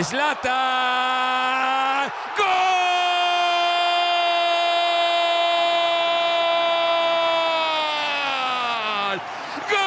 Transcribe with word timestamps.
Zlatan. 0.00 0.52
¡Gol! 2.38 2.46
¡Gol! 9.68 9.82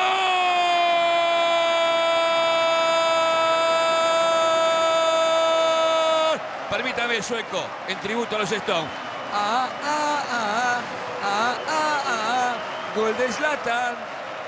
Permítame, 6.70 7.22
sueco, 7.24 7.64
en 7.88 8.00
tributo 8.00 8.36
a 8.36 8.40
los 8.40 8.52
Stones. 8.52 8.92
Ah, 9.34 9.68
ah, 9.84 10.24
ah, 10.32 10.82
ah, 11.24 11.56
ah, 11.68 12.02
ah, 12.08 12.54
Gol 12.96 13.18
de 13.18 13.32
Zlatan. 13.32 13.96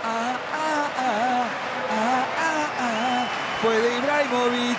Ah, 0.04 0.38
ah, 0.54 0.88
ah, 1.00 1.46
ah, 1.89 2.26
ah, 2.38 2.68
ah. 2.80 3.28
Fue 3.60 3.76
de 3.76 3.98
Ibrahimovic. 3.98 4.78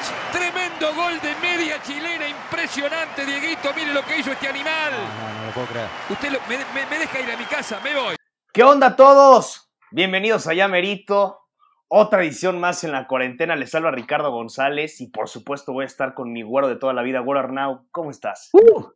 Gol 0.99 1.21
de 1.21 1.35
media 1.41 1.81
chilena. 1.83 2.29
Impresionante, 2.29 3.25
Dieguito. 3.25 3.71
Mire 3.77 3.93
lo 3.93 4.05
que 4.05 4.19
hizo 4.19 4.33
este 4.33 4.49
animal. 4.49 4.93
No, 4.93 5.39
no 5.41 5.47
lo 5.47 5.53
puedo 5.53 5.67
creer. 5.69 5.89
Usted 6.11 6.31
lo- 6.33 6.41
me, 6.49 6.57
me- 6.75 6.87
me 6.91 6.99
deja 6.99 7.21
ir 7.21 7.31
a 7.31 7.37
mi 7.37 7.45
casa. 7.45 7.79
Me 7.85 7.95
voy. 7.95 8.17
¿Qué 8.53 8.65
onda 8.65 8.89
a 8.89 8.97
todos? 8.97 9.71
Bienvenidos 9.93 10.47
a 10.49 10.55
Ya 10.55 10.67
Merito. 10.67 11.41
Otra 11.87 12.23
edición 12.23 12.59
más 12.59 12.83
en 12.83 12.91
la 12.93 13.07
cuarentena. 13.07 13.55
Les 13.55 13.71
salva 13.71 13.93
Ricardo 13.93 14.31
González 14.33 15.01
y 15.01 15.07
por 15.07 15.29
supuesto 15.29 15.73
voy 15.73 15.85
a 15.85 15.87
estar 15.87 16.15
con 16.15 16.33
mi 16.33 16.43
güero 16.43 16.69
de 16.69 16.77
toda 16.77 16.93
la 16.93 17.03
vida, 17.03 17.21
güero 17.21 17.41
Arnau. 17.41 17.87
¿Cómo 17.93 18.11
estás? 18.11 18.51
Uh, 18.53 18.87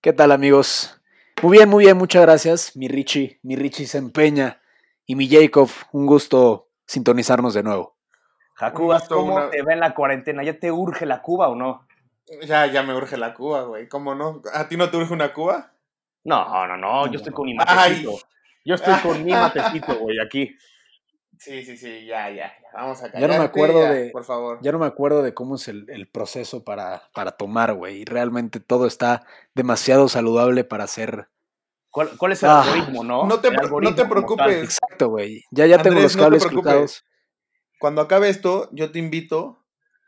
¿Qué 0.00 0.12
tal, 0.12 0.30
amigos? 0.32 0.98
Muy 1.42 1.58
bien, 1.58 1.68
muy 1.68 1.84
bien, 1.84 1.98
muchas 1.98 2.22
gracias. 2.22 2.76
Mi 2.76 2.86
Richie, 2.86 3.40
mi 3.42 3.56
Richie 3.56 3.86
se 3.86 3.98
empeña. 3.98 4.60
Y 5.06 5.16
mi 5.16 5.28
Jacob, 5.28 5.68
un 5.90 6.06
gusto 6.06 6.68
sintonizarnos 6.86 7.52
de 7.54 7.64
nuevo. 7.64 7.91
Jacubas, 8.70 9.08
¿cómo 9.08 9.34
una- 9.34 9.50
te 9.50 9.62
va 9.62 9.72
en 9.72 9.80
la 9.80 9.94
cuarentena? 9.94 10.42
¿Ya 10.42 10.58
te 10.58 10.70
urge 10.70 11.04
la 11.06 11.20
Cuba 11.22 11.48
o 11.48 11.54
no? 11.56 11.86
Ya, 12.46 12.66
ya 12.66 12.82
me 12.82 12.94
urge 12.94 13.16
la 13.16 13.34
Cuba, 13.34 13.62
güey. 13.62 13.88
¿Cómo 13.88 14.14
no? 14.14 14.40
¿A 14.54 14.68
ti 14.68 14.76
no 14.76 14.88
te 14.90 14.96
urge 14.96 15.12
una 15.12 15.32
Cuba? 15.32 15.72
No, 16.24 16.66
no, 16.68 16.76
no. 16.76 17.06
Yo 17.08 17.16
estoy 17.18 17.32
con 17.32 17.46
mi 17.46 17.52
Ay. 17.52 17.56
matecito. 18.04 18.18
Yo 18.64 18.74
estoy 18.76 18.94
con 19.00 19.24
mi 19.24 19.32
matecito, 19.92 19.98
güey, 19.98 20.18
aquí. 20.20 20.56
Sí, 21.38 21.64
sí, 21.64 21.76
sí, 21.76 22.06
ya, 22.06 22.30
ya. 22.30 22.36
ya. 22.46 22.52
Vamos 22.72 23.02
a 23.02 23.06
Ya 23.12 23.12
no 23.12 23.20
me 23.20 23.26
callarte, 23.28 23.44
acuerdo 23.46 23.82
ya, 23.82 23.90
de- 23.90 24.10
Por 24.10 24.24
favor. 24.24 24.58
Ya 24.62 24.70
no 24.70 24.78
me 24.78 24.86
acuerdo 24.86 25.22
de 25.22 25.34
cómo 25.34 25.56
es 25.56 25.66
el, 25.66 25.86
el 25.90 26.06
proceso 26.08 26.62
para, 26.62 27.02
para 27.12 27.32
tomar, 27.32 27.74
güey. 27.74 28.02
Y 28.02 28.04
realmente 28.04 28.60
todo 28.60 28.86
está 28.86 29.26
demasiado 29.54 30.08
saludable 30.08 30.62
para 30.62 30.84
hacer. 30.84 31.26
¿Cuál, 31.90 32.10
cuál 32.16 32.32
es 32.32 32.42
el 32.44 32.48
Ah. 32.50 32.62
algoritmo, 32.62 33.02
no? 33.02 33.26
No 33.26 33.40
te 33.40 33.50
no 33.50 33.94
te 33.94 34.04
preocupes. 34.06 34.62
Exacto, 34.62 35.08
güey. 35.08 35.42
Ya, 35.50 35.66
ya 35.66 35.82
tengo 35.82 36.00
los 36.00 36.14
no 36.16 36.20
te 36.22 36.24
cables 36.24 36.46
cruzados. 36.46 37.04
Cuando 37.82 38.00
acabe 38.00 38.28
esto, 38.28 38.68
yo 38.70 38.92
te 38.92 39.00
invito 39.00 39.58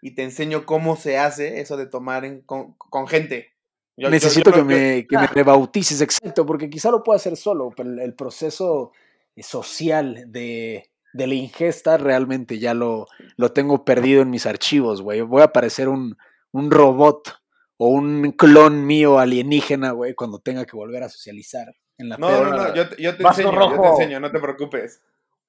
y 0.01 0.15
te 0.15 0.23
enseño 0.23 0.65
cómo 0.65 0.95
se 0.95 1.19
hace 1.19 1.61
eso 1.61 1.77
de 1.77 1.87
tomar 1.87 2.25
en- 2.25 2.41
con, 2.43 2.75
con 2.75 3.09
gente. 3.09 3.49
Yo- 3.97 4.05
yo- 4.07 4.11
Necesito 4.11 4.51
yo- 4.51 4.55
que, 4.55 4.61
yo- 4.61 4.65
me, 4.65 5.07
que 5.09 5.19
me 5.19 5.27
rebautices, 5.27 6.01
exacto, 6.01 6.47
porque 6.47 6.71
quizá 6.71 6.93
lo 6.93 7.03
puedo 7.03 7.17
hacer 7.17 7.37
solo, 7.37 7.71
pero 7.77 7.91
el, 8.01 8.15
proceso 8.15 8.93
eh, 9.35 9.43
social 9.43 10.27
de, 10.29 10.89
de 11.15 11.27
la 11.27 11.35
ingesta 11.35 11.97
realmente 11.97 12.61
ya 12.61 12.75
lo, 12.75 13.09
lo 13.37 13.51
tengo 13.53 13.85
perdido 13.85 14.23
en 14.23 14.31
mis 14.31 14.47
archivos, 14.47 15.03
güey. 15.03 15.23
Voy 15.23 15.43
a 15.43 15.53
parecer 15.53 15.89
un, 15.89 16.17
un 16.53 16.71
robot 16.71 17.41
o 17.77 17.89
un 17.89 18.31
clon 18.39 18.87
mío 18.87 19.19
alienígena, 19.19 19.91
güey, 19.91 20.15
cuando 20.15 20.39
tenga 20.39 20.65
que 20.65 20.77
volver 20.77 21.03
a 21.03 21.09
socializar 21.09 21.75
en 21.99 22.09
la 22.11 22.19
No, 22.19 22.31
no, 22.31 22.51
no, 22.57 22.73
yo, 22.73 22.89
te- 22.89 23.03
yo 23.03 23.17
te 23.17 23.25
enseño, 23.25 23.51
yo 23.75 23.81
te 23.81 23.89
enseño, 23.89 24.21
no 24.21 24.31
te 24.31 24.39
preocupes. 24.39 25.03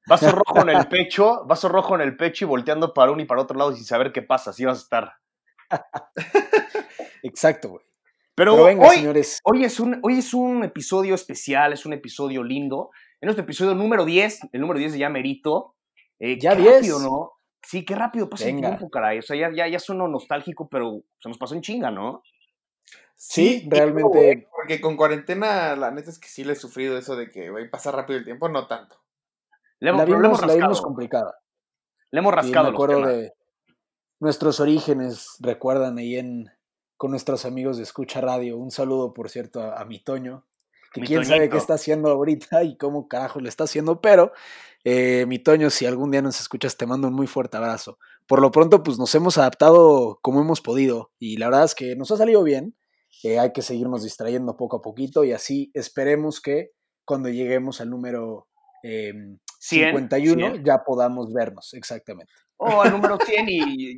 Vaso 0.07 0.31
rojo 0.31 0.61
en 0.61 0.69
el 0.69 0.87
pecho, 0.87 1.45
vaso 1.45 1.67
rojo 1.69 1.95
en 1.95 2.01
el 2.01 2.15
pecho 2.15 2.45
y 2.45 2.47
volteando 2.47 2.93
para 2.93 3.11
uno 3.11 3.21
y 3.21 3.25
para 3.25 3.41
otro 3.41 3.57
lado 3.57 3.73
sin 3.73 3.85
saber 3.85 4.11
qué 4.11 4.21
pasa. 4.21 4.51
Así 4.51 4.63
vas 4.65 4.77
a 4.79 4.81
estar. 4.81 5.13
Exacto, 7.23 7.69
güey. 7.69 7.85
Pero, 8.35 8.53
Pero 8.53 8.65
venga, 8.65 8.87
hoy, 8.87 8.95
señores. 8.97 9.39
Hoy 9.43 9.63
es, 9.63 9.79
un, 9.79 9.99
hoy 10.03 10.19
es 10.19 10.33
un 10.33 10.63
episodio 10.63 11.15
especial, 11.15 11.73
es 11.73 11.85
un 11.85 11.93
episodio 11.93 12.43
lindo. 12.43 12.91
En 13.21 13.27
nuestro 13.27 13.43
episodio 13.43 13.73
número 13.73 14.03
10, 14.05 14.49
el 14.51 14.61
número 14.61 14.77
10 14.79 14.93
de 14.93 14.99
Ya 14.99 15.09
Merito. 15.09 15.75
Eh, 16.19 16.37
¿Ya 16.39 16.55
qué 16.55 16.61
10? 16.61 16.75
rápido, 16.75 16.99
¿no? 16.99 17.31
Sí, 17.63 17.83
qué 17.83 17.95
rápido 17.95 18.29
pasa 18.29 18.47
el 18.47 18.57
tiempo, 18.59 18.89
caray. 18.89 19.19
O 19.19 19.21
sea, 19.21 19.35
ya, 19.37 19.51
ya, 19.51 19.67
ya 19.67 19.79
sueno 19.79 20.07
nostálgico, 20.07 20.67
pero 20.69 21.01
se 21.19 21.29
nos 21.29 21.37
pasó 21.37 21.55
en 21.55 21.61
chinga, 21.61 21.89
¿no? 21.89 22.21
Sí, 23.15 23.65
realmente- 23.69 24.47
Porque 24.51 24.81
con 24.81 24.97
cuarentena, 24.97 25.75
la 25.75 25.89
neta 25.89 26.09
es 26.11 26.19
que 26.19 26.27
sí 26.27 26.43
le 26.43 26.53
he 26.53 26.55
sufrido 26.55 26.97
eso 26.97 27.15
de 27.15 27.29
que, 27.29 27.49
güey, 27.49 27.69
pasa 27.69 27.91
rápido 27.91 28.19
el 28.19 28.25
tiempo, 28.25 28.49
no 28.49 28.67
tanto. 28.67 28.97
Le 29.79 29.89
hemos, 29.89 29.99
La 30.01 30.05
pero 30.05 30.19
le 30.19 30.27
hemos 30.27 30.41
vimos, 30.41 30.55
la 30.55 30.63
vimos 30.63 30.81
complicada. 30.81 31.35
Le 32.11 32.19
hemos 32.19 32.31
Sí, 32.31 32.35
rascado 32.37 32.65
me 32.65 32.71
los 32.71 32.75
acuerdo 32.75 33.07
de 33.07 33.33
nuestros 34.19 34.59
orígenes, 34.59 35.35
recuerdan 35.39 35.97
ahí 35.97 36.15
en 36.17 36.49
con 36.97 37.11
nuestros 37.11 37.45
amigos 37.45 37.77
de 37.77 37.83
Escucha 37.83 38.21
Radio. 38.21 38.57
Un 38.57 38.71
saludo, 38.71 39.13
por 39.13 39.29
cierto, 39.29 39.61
a, 39.61 39.81
a 39.81 39.85
mi 39.85 39.99
Toño, 39.99 40.45
que 40.93 41.01
Mi 41.01 41.07
quién 41.07 41.25
sabe 41.25 41.49
qué 41.49 41.57
está 41.57 41.73
haciendo 41.73 42.09
ahorita 42.09 42.63
y 42.63 42.77
cómo 42.77 43.07
carajo 43.09 43.41
le 43.41 43.49
está 43.49 43.65
haciendo, 43.65 43.99
pero 43.99 44.31
eh, 44.85 45.25
mi 45.27 45.39
Toño, 45.39 45.69
si 45.69 45.85
algún 45.85 46.11
día 46.11 46.21
nos 46.21 46.39
escuchas, 46.39 46.77
te 46.77 46.85
mando 46.85 47.07
un 47.09 47.13
muy 47.13 47.27
fuerte 47.27 47.57
abrazo. 47.57 47.97
Por 48.27 48.41
lo 48.41 48.51
pronto, 48.51 48.81
pues 48.81 48.97
nos 48.97 49.13
hemos 49.13 49.37
adaptado 49.37 50.19
como 50.21 50.39
hemos 50.39 50.61
podido 50.61 51.11
y 51.19 51.37
la 51.37 51.47
verdad 51.47 51.65
es 51.65 51.75
que 51.75 51.95
nos 51.95 52.11
ha 52.11 52.17
salido 52.17 52.43
bien. 52.43 52.77
Eh, 53.23 53.39
hay 53.39 53.51
que 53.51 53.61
seguirnos 53.61 54.03
distrayendo 54.03 54.55
poco 54.55 54.77
a 54.77 54.81
poquito 54.81 55.23
y 55.23 55.31
así 55.33 55.71
esperemos 55.73 56.41
que 56.41 56.71
cuando 57.03 57.29
lleguemos 57.29 57.81
al 57.81 57.89
número 57.89 58.47
em, 58.83 59.39
100, 59.67 59.89
51 59.89 60.51
100. 60.53 60.63
ya 60.63 60.83
podamos 60.83 61.33
vernos, 61.33 61.73
exactamente. 61.73 62.31
O 62.57 62.81
al 62.81 62.91
número 62.91 63.17
100 63.25 63.45
y, 63.49 63.91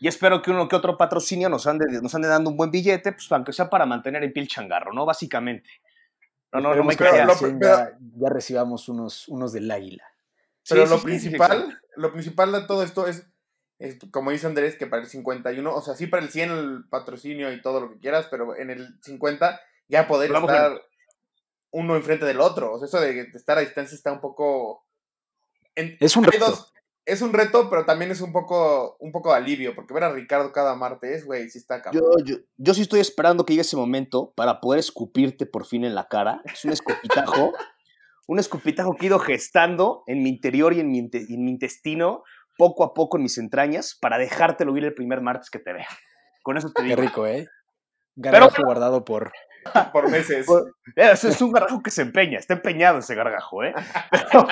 y- 0.00 0.08
espero 0.08 0.40
que 0.40 0.50
uno 0.50 0.68
que 0.68 0.76
otro 0.76 0.96
patrocinio 0.96 1.48
nos 1.48 1.66
ande, 1.66 1.86
nos 2.00 2.14
ande 2.14 2.28
dando 2.28 2.50
un 2.50 2.56
buen 2.56 2.70
billete, 2.70 3.12
pues 3.12 3.30
aunque 3.32 3.52
sea 3.52 3.68
para 3.68 3.84
mantener 3.86 4.22
en 4.24 4.32
pie 4.32 4.42
el 4.42 4.48
changarro, 4.48 4.92
¿no? 4.92 5.04
Básicamente. 5.04 5.68
No, 6.52 6.60
no, 6.60 6.74
no 6.74 6.84
me 6.84 6.96
pero 6.96 7.10
creas. 7.10 7.42
lo- 7.42 7.60
ya, 7.60 7.98
ya 8.16 8.28
recibamos 8.30 8.88
unos, 8.88 9.28
unos 9.28 9.52
del 9.52 9.70
águila. 9.70 10.04
Pero 10.68 10.84
Sí, 10.86 10.90
lo 10.90 10.96
sí, 10.96 11.00
sí, 11.00 11.06
principal, 11.06 11.80
lo 11.96 12.12
principal 12.12 12.52
de 12.52 12.62
todo 12.62 12.82
esto 12.82 13.06
es, 13.06 13.26
es, 13.78 13.98
como 14.10 14.30
dice 14.30 14.46
Andrés, 14.46 14.76
que 14.76 14.86
para 14.86 15.02
el 15.02 15.08
51, 15.08 15.74
o 15.74 15.80
sea, 15.82 15.94
sí 15.94 16.06
para 16.06 16.22
el 16.22 16.30
100 16.30 16.50
el 16.50 16.84
patrocinio 16.88 17.52
y 17.52 17.60
todo 17.60 17.80
lo 17.80 17.90
que 17.92 17.98
quieras, 17.98 18.26
pero 18.30 18.56
en 18.56 18.70
el 18.70 18.98
50 19.02 19.60
ya 19.88 20.06
poder 20.08 20.32
Vamos 20.32 20.50
estar 20.50 20.80
uno 21.70 21.96
enfrente 21.96 22.24
del 22.24 22.40
otro. 22.40 22.72
O 22.72 22.78
sea, 22.78 22.86
eso 22.86 23.00
de 23.00 23.20
estar 23.34 23.58
a 23.58 23.62
distancia 23.62 23.94
está 23.94 24.10
un 24.12 24.20
poco... 24.20 24.84
en- 25.78 25.96
Es 26.00 26.16
un 26.16 26.24
reto. 26.24 26.46
dos- 26.46 26.72
es 27.04 27.22
un 27.22 27.32
reto, 27.32 27.70
pero 27.70 27.86
también 27.86 28.10
es 28.10 28.20
un 28.20 28.32
poco, 28.32 28.96
un 29.00 29.12
poco 29.12 29.30
de 29.30 29.36
alivio, 29.38 29.74
porque 29.74 29.94
ver 29.94 30.04
a 30.04 30.12
Ricardo 30.12 30.52
cada 30.52 30.74
martes, 30.76 31.24
güey, 31.24 31.48
sí 31.48 31.56
está 31.58 31.80
cabrón. 31.80 32.02
Yo, 32.18 32.24
yo, 32.24 32.36
yo 32.58 32.74
sí 32.74 32.82
estoy 32.82 33.00
esperando 33.00 33.46
que 33.46 33.54
llegue 33.54 33.62
ese 33.62 33.76
momento 33.78 34.32
para 34.36 34.60
poder 34.60 34.78
escupirte 34.80 35.46
por 35.46 35.64
fin 35.64 35.84
en 35.84 35.94
la 35.94 36.06
cara. 36.08 36.42
Es 36.44 36.64
un 36.66 36.72
escupitajo. 36.72 37.52
un 38.26 38.38
escupitajo 38.38 38.94
que 38.94 39.06
he 39.06 39.08
ido 39.08 39.18
gestando 39.20 40.02
en 40.06 40.22
mi 40.22 40.28
interior 40.28 40.74
y 40.74 40.80
en 40.80 40.90
mi, 40.90 40.98
en 40.98 41.44
mi 41.44 41.50
intestino, 41.50 42.24
poco 42.58 42.84
a 42.84 42.92
poco 42.92 43.16
en 43.16 43.22
mis 43.22 43.38
entrañas, 43.38 43.96
para 43.98 44.18
dejártelo 44.18 44.76
ir 44.76 44.84
el 44.84 44.92
primer 44.92 45.22
martes 45.22 45.48
que 45.48 45.58
te 45.60 45.72
vea. 45.72 45.88
Con 46.42 46.58
eso 46.58 46.70
te 46.72 46.82
Qué 46.82 46.88
digo. 46.90 47.00
rico, 47.00 47.26
¿eh? 47.26 47.48
Gargajo 48.16 48.50
bueno. 48.50 48.66
guardado 48.66 49.04
por... 49.06 49.32
Por 49.92 50.10
meses. 50.10 50.44
Por- 50.46 50.74
Eh, 50.96 51.10
Eso 51.12 51.28
es 51.28 51.40
un 51.40 51.52
gargajo 51.52 51.82
que 51.82 51.90
se 51.90 52.02
empeña, 52.02 52.38
está 52.38 52.52
empeñado 52.54 52.98
ese 52.98 53.14
gargajo, 53.14 53.64
¿eh? 53.64 53.72
Pero, 54.10 54.46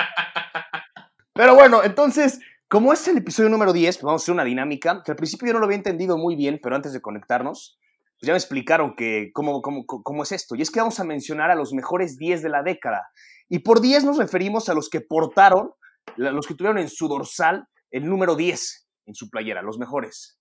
pero 1.37 1.55
bueno, 1.55 1.83
entonces, 1.83 2.39
como 2.67 2.91
es 2.91 3.07
el 3.07 3.17
episodio 3.17 3.49
número 3.49 3.71
10, 3.71 3.97
pues 3.97 4.03
vamos 4.03 4.21
a 4.21 4.23
hacer 4.23 4.33
una 4.33 4.43
dinámica 4.43 5.01
que 5.05 5.11
al 5.11 5.17
principio 5.17 5.47
yo 5.47 5.53
no 5.53 5.59
lo 5.59 5.65
había 5.65 5.77
entendido 5.77 6.17
muy 6.17 6.35
bien, 6.35 6.59
pero 6.61 6.75
antes 6.75 6.93
de 6.93 7.01
conectarnos, 7.01 7.79
pues 8.19 8.27
ya 8.27 8.33
me 8.33 8.37
explicaron 8.37 8.95
que 8.95 9.29
cómo, 9.33 9.61
cómo, 9.61 9.85
cómo 9.85 10.23
es 10.23 10.31
esto. 10.31 10.55
Y 10.55 10.63
es 10.63 10.71
que 10.71 10.79
vamos 10.79 10.99
a 10.99 11.03
mencionar 11.03 11.51
a 11.51 11.55
los 11.55 11.73
mejores 11.73 12.17
10 12.17 12.41
de 12.41 12.49
la 12.49 12.63
década. 12.63 13.07
Y 13.49 13.59
por 13.59 13.81
10 13.81 14.03
nos 14.03 14.17
referimos 14.17 14.69
a 14.69 14.73
los 14.73 14.89
que 14.89 15.01
portaron, 15.01 15.71
los 16.15 16.47
que 16.47 16.55
tuvieron 16.55 16.79
en 16.79 16.89
su 16.89 17.07
dorsal 17.07 17.67
el 17.91 18.07
número 18.09 18.35
10 18.35 18.87
en 19.05 19.15
su 19.15 19.29
playera, 19.29 19.61
los 19.61 19.77
mejores. 19.77 20.39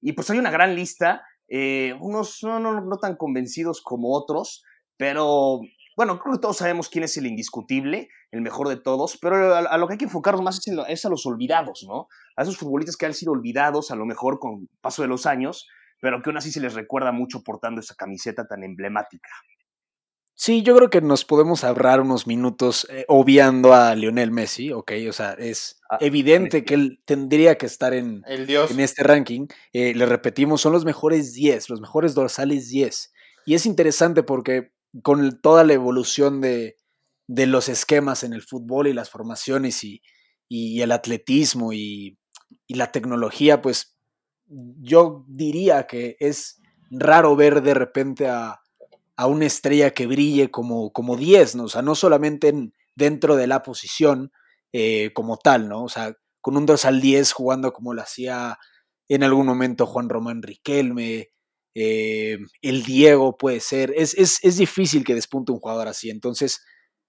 Y 0.00 0.12
pues 0.12 0.30
hay 0.30 0.38
una 0.38 0.50
gran 0.50 0.76
lista, 0.76 1.22
eh, 1.48 1.94
unos 2.00 2.42
no, 2.42 2.60
no, 2.60 2.80
no 2.80 2.98
tan 2.98 3.16
convencidos 3.16 3.80
como 3.80 4.14
otros, 4.14 4.62
pero 4.96 5.60
bueno, 5.98 6.20
creo 6.20 6.34
que 6.34 6.40
todos 6.40 6.56
sabemos 6.58 6.88
quién 6.88 7.02
es 7.02 7.16
el 7.16 7.26
indiscutible, 7.26 8.08
el 8.30 8.40
mejor 8.40 8.68
de 8.68 8.76
todos, 8.76 9.18
pero 9.20 9.54
a, 9.54 9.58
a 9.58 9.76
lo 9.78 9.86
que 9.88 9.94
hay 9.94 9.98
que 9.98 10.04
enfocarnos 10.04 10.42
más 10.44 10.58
es, 10.58 10.68
en 10.68 10.76
lo- 10.76 10.86
es 10.86 11.04
a 11.04 11.08
los 11.08 11.26
olvidados, 11.26 11.84
¿no? 11.88 12.06
A 12.36 12.42
esos 12.42 12.56
futbolistas 12.56 12.96
que 12.96 13.06
han 13.06 13.14
sido 13.14 13.32
olvidados, 13.32 13.90
a 13.90 13.96
lo 13.96 14.06
mejor 14.06 14.38
con 14.38 14.68
paso 14.80 15.02
de 15.02 15.08
los 15.08 15.26
años, 15.26 15.66
pero 16.00 16.22
que 16.22 16.30
aún 16.30 16.36
así 16.38 16.52
se 16.52 16.60
les 16.60 16.74
recuerda 16.74 17.10
mucho 17.10 17.42
portando 17.42 17.80
esa 17.80 17.96
camiseta 17.96 18.46
tan 18.46 18.62
emblemática. 18.62 19.28
Sí, 20.40 20.62
yo 20.62 20.76
creo 20.76 20.88
que 20.88 21.00
nos 21.00 21.24
podemos 21.24 21.64
ahorrar 21.64 22.00
unos 22.00 22.28
minutos 22.28 22.86
eh, 22.90 23.04
obviando 23.08 23.74
a 23.74 23.92
Lionel 23.96 24.30
Messi, 24.30 24.70
¿ok? 24.72 24.92
O 25.08 25.12
sea, 25.12 25.32
es 25.32 25.80
Ah, 25.90 25.96
evidente 26.00 26.64
que 26.64 26.74
él 26.74 27.00
tendría 27.06 27.56
que 27.58 27.66
estar 27.66 27.92
en, 27.94 28.22
El 28.26 28.46
dios. 28.46 28.70
en 28.70 28.78
este 28.78 29.02
ranking. 29.02 29.46
Eh, 29.72 29.94
le 29.94 30.06
repetimos, 30.06 30.60
son 30.60 30.72
los 30.74 30.84
mejores 30.84 31.32
10, 31.32 31.68
los 31.70 31.80
mejores 31.80 32.14
dorsales 32.14 32.68
10. 32.68 33.12
Y 33.46 33.54
es 33.54 33.66
interesante 33.66 34.22
porque 34.22 34.70
con 35.02 35.40
toda 35.40 35.64
la 35.64 35.74
evolución 35.74 36.40
de, 36.40 36.76
de 37.26 37.46
los 37.46 37.68
esquemas 37.68 38.24
en 38.24 38.32
el 38.32 38.42
fútbol 38.42 38.86
y 38.88 38.92
las 38.94 39.10
formaciones 39.10 39.84
y, 39.84 40.02
y 40.48 40.80
el 40.82 40.92
atletismo 40.92 41.72
y, 41.72 42.18
la 42.68 42.92
tecnología, 42.92 43.60
pues 43.62 43.96
yo 44.46 45.24
diría 45.28 45.86
que 45.86 46.16
es 46.20 46.60
raro 46.90 47.36
ver 47.36 47.62
de 47.62 47.74
repente 47.74 48.28
a, 48.28 48.60
a 49.16 49.26
una 49.26 49.46
estrella 49.46 49.92
que 49.92 50.06
brille 50.06 50.50
como, 50.50 50.92
como 50.92 51.16
10, 51.16 51.56
¿no? 51.56 51.64
O 51.64 51.68
sea, 51.68 51.82
no 51.82 51.94
solamente 51.94 52.48
en- 52.48 52.74
dentro 52.96 53.36
de 53.36 53.46
la 53.46 53.62
posición 53.62 54.32
eh, 54.72 55.12
como 55.14 55.36
tal, 55.38 55.68
¿no? 55.68 55.84
O 55.84 55.88
sea, 55.88 56.14
con 56.40 56.56
un 56.56 56.66
dorsal 56.66 57.00
10 57.00 57.32
jugando 57.32 57.72
como 57.72 57.94
lo 57.94 58.02
hacía 58.02 58.58
en 59.08 59.22
algún 59.24 59.46
momento 59.46 59.86
Juan 59.86 60.08
Román 60.08 60.42
Riquelme, 60.42 61.30
eh, 61.74 62.38
el 62.62 62.82
Diego 62.84 63.36
puede 63.36 63.60
ser. 63.60 63.92
Es, 63.96 64.14
es, 64.14 64.38
es 64.42 64.56
difícil 64.56 65.04
que 65.04 65.14
despunte 65.14 65.52
un 65.52 65.60
jugador 65.60 65.88
así. 65.88 66.10
Entonces, 66.10 66.64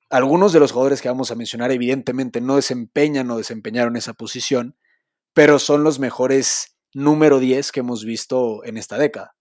algunos 0.10 0.54
de 0.54 0.60
los 0.60 0.72
jugadores 0.72 1.02
que 1.02 1.10
vamos 1.10 1.32
a 1.32 1.36
mencionar, 1.36 1.72
evidentemente, 1.72 2.42
no 2.42 2.56
desempeñan 2.56 3.30
o 3.32 3.38
desempeñaron 3.38 3.96
esa 3.96 4.14
posición, 4.14 4.76
pero 5.34 5.60
son 5.60 5.84
los 5.84 6.00
mejores 6.00 6.78
número 6.94 7.40
10 7.40 7.72
que 7.72 7.82
hemos 7.82 8.04
visto 8.06 8.64
en 8.66 8.78
esta 8.78 8.98
década. 8.98 9.34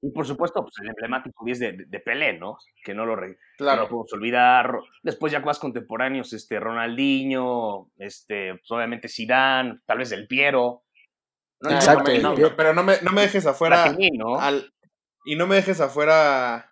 Y 0.00 0.10
por 0.10 0.26
supuesto, 0.26 0.60
pues 0.60 0.74
el 0.82 0.88
emblemático 0.88 1.44
10 1.46 1.58
de, 1.58 1.72
de, 1.72 1.84
de 1.86 2.00
Pelé, 2.00 2.38
¿no? 2.38 2.58
Que 2.84 2.92
no 2.92 3.06
lo, 3.06 3.16
no 3.16 3.34
Claro. 3.56 3.82
lo 3.82 3.88
podemos 3.88 4.12
olvidar. 4.12 4.70
Después 5.02 5.32
ya 5.32 5.40
más 5.40 5.58
contemporáneos, 5.58 6.32
este, 6.34 6.60
Ronaldinho, 6.60 7.90
este, 7.96 8.50
pues, 8.54 8.70
obviamente 8.70 9.08
Zidane, 9.08 9.78
tal 9.86 9.98
vez 9.98 10.10
Del 10.10 10.26
Piero. 10.26 10.82
No, 11.64 11.70
Ah, 11.70 11.74
Exacto, 11.78 12.04
no 12.04 12.10
el 12.10 12.22
no, 12.22 12.56
pero 12.56 12.74
no 12.74 12.82
me, 12.84 13.00
no 13.02 13.12
me 13.12 13.22
dejes 13.22 13.46
afuera. 13.46 13.84
Platini, 13.84 14.16
¿no? 14.18 14.38
al- 14.38 14.72
y 15.24 15.36
no 15.36 15.46
me 15.46 15.54
dejes 15.56 15.80
afuera 15.80 16.56
a, 16.56 16.70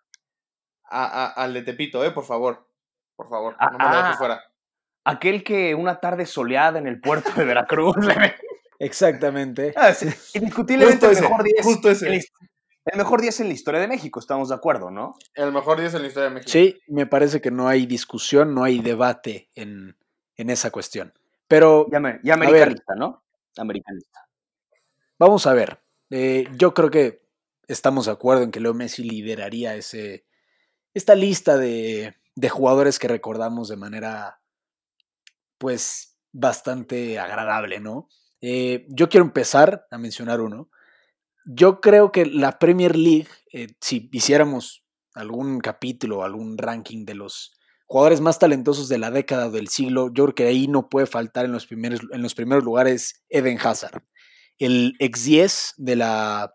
a- 0.91 1.27
al 1.33 1.55
de 1.55 1.63
Tepito, 1.63 2.05
eh, 2.05 2.11
por 2.11 2.25
favor. 2.25 2.69
Por 3.17 3.29
favor, 3.29 3.57
Ah, 3.59 3.71
no 3.73 3.79
me 3.79 3.85
lo 3.85 3.97
dejes 3.97 4.11
ah. 4.15 4.19
fuera. 4.19 4.43
Aquel 5.05 5.43
que 5.43 5.75
una 5.75 5.99
tarde 6.01 6.27
soleada 6.27 6.79
en 6.79 6.87
el 6.87 7.01
puerto 7.01 7.31
de 7.35 7.45
Veracruz. 7.45 7.97
Exactamente. 8.79 9.73
Ah, 9.77 9.93
indiscutiblemente 10.35 11.07
Justo 11.07 11.07
el 11.07 11.13
ese, 11.13 11.23
mejor 11.23 11.45
10. 11.45 11.65
justo 11.65 11.91
ese. 11.91 12.07
en 12.07 12.11
la 12.13 12.17
his- 12.19 12.33
El 12.85 12.99
mejor 12.99 13.21
10 13.21 13.41
en 13.41 13.49
la 13.49 13.55
historia 13.55 13.81
de 13.81 13.89
México, 13.89 14.19
estamos 14.21 14.49
de 14.49 14.55
acuerdo, 14.57 14.91
¿no? 14.91 15.15
El 15.35 15.53
mejor 15.53 15.79
10 15.81 15.95
en 15.95 16.03
la 16.03 16.09
historia 16.09 16.29
de 16.29 16.35
México. 16.35 16.51
Sí, 16.51 16.81
me 16.89 17.07
parece 17.07 17.41
que 17.41 17.51
no 17.53 17.69
hay 17.69 17.87
discusión, 17.87 18.55
no 18.55 18.65
hay 18.65 18.81
debate 18.81 19.51
en, 19.55 19.97
en 20.37 20.51
esa 20.51 20.71
cuestión. 20.71 21.13
Pero 21.49 21.87
Ya, 21.93 22.01
me- 22.01 22.19
ya 22.25 22.37
ver. 22.37 22.49
americanista, 22.49 22.95
¿no? 22.97 23.23
Americanista. 23.57 24.27
Vamos 25.23 25.47
a 25.47 25.55
ver. 25.55 25.81
Eh, 26.11 26.49
yo 26.57 26.75
creo 26.75 26.91
que 26.91 27.23
estamos 27.69 28.07
de 28.07 28.13
acuerdo 28.13 28.43
en 28.43 28.51
que 28.51 28.61
Leo 28.61 28.75
Messi 28.75 29.05
lideraría 29.05 29.75
ese, 29.77 30.27
esta 30.95 31.15
lista 31.15 31.57
de, 31.57 32.17
de 32.35 32.49
jugadores 32.49 32.99
que 32.99 33.09
recordamos 33.09 33.69
de 33.69 33.77
manera, 33.77 34.41
pues, 35.59 36.19
bastante 36.33 37.19
agradable, 37.19 37.79
¿no? 37.81 38.09
Eh, 38.41 38.87
yo 38.89 39.09
quiero 39.09 39.25
empezar 39.25 39.87
a 39.91 39.99
mencionar 39.99 40.41
uno. 40.41 40.71
Yo 41.45 41.81
creo 41.81 42.11
que 42.11 42.27
la 42.27 42.59
Premier 42.59 42.97
League, 42.97 43.29
eh, 43.53 43.69
si 43.81 44.09
hiciéramos 44.13 44.85
algún 45.15 45.61
capítulo, 45.61 46.25
algún 46.25 46.59
ranking 46.59 47.05
de 47.05 47.15
los 47.15 47.53
jugadores 47.87 48.21
más 48.21 48.39
talentosos 48.39 48.89
de 48.89 48.99
la 48.99 49.11
década 49.11 49.49
o 49.49 49.51
del 49.51 49.69
siglo, 49.69 50.09
yo 50.13 50.25
creo 50.25 50.35
que 50.35 50.47
ahí 50.47 50.67
no 50.67 50.89
puede 50.89 51.07
faltar 51.07 51.45
en 51.45 51.53
los 51.53 51.67
primeros, 51.67 52.01
en 52.11 52.23
los 52.23 52.35
primeros 52.35 52.65
lugares 52.65 53.23
Eden 53.29 53.59
Hazard. 53.63 54.03
El 54.59 54.95
ex 54.99 55.25
10 55.25 55.75
de 55.77 55.97
la, 55.97 56.55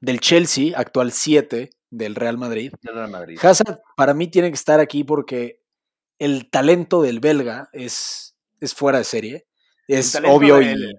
del 0.00 0.20
Chelsea, 0.20 0.72
actual 0.78 1.12
7 1.12 1.70
del 1.90 2.14
Real 2.14 2.38
Madrid. 2.38 2.72
Real 2.82 3.10
Madrid. 3.10 3.38
Hazard 3.42 3.80
para 3.96 4.14
mí 4.14 4.28
tiene 4.28 4.48
que 4.50 4.54
estar 4.56 4.80
aquí 4.80 5.04
porque 5.04 5.60
el 6.18 6.50
talento 6.50 7.02
del 7.02 7.20
belga 7.20 7.68
es, 7.72 8.36
es 8.60 8.74
fuera 8.74 8.98
de 8.98 9.04
serie. 9.04 9.46
Es 9.88 10.14
obvio 10.26 10.56
del- 10.58 10.98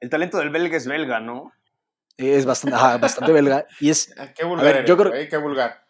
El 0.00 0.10
talento 0.10 0.38
del 0.38 0.50
belga 0.50 0.76
es 0.76 0.86
belga, 0.86 1.20
¿no? 1.20 1.52
y 2.18 2.30
es 2.30 2.46
bastante, 2.46 2.74
ajá, 2.76 2.96
bastante 2.96 3.30
belga. 3.32 3.66
Y 3.78 3.90
es 3.90 4.14
Qué 4.36 4.44
vulgar 4.44 4.64
ver, 4.64 4.76
eres, 4.76 4.88
yo 4.88 4.96
creo- 4.96 5.10
güey, 5.10 5.28
qué 5.28 5.36
vulgar. 5.36 5.84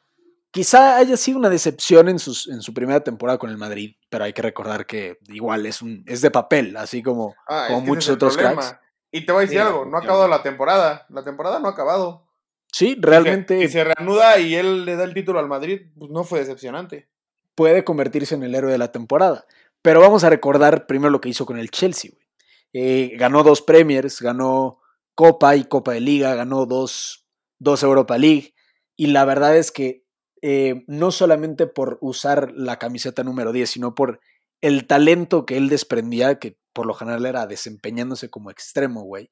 Quizá 0.50 0.96
haya 0.96 1.16
sido 1.16 1.38
una 1.38 1.50
decepción 1.50 2.08
en, 2.08 2.18
sus, 2.18 2.48
en 2.48 2.62
su 2.62 2.72
primera 2.74 3.00
temporada 3.00 3.38
con 3.38 3.50
el 3.50 3.58
Madrid, 3.58 3.94
pero 4.08 4.24
hay 4.24 4.32
que 4.32 4.42
recordar 4.42 4.86
que 4.86 5.18
igual 5.28 5.66
es, 5.66 5.82
un, 5.82 6.02
es 6.06 6.22
de 6.22 6.30
papel, 6.30 6.76
así 6.78 7.02
como, 7.02 7.34
Ah, 7.46 7.66
como 7.68 7.82
muchos 7.82 8.08
otros 8.10 8.36
problema. 8.36 8.62
cracks. 8.62 8.80
Y 9.12 9.24
te 9.26 9.32
voy 9.32 9.40
a 9.40 9.42
decir 9.46 9.58
Sí, 9.60 9.66
algo, 9.66 9.84
no 9.84 9.96
ha 9.96 10.00
acabado 10.00 10.28
la 10.28 10.42
temporada. 10.42 11.06
La 11.10 11.22
temporada 11.24 11.58
no 11.58 11.68
ha 11.68 11.72
acabado. 11.72 12.26
Sí, 12.72 12.90
Y 12.90 12.94
se- 12.96 13.00
realmente 13.02 13.62
Y 13.62 13.68
se 13.68 13.84
reanuda 13.84 14.38
y 14.38 14.54
él 14.54 14.84
le 14.84 14.96
da 14.96 15.04
el 15.04 15.14
título 15.14 15.38
al 15.38 15.48
Madrid, 15.48 15.82
pues 15.98 16.10
no 16.10 16.24
fue 16.24 16.40
decepcionante. 16.40 17.08
puede 17.54 17.84
convertirse 17.84 18.34
en 18.34 18.42
el 18.42 18.54
héroe 18.54 18.70
de 18.72 18.76
la 18.78 18.92
temporada. 18.92 19.46
Pero 19.80 20.00
vamos 20.00 20.24
a 20.24 20.28
recordar 20.30 20.86
primero 20.86 21.08
lo 21.10 21.20
que 21.22 21.30
hizo 21.30 21.46
con 21.46 21.58
el 21.58 21.70
Chelsea. 21.70 22.10
güey. 22.12 22.26
Eh, 22.74 23.16
ganó 23.16 23.42
dos 23.44 23.62
Premiers, 23.62 24.20
ganó 24.20 24.80
Copa 25.14 25.56
y 25.56 25.64
Copa 25.64 25.92
de 25.92 26.00
Liga, 26.00 26.34
ganó 26.34 26.66
dos, 26.66 27.26
dos 27.58 27.82
Europa 27.82 28.18
League. 28.18 28.54
Y 28.96 29.06
la 29.06 29.24
verdad 29.24 29.56
es 29.56 29.72
que 29.72 30.04
eh, 30.42 30.84
no 30.86 31.10
solamente 31.12 31.66
por 31.66 31.96
usar 32.02 32.52
la 32.54 32.78
camiseta 32.78 33.24
número 33.24 33.52
10, 33.52 33.70
sino 33.70 33.94
por 33.94 34.20
el 34.60 34.86
talento 34.86 35.44
que 35.46 35.56
él 35.56 35.68
desprendía, 35.68 36.38
que 36.38 36.56
por 36.72 36.86
lo 36.86 36.94
general 36.94 37.26
era 37.26 37.46
desempeñándose 37.46 38.30
como 38.30 38.50
extremo, 38.50 39.02
güey. 39.02 39.30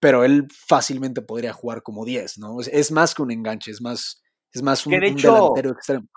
Pero 0.00 0.24
él 0.24 0.48
fácilmente 0.68 1.22
podría 1.22 1.52
jugar 1.52 1.82
como 1.82 2.04
10, 2.04 2.38
¿no? 2.38 2.60
Es, 2.60 2.68
es 2.68 2.90
más 2.90 3.14
que 3.14 3.22
un 3.22 3.30
enganche, 3.30 3.70
es 3.70 3.80
más, 3.80 4.22
es 4.52 4.62
más 4.62 4.84
un, 4.86 4.92
Que 4.92 5.00
de 5.00 5.06
un 5.12 5.18
hecho- 5.18 5.34
delantero 5.34 5.70
extremo. 5.70 6.08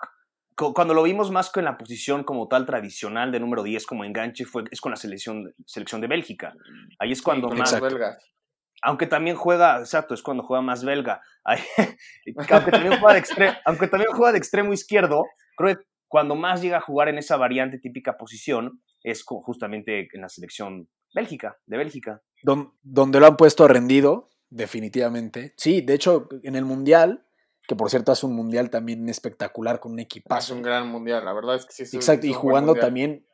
Cu- 0.56 0.72
Cuando 0.74 0.94
lo 0.94 1.02
vimos 1.02 1.30
más 1.30 1.50
que 1.50 1.60
en 1.60 1.66
la 1.66 1.76
posición 1.78 2.24
como 2.24 2.48
tal 2.48 2.64
tradicional 2.66 3.30
de 3.30 3.40
número 3.40 3.62
10 3.62 3.86
como 3.86 4.04
enganche 4.04 4.44
fue, 4.44 4.64
es 4.70 4.80
con 4.80 4.90
la 4.90 4.96
selección, 4.96 5.52
selección 5.66 6.00
de 6.00 6.06
Bélgica. 6.08 6.54
Ahí 6.98 7.12
es 7.12 7.22
cuando 7.22 7.48
más, 7.48 7.72
Exacto. 7.74 7.86
belgas. 7.94 8.24
aunque 8.82 9.06
también 9.06 9.36
juega, 9.36 9.78
exacto, 9.78 10.14
es 10.14 10.22
cuando 10.22 10.42
juega 10.42 10.62
más 10.62 10.82
belga. 10.82 11.20
Ahí- 11.44 11.60
aunque, 12.36 12.70
también 12.70 12.98
juega 12.98 13.14
de 13.14 13.22
extre- 13.22 13.58
aunque 13.66 13.86
también 13.88 14.12
juega 14.12 14.32
de 14.32 14.38
extremo 14.38 14.72
izquierdo, 14.72 15.22
creo 15.56 15.76
que 15.76 15.84
cuando 16.08 16.34
más 16.36 16.62
llega 16.62 16.78
a 16.78 16.80
jugar 16.80 17.08
en 17.08 17.18
esa 17.18 17.36
variante 17.36 17.78
típica 17.78 18.16
posición 18.16 18.82
es 19.02 19.24
justamente 19.24 20.08
en 20.12 20.20
la 20.20 20.28
selección 20.28 20.88
Bélgica, 21.14 21.58
de 21.66 21.76
Bélgica. 21.78 22.22
Don- 22.42 22.72
donde 22.82 23.20
lo 23.20 23.26
han 23.26 23.36
puesto 23.36 23.66
rendido, 23.68 24.30
definitivamente. 24.50 25.54
Sí, 25.56 25.80
de 25.80 25.94
hecho, 25.94 26.28
en 26.42 26.56
el 26.56 26.64
Mundial, 26.64 27.24
que 27.66 27.74
por 27.76 27.88
cierto 27.90 28.12
hace 28.12 28.26
un 28.26 28.34
Mundial 28.34 28.70
también 28.70 29.08
espectacular 29.08 29.80
con 29.80 29.92
un 29.92 30.00
Es 30.00 30.04
equipazo. 30.04 30.54
un 30.54 30.62
gran 30.62 30.88
mundial, 30.88 31.24
la 31.24 31.32
verdad 31.32 31.56
es 31.56 31.64
que 31.66 31.72
sí. 31.72 31.82
es 31.84 31.92
un- 31.94 31.98
Exacto, 31.98 32.26
es 32.26 32.32
y 32.32 32.34
un 32.34 32.40
jugando 32.40 32.74
también, 32.74 33.26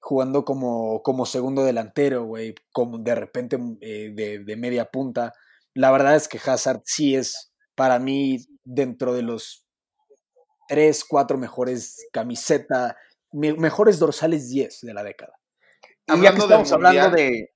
jugando 0.00 0.44
como, 0.44 1.02
como 1.02 1.26
segundo 1.26 1.64
delantero, 1.64 2.24
güey, 2.24 2.54
como 2.72 2.98
de 2.98 3.14
repente 3.14 3.58
eh, 3.80 4.10
de, 4.14 4.38
de 4.44 4.56
media 4.56 4.86
punta. 4.86 5.32
La 5.74 5.90
verdad 5.90 6.16
es 6.16 6.28
que 6.28 6.38
Hazard 6.44 6.82
sí 6.84 7.14
es, 7.16 7.52
para 7.74 7.98
mí, 7.98 8.38
dentro 8.64 9.12
de 9.12 9.22
los 9.22 9.65
tres, 10.68 11.04
cuatro 11.04 11.38
mejores 11.38 12.06
camiseta, 12.12 12.96
me- 13.32 13.54
mejores 13.54 13.98
dorsales 13.98 14.48
10 14.48 14.80
de 14.82 14.94
la 14.94 15.02
década. 15.02 15.38
Y 16.06 16.12
ya 16.22 16.34
que 16.34 16.42
Hablando 16.42 16.44
estamos 16.44 16.72
hablando 16.72 17.10
de... 17.10 17.52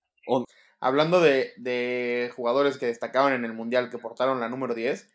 Hablando 0.83 1.21
de, 1.21 1.53
de 1.59 2.33
jugadores 2.35 2.79
que 2.79 2.87
destacaban 2.87 3.35
en 3.35 3.45
el 3.45 3.53
Mundial 3.53 3.91
que 3.91 3.99
portaron 3.99 4.41
la 4.41 4.49
número 4.49 4.75
10, 4.75 5.13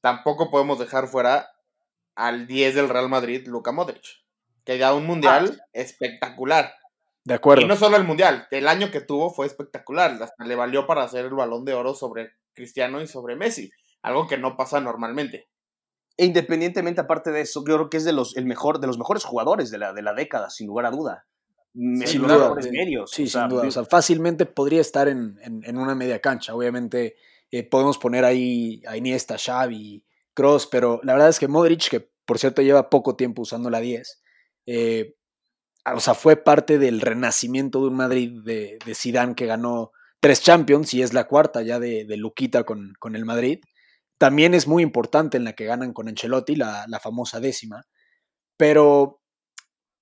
tampoco 0.00 0.50
podemos 0.52 0.78
dejar 0.78 1.08
fuera 1.08 1.50
al 2.14 2.46
10 2.46 2.76
del 2.76 2.88
Real 2.88 3.08
Madrid, 3.08 3.44
Luka 3.48 3.72
Modric, 3.72 4.04
que 4.64 4.78
da 4.78 4.94
un 4.94 5.04
Mundial 5.04 5.60
espectacular. 5.72 6.74
De 7.24 7.34
acuerdo. 7.34 7.62
Y 7.62 7.66
no 7.66 7.74
solo 7.74 7.96
el 7.96 8.04
Mundial, 8.04 8.46
el 8.52 8.68
año 8.68 8.90
que 8.92 9.00
tuvo 9.00 9.30
fue 9.30 9.46
espectacular, 9.46 10.12
hasta 10.22 10.44
le 10.44 10.54
valió 10.54 10.86
para 10.86 11.02
hacer 11.02 11.24
el 11.24 11.34
balón 11.34 11.64
de 11.64 11.74
oro 11.74 11.94
sobre 11.94 12.32
Cristiano 12.52 13.00
y 13.00 13.08
sobre 13.08 13.34
Messi, 13.34 13.72
algo 14.00 14.28
que 14.28 14.38
no 14.38 14.56
pasa 14.56 14.80
normalmente. 14.80 15.48
E 16.16 16.24
independientemente, 16.26 17.00
aparte 17.00 17.30
de 17.32 17.40
eso, 17.40 17.60
yo 17.66 17.74
creo 17.74 17.90
que 17.90 17.96
es 17.96 18.04
de 18.04 18.12
los, 18.12 18.36
el 18.36 18.46
mejor, 18.46 18.78
de 18.80 18.86
los 18.86 18.98
mejores 18.98 19.24
jugadores 19.24 19.70
de 19.70 19.78
la, 19.78 19.92
de 19.92 20.02
la 20.02 20.14
década, 20.14 20.48
sin 20.50 20.66
lugar 20.68 20.86
a 20.86 20.90
duda. 20.90 21.26
Sin 21.74 22.22
los 22.22 22.32
duda, 22.32 22.54
de- 22.54 22.70
medios. 22.70 23.10
Sí, 23.10 23.24
o 23.24 23.26
sea, 23.26 23.42
sin 23.42 23.48
duda. 23.50 23.66
O 23.66 23.70
sea, 23.70 23.84
fácilmente 23.84 24.46
podría 24.46 24.80
estar 24.80 25.08
en, 25.08 25.38
en- 25.42 25.62
en 25.64 25.76
una 25.76 25.94
media 25.96 26.20
cancha. 26.20 26.54
Obviamente 26.54 27.16
eh, 27.50 27.64
podemos 27.64 27.98
poner 27.98 28.24
ahí 28.24 28.80
a 28.86 28.96
Iniesta, 28.96 29.36
Xavi, 29.38 30.04
Cross, 30.34 30.68
pero 30.68 31.00
la 31.02 31.14
verdad 31.14 31.28
es 31.30 31.38
que 31.40 31.48
Modric, 31.48 31.88
que 31.88 32.08
por 32.24 32.38
cierto 32.38 32.62
lleva 32.62 32.90
poco 32.90 33.16
tiempo 33.16 33.42
usando 33.42 33.68
la 33.70 33.80
10, 33.80 34.22
eh, 34.66 35.16
o 35.94 36.00
sea, 36.00 36.14
fue 36.14 36.36
parte 36.36 36.78
del 36.78 37.00
renacimiento 37.00 37.80
de 37.80 37.88
un 37.88 37.94
Madrid 37.96 38.40
de, 38.44 38.78
de 38.86 38.94
Zidane 38.94 39.34
que 39.34 39.46
ganó 39.46 39.92
tres 40.20 40.40
Champions 40.42 40.94
y 40.94 41.02
es 41.02 41.12
la 41.12 41.24
cuarta 41.28 41.60
ya 41.62 41.78
de, 41.78 42.04
de 42.06 42.16
Luquita 42.16 42.62
con, 42.64 42.94
con 42.98 43.14
el 43.16 43.24
Madrid. 43.26 43.60
También 44.18 44.54
es 44.54 44.66
muy 44.66 44.82
importante 44.82 45.36
en 45.36 45.44
la 45.44 45.54
que 45.54 45.64
ganan 45.64 45.92
con 45.92 46.08
Ancelotti, 46.08 46.56
la, 46.56 46.84
la 46.88 47.00
famosa 47.00 47.40
décima. 47.40 47.84
Pero... 48.56 49.20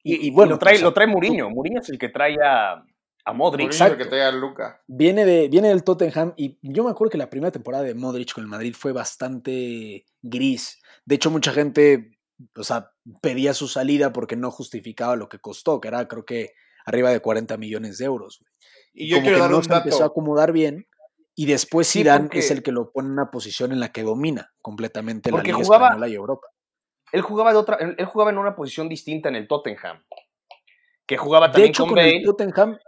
y, 0.02 0.14
Y, 0.14 0.28
y 0.28 0.30
bueno, 0.30 0.52
lo 0.52 0.58
trae, 0.58 0.74
o 0.74 0.78
sea, 0.78 0.86
lo 0.88 0.92
trae 0.94 1.06
Mourinho. 1.06 1.50
Mourinho 1.50 1.80
es 1.80 1.88
el 1.88 1.98
que 1.98 2.08
trae 2.10 2.36
a, 2.44 2.84
a 3.24 3.32
Modric. 3.32 3.70
Es 3.70 3.80
el 3.80 3.86
que 3.88 3.92
exacto. 3.94 4.08
trae 4.10 4.22
a 4.24 4.32
Luka. 4.32 4.82
Viene, 4.86 5.24
de, 5.24 5.48
viene 5.48 5.68
del 5.68 5.84
Tottenham 5.84 6.34
y 6.36 6.58
yo 6.62 6.84
me 6.84 6.90
acuerdo 6.90 7.10
que 7.12 7.18
la 7.18 7.30
primera 7.30 7.50
temporada 7.52 7.84
de 7.84 7.94
Modric 7.94 8.32
con 8.34 8.42
el 8.44 8.48
Madrid 8.50 8.74
fue 8.78 8.92
bastante 8.92 10.04
gris. 10.22 10.80
De 11.04 11.14
hecho, 11.16 11.30
mucha 11.30 11.52
gente, 11.52 12.18
o 12.56 12.64
sea, 12.64 12.90
pedía 13.20 13.54
su 13.54 13.68
salida 13.68 14.12
porque 14.12 14.36
no 14.36 14.50
justificaba 14.50 15.16
lo 15.16 15.28
que 15.28 15.38
costó, 15.38 15.80
que 15.80 15.88
era 15.88 16.06
creo 16.08 16.24
que 16.24 16.52
arriba 16.84 17.10
de 17.10 17.20
40 17.20 17.56
millones 17.56 17.98
de 17.98 18.04
euros. 18.06 18.44
Y 18.92 19.08
yo 19.08 19.16
Como 19.16 19.22
quiero 19.22 19.38
que 19.38 19.40
dar 19.40 19.50
no 19.50 19.56
un 19.58 19.64
se 19.64 19.72
empezó 19.72 19.98
a 19.98 20.00
dato. 20.00 20.10
acomodar 20.12 20.52
bien 20.52 20.86
Y 21.34 21.46
después 21.46 21.86
Sí, 21.88 22.00
Zidane 22.00 22.24
porque- 22.24 22.38
es 22.40 22.50
el 22.50 22.62
que 22.62 22.72
lo 22.72 22.90
pone 22.92 23.08
en 23.08 23.12
una 23.14 23.30
posición 23.30 23.72
en 23.72 23.80
la 23.80 23.90
que 23.90 24.02
domina 24.02 24.52
completamente 24.60 25.30
la 25.30 25.36
Porque 25.38 25.52
Liga 25.52 25.64
jugaba- 25.64 25.86
Española 25.88 26.08
y 26.08 26.14
Europa. 26.14 26.46
Él 27.12 27.20
jugaba, 27.22 27.52
de 27.52 27.58
otra, 27.58 27.76
él, 27.76 28.04
jugaba 28.06 28.30
en 28.30 28.38
una 28.38 28.54
posición 28.56 28.88
distinta 28.88 29.28
en 29.28 29.36
el 29.36 29.46
Tottenham. 29.48 30.02
Que 31.06 31.16
jugaba 31.18 31.48
De 31.48 31.52
también 31.52 31.70
hecho, 31.70 31.82
con 31.84 31.90
con 31.90 31.98
el. 31.98 32.22
Tottenham, 32.24 32.78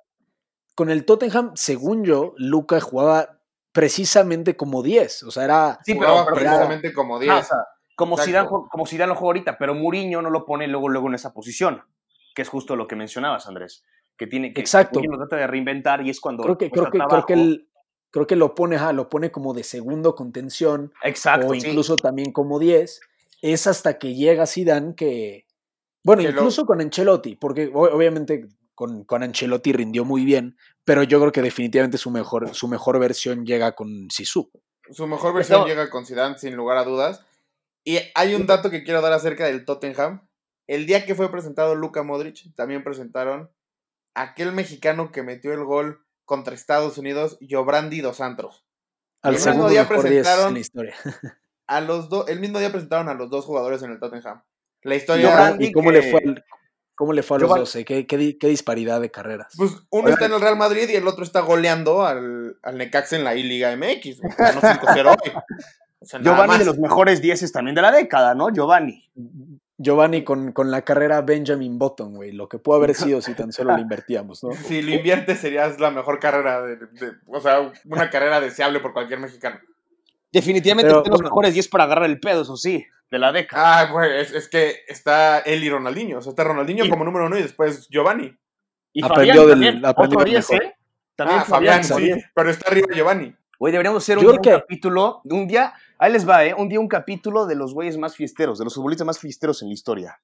con 0.74 0.90
el 0.90 1.04
Tottenham, 1.04 1.52
según 1.56 2.04
yo, 2.04 2.32
Luca 2.38 2.80
jugaba 2.80 3.40
precisamente 3.72 4.56
como 4.56 4.82
10. 4.82 5.24
O 5.24 5.30
sea, 5.30 5.44
era. 5.44 5.78
Sí, 5.84 5.94
pero, 5.94 6.06
Jugaba 6.08 6.24
pero- 6.26 6.36
precisamente 6.36 6.92
como 6.92 7.18
10. 7.18 7.32
Ah, 7.32 7.38
o 7.38 7.42
sea, 7.42 7.56
como. 7.96 8.16
Zidane, 8.18 8.48
como 8.48 8.86
Zidane 8.86 9.08
lo 9.08 9.14
juega 9.16 9.26
ahorita, 9.28 9.58
pero 9.58 9.74
Mourinho 9.74 10.22
no 10.22 10.30
lo 10.30 10.46
pone 10.46 10.66
luego, 10.68 10.88
luego 10.88 11.08
en 11.08 11.14
esa 11.16 11.32
posición, 11.34 11.82
que 12.34 12.42
es 12.42 12.48
justo 12.48 12.76
lo 12.76 12.86
que 12.86 12.96
mencionabas, 12.96 13.46
Andrés. 13.48 13.84
Que 14.16 14.26
tiene 14.26 14.52
que 14.52 14.60
Exacto. 14.60 15.00
Mourinho 15.00 15.16
lo 15.18 15.26
trata 15.26 15.36
de 15.40 15.46
reinventar 15.48 16.06
y 16.06 16.10
es 16.10 16.20
cuando 16.20 16.44
creo 16.44 16.56
que, 16.56 16.70
creo 16.70 16.84
que, 16.84 16.98
creo 16.98 17.26
que 17.26 17.34
trabajo. 17.34 17.64
Creo 18.14 18.28
que 18.28 18.36
lo 18.36 18.54
pone, 18.54 18.76
ajá, 18.76 18.92
lo 18.92 19.08
pone 19.08 19.32
como 19.32 19.54
de 19.54 19.64
segundo 19.64 20.14
contención 20.14 20.92
Exacto, 21.02 21.48
o 21.48 21.54
sí. 21.54 21.66
incluso 21.66 21.96
también 21.96 22.30
como 22.30 22.60
10. 22.60 23.00
Es 23.42 23.66
hasta 23.66 23.98
que 23.98 24.14
llega 24.14 24.46
Zidane 24.46 24.94
que. 24.94 25.46
Bueno, 26.04 26.22
Que 26.22 26.28
lo- 26.30 26.38
incluso 26.38 26.64
con 26.64 26.80
Ancelotti, 26.80 27.34
porque 27.34 27.72
obviamente 27.74 28.46
con, 28.76 29.02
con 29.02 29.24
Ancelotti 29.24 29.72
rindió 29.72 30.04
muy 30.04 30.24
bien, 30.24 30.56
pero 30.84 31.02
yo 31.02 31.18
creo 31.18 31.32
que 31.32 31.42
definitivamente 31.42 31.98
su 31.98 32.12
mejor, 32.12 32.54
su 32.54 32.68
mejor 32.68 33.00
versión 33.00 33.44
llega 33.44 33.72
con 33.72 34.08
Sisu. 34.12 34.48
Su 34.92 35.08
mejor 35.08 35.34
versión 35.34 35.66
llega 35.66 35.90
con 35.90 36.06
Zidane 36.06 36.38
sin 36.38 36.54
lugar 36.54 36.76
a 36.76 36.84
dudas. 36.84 37.24
Y 37.84 37.98
hay 38.14 38.36
un 38.36 38.46
dato 38.46 38.70
que 38.70 38.84
quiero 38.84 39.00
dar 39.02 39.12
acerca 39.12 39.44
del 39.46 39.64
Tottenham. 39.64 40.28
El 40.68 40.86
día 40.86 41.04
que 41.04 41.16
fue 41.16 41.32
presentado 41.32 41.74
Luka 41.74 42.04
Modric, 42.04 42.54
también 42.54 42.84
presentaron 42.84 43.50
a 44.14 44.22
aquel 44.22 44.52
mexicano 44.52 45.10
que 45.10 45.24
metió 45.24 45.52
el 45.52 45.64
gol 45.64 46.03
contra 46.24 46.54
Estados 46.54 46.98
Unidos, 46.98 47.36
Yobrandi 47.40 48.00
dos 48.00 48.16
Santos. 48.18 48.64
Al 49.22 49.34
el 49.34 49.36
mismo 49.38 49.52
segundo 49.52 49.68
día 49.70 49.84
10 49.84 50.00
presentaron- 50.00 50.48
en 50.48 50.54
la 50.54 50.60
historia. 50.60 50.94
A 51.66 51.80
los 51.80 52.10
dos, 52.10 52.28
el 52.28 52.40
mismo 52.40 52.58
día 52.58 52.70
presentaron 52.70 53.08
a 53.08 53.14
los 53.14 53.30
dos 53.30 53.46
jugadores 53.46 53.82
en 53.82 53.90
el 53.90 53.98
Tottenham. 53.98 54.42
La 54.82 54.96
historia, 54.96 55.30
Yobrandi- 55.56 55.68
¿Y 55.68 55.72
cómo 55.72 55.90
le 55.90 56.02
fue, 56.10 56.20
al- 56.22 56.44
cómo 56.94 57.14
le 57.14 57.22
fue 57.22 57.38
a 57.38 57.40
los 57.40 57.50
Yoban- 57.50 57.58
12? 57.60 57.84
¿Qué, 57.86 58.06
qué, 58.06 58.18
di- 58.18 58.34
qué 58.38 58.48
disparidad 58.48 59.00
de 59.00 59.10
carreras? 59.10 59.54
pues 59.56 59.72
uno 59.88 60.10
está 60.10 60.26
en 60.26 60.34
el 60.34 60.42
Real 60.42 60.56
Madrid 60.58 60.90
y 60.90 60.96
el 60.96 61.08
otro 61.08 61.24
está 61.24 61.40
goleando 61.40 62.04
al, 62.04 62.58
al 62.62 62.76
Necaxa 62.76 63.16
en 63.16 63.24
la 63.24 63.34
I-Liga 63.34 63.74
MX. 63.76 64.20
güey. 64.20 64.34
Ganó 64.36 64.60
5-0 64.60 65.06
hoy. 65.08 65.32
O 66.00 66.04
sea, 66.06 66.18
nada 66.18 66.32
Giovanni 66.32 66.48
más. 66.48 66.58
de 66.58 66.64
los 66.66 66.78
mejores 66.78 67.22
dieces 67.22 67.50
también 67.50 67.74
de 67.74 67.80
la 67.80 67.92
década, 67.92 68.34
¿no? 68.34 68.50
Giovanni. 68.52 69.10
Giovanni 69.76 70.22
con, 70.22 70.52
con 70.52 70.70
la 70.70 70.82
carrera 70.82 71.20
Benjamin 71.22 71.78
Button, 71.78 72.14
güey. 72.14 72.32
Lo 72.32 72.48
que 72.48 72.58
pudo 72.58 72.76
haber 72.76 72.94
sido 72.94 73.20
si 73.20 73.34
tan 73.34 73.52
solo 73.52 73.74
le 73.76 73.82
invertíamos, 73.82 74.42
¿no? 74.44 74.52
Si 74.52 74.82
lo 74.82 74.92
inviertes 74.94 75.38
sería 75.40 75.66
la 75.78 75.90
mejor 75.90 76.18
carrera, 76.20 76.62
de, 76.62 76.76
de- 76.76 77.12
o 77.26 77.40
sea, 77.40 77.72
una 77.86 78.10
carrera 78.10 78.40
deseable 78.40 78.80
por 78.80 78.92
cualquier 78.92 79.18
mexicano. 79.20 79.58
Definitivamente 80.32 80.88
Pero, 80.90 81.02
tiene 81.02 81.12
los 81.14 81.20
bueno. 81.22 81.30
mejores 81.34 81.54
10 81.54 81.68
para 81.68 81.84
agarrar 81.84 82.06
el 82.10 82.18
pedo, 82.20 82.42
eso 82.42 82.56
sí, 82.56 82.84
de 83.10 83.18
la 83.18 83.30
década. 83.32 83.80
Ah, 83.80 83.92
güey, 83.92 84.20
es, 84.20 84.32
es 84.32 84.48
que 84.48 84.78
está 84.88 85.38
él 85.40 85.62
y 85.62 85.70
Ronaldinho. 85.70 86.18
O 86.18 86.22
sea, 86.22 86.30
está 86.30 86.42
Ronaldinho 86.44 86.84
Y- 86.84 86.90
como 86.90 87.04
número 87.04 87.26
uno 87.26 87.38
y 87.38 87.42
después 87.42 87.88
Giovanni. 87.88 88.36
Y 88.92 89.04
aprendió 89.04 89.34
Fabián 89.34 89.36
del- 89.36 89.50
también, 89.50 89.86
aprendió 89.86 90.18
otro 90.18 90.24
del 90.24 90.30
10, 90.34 90.50
mejor. 90.50 90.64
¿eh? 90.66 90.74
También 91.16 91.38
ah, 91.40 91.44
Fabián, 91.44 91.84
sí, 91.84 92.02
10. 92.02 92.24
pero 92.34 92.50
está 92.50 92.68
arriba 92.70 92.88
Giovanni. 92.94 93.36
Hoy 93.58 93.70
deberíamos 93.72 94.02
hacer 94.02 94.18
un, 94.18 94.24
día 94.24 94.32
un 94.32 94.38
capítulo, 94.60 95.20
un 95.24 95.46
día, 95.46 95.74
ahí 95.98 96.12
les 96.12 96.28
va, 96.28 96.44
¿eh? 96.44 96.54
Un 96.54 96.68
día 96.68 96.80
un 96.80 96.88
capítulo 96.88 97.46
de 97.46 97.54
los 97.54 97.72
güeyes 97.74 97.96
más 97.98 98.16
fiesteros, 98.16 98.58
de 98.58 98.64
los 98.64 98.74
futbolistas 98.74 99.06
más 99.06 99.18
fiesteros 99.18 99.62
en 99.62 99.68
la 99.68 99.74
historia. 99.74 100.20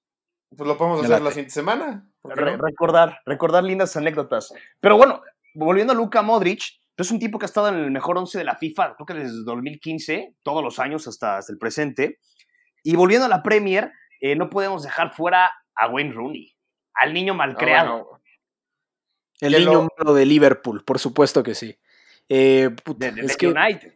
Pues 0.56 0.66
lo 0.66 0.76
podemos 0.76 1.04
hacer 1.04 1.22
la 1.22 1.30
siguiente 1.30 1.52
semana. 1.52 2.08
¿por 2.20 2.34
qué 2.34 2.40
Re- 2.40 2.56
no? 2.56 2.62
recordar, 2.64 3.20
recordar 3.24 3.62
lindas 3.64 3.96
anécdotas. 3.96 4.52
Pero 4.80 4.96
bueno, 4.96 5.22
volviendo 5.54 5.92
a 5.92 5.96
Luka 5.96 6.22
Modric, 6.22 6.62
es 6.96 7.10
un 7.10 7.18
tipo 7.18 7.38
que 7.38 7.44
ha 7.44 7.46
estado 7.46 7.68
en 7.68 7.76
el 7.76 7.90
mejor 7.90 8.18
11 8.18 8.36
de 8.38 8.44
la 8.44 8.56
FIFA, 8.56 8.94
creo 8.96 9.06
que 9.06 9.14
desde 9.14 9.44
2015, 9.44 10.34
todos 10.42 10.62
los 10.62 10.78
años 10.80 11.06
hasta, 11.06 11.38
hasta 11.38 11.52
el 11.52 11.58
presente. 11.58 12.18
Y 12.82 12.96
volviendo 12.96 13.26
a 13.26 13.28
la 13.28 13.42
Premier, 13.42 13.92
eh, 14.20 14.34
no 14.36 14.50
podemos 14.50 14.82
dejar 14.82 15.14
fuera 15.14 15.50
a 15.74 15.88
Wayne 15.88 16.12
Rooney, 16.12 16.52
al 16.94 17.14
niño 17.14 17.32
Ah, 17.34 17.36
malcreado. 17.36 17.92
bueno, 18.04 18.20
El 19.40 19.52
niño 19.52 19.72
lo- 19.72 19.88
malo 19.96 20.14
de 20.14 20.26
Liverpool, 20.26 20.84
por 20.84 20.98
supuesto 20.98 21.42
que 21.42 21.54
sí. 21.54 21.78
Eh, 22.30 22.70
puta, 22.84 23.06
de, 23.06 23.12
de- 23.12 23.20
es 23.22 23.26
de 23.32 23.36
que 23.36 23.48
United. 23.48 23.92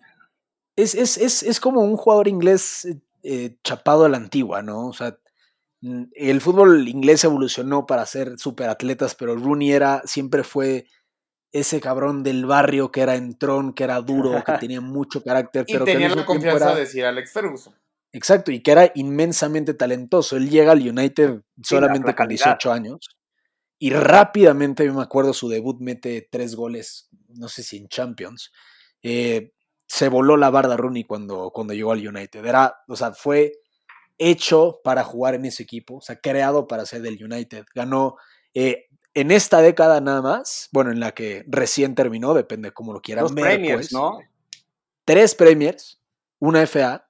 es, 0.76 0.94
es, 0.94 1.16
es, 1.16 1.42
es 1.44 1.60
como 1.60 1.80
un 1.80 1.96
jugador 1.96 2.28
inglés 2.28 2.86
eh, 3.22 3.56
chapado 3.64 4.04
a 4.04 4.08
la 4.10 4.16
antigua, 4.18 4.60
¿no? 4.60 4.88
O 4.88 4.92
sea, 4.92 5.16
el 5.80 6.40
fútbol 6.40 6.88
inglés 6.88 7.24
evolucionó 7.24 7.86
para 7.86 8.04
ser 8.06 8.38
superatletas, 8.38 9.14
pero 9.14 9.36
Rooney 9.36 9.72
era, 9.72 10.02
siempre 10.04 10.42
fue 10.42 10.86
ese 11.52 11.80
cabrón 11.80 12.22
del 12.24 12.46
barrio 12.46 12.90
que 12.90 13.02
era 13.02 13.14
entrón, 13.14 13.72
que 13.74 13.84
era 13.84 14.00
duro, 14.00 14.42
que 14.44 14.52
tenía 14.68 14.80
mucho 14.80 15.22
carácter, 15.22 15.64
Y 15.68 15.72
pero 15.74 15.84
que 15.84 15.92
al 15.92 15.98
tenía 15.98 16.14
la 16.16 16.24
confianza 16.26 16.64
era- 16.66 16.74
de 16.74 16.80
decir 16.80 17.04
Alex 17.04 17.32
Ferguson. 17.32 17.74
Exacto, 18.12 18.50
y 18.52 18.60
que 18.60 18.70
era 18.72 18.92
inmensamente 18.94 19.74
talentoso. 19.74 20.36
Él 20.36 20.48
llega 20.48 20.70
al 20.72 20.80
United 20.88 21.40
solamente 21.62 22.08
la 22.08 22.14
con 22.14 22.26
calidad. 22.26 22.44
18 22.58 22.72
años 22.72 23.16
y 23.78 23.90
rápidamente, 23.90 24.86
yo 24.86 24.94
me 24.94 25.02
acuerdo, 25.02 25.32
su 25.34 25.48
debut 25.48 25.80
mete 25.80 26.26
tres 26.30 26.54
goles, 26.54 27.08
no 27.34 27.48
sé 27.48 27.62
si 27.62 27.76
en 27.76 27.88
Champions. 27.88 28.52
Eh, 29.02 29.52
se 29.86 30.08
voló 30.08 30.36
la 30.36 30.50
barda 30.50 30.76
Rooney 30.76 31.04
cuando, 31.04 31.50
cuando 31.50 31.74
llegó 31.74 31.92
al 31.92 32.06
United. 32.06 32.44
Era, 32.44 32.74
o 32.88 32.96
sea, 32.96 33.12
fue 33.12 33.52
hecho 34.18 34.80
para 34.82 35.04
jugar 35.04 35.34
en 35.34 35.44
ese 35.44 35.62
equipo, 35.62 35.96
o 35.96 36.00
sea, 36.00 36.20
creado 36.20 36.66
para 36.66 36.86
ser 36.86 37.02
del 37.02 37.22
United. 37.22 37.64
Ganó 37.74 38.16
eh, 38.54 38.86
en 39.12 39.30
esta 39.30 39.60
década 39.60 40.00
nada 40.00 40.22
más, 40.22 40.68
bueno, 40.72 40.90
en 40.90 41.00
la 41.00 41.12
que 41.12 41.44
recién 41.48 41.94
terminó, 41.94 42.32
depende 42.34 42.72
cómo 42.72 42.92
lo 42.92 43.00
quieran 43.00 43.24
Los 43.24 43.34
ver, 43.34 43.44
Premiers, 43.44 43.76
pues, 43.76 43.92
¿no? 43.92 44.18
tres 45.04 45.34
Premiers, 45.34 46.00
una 46.38 46.62
FA, 46.66 47.06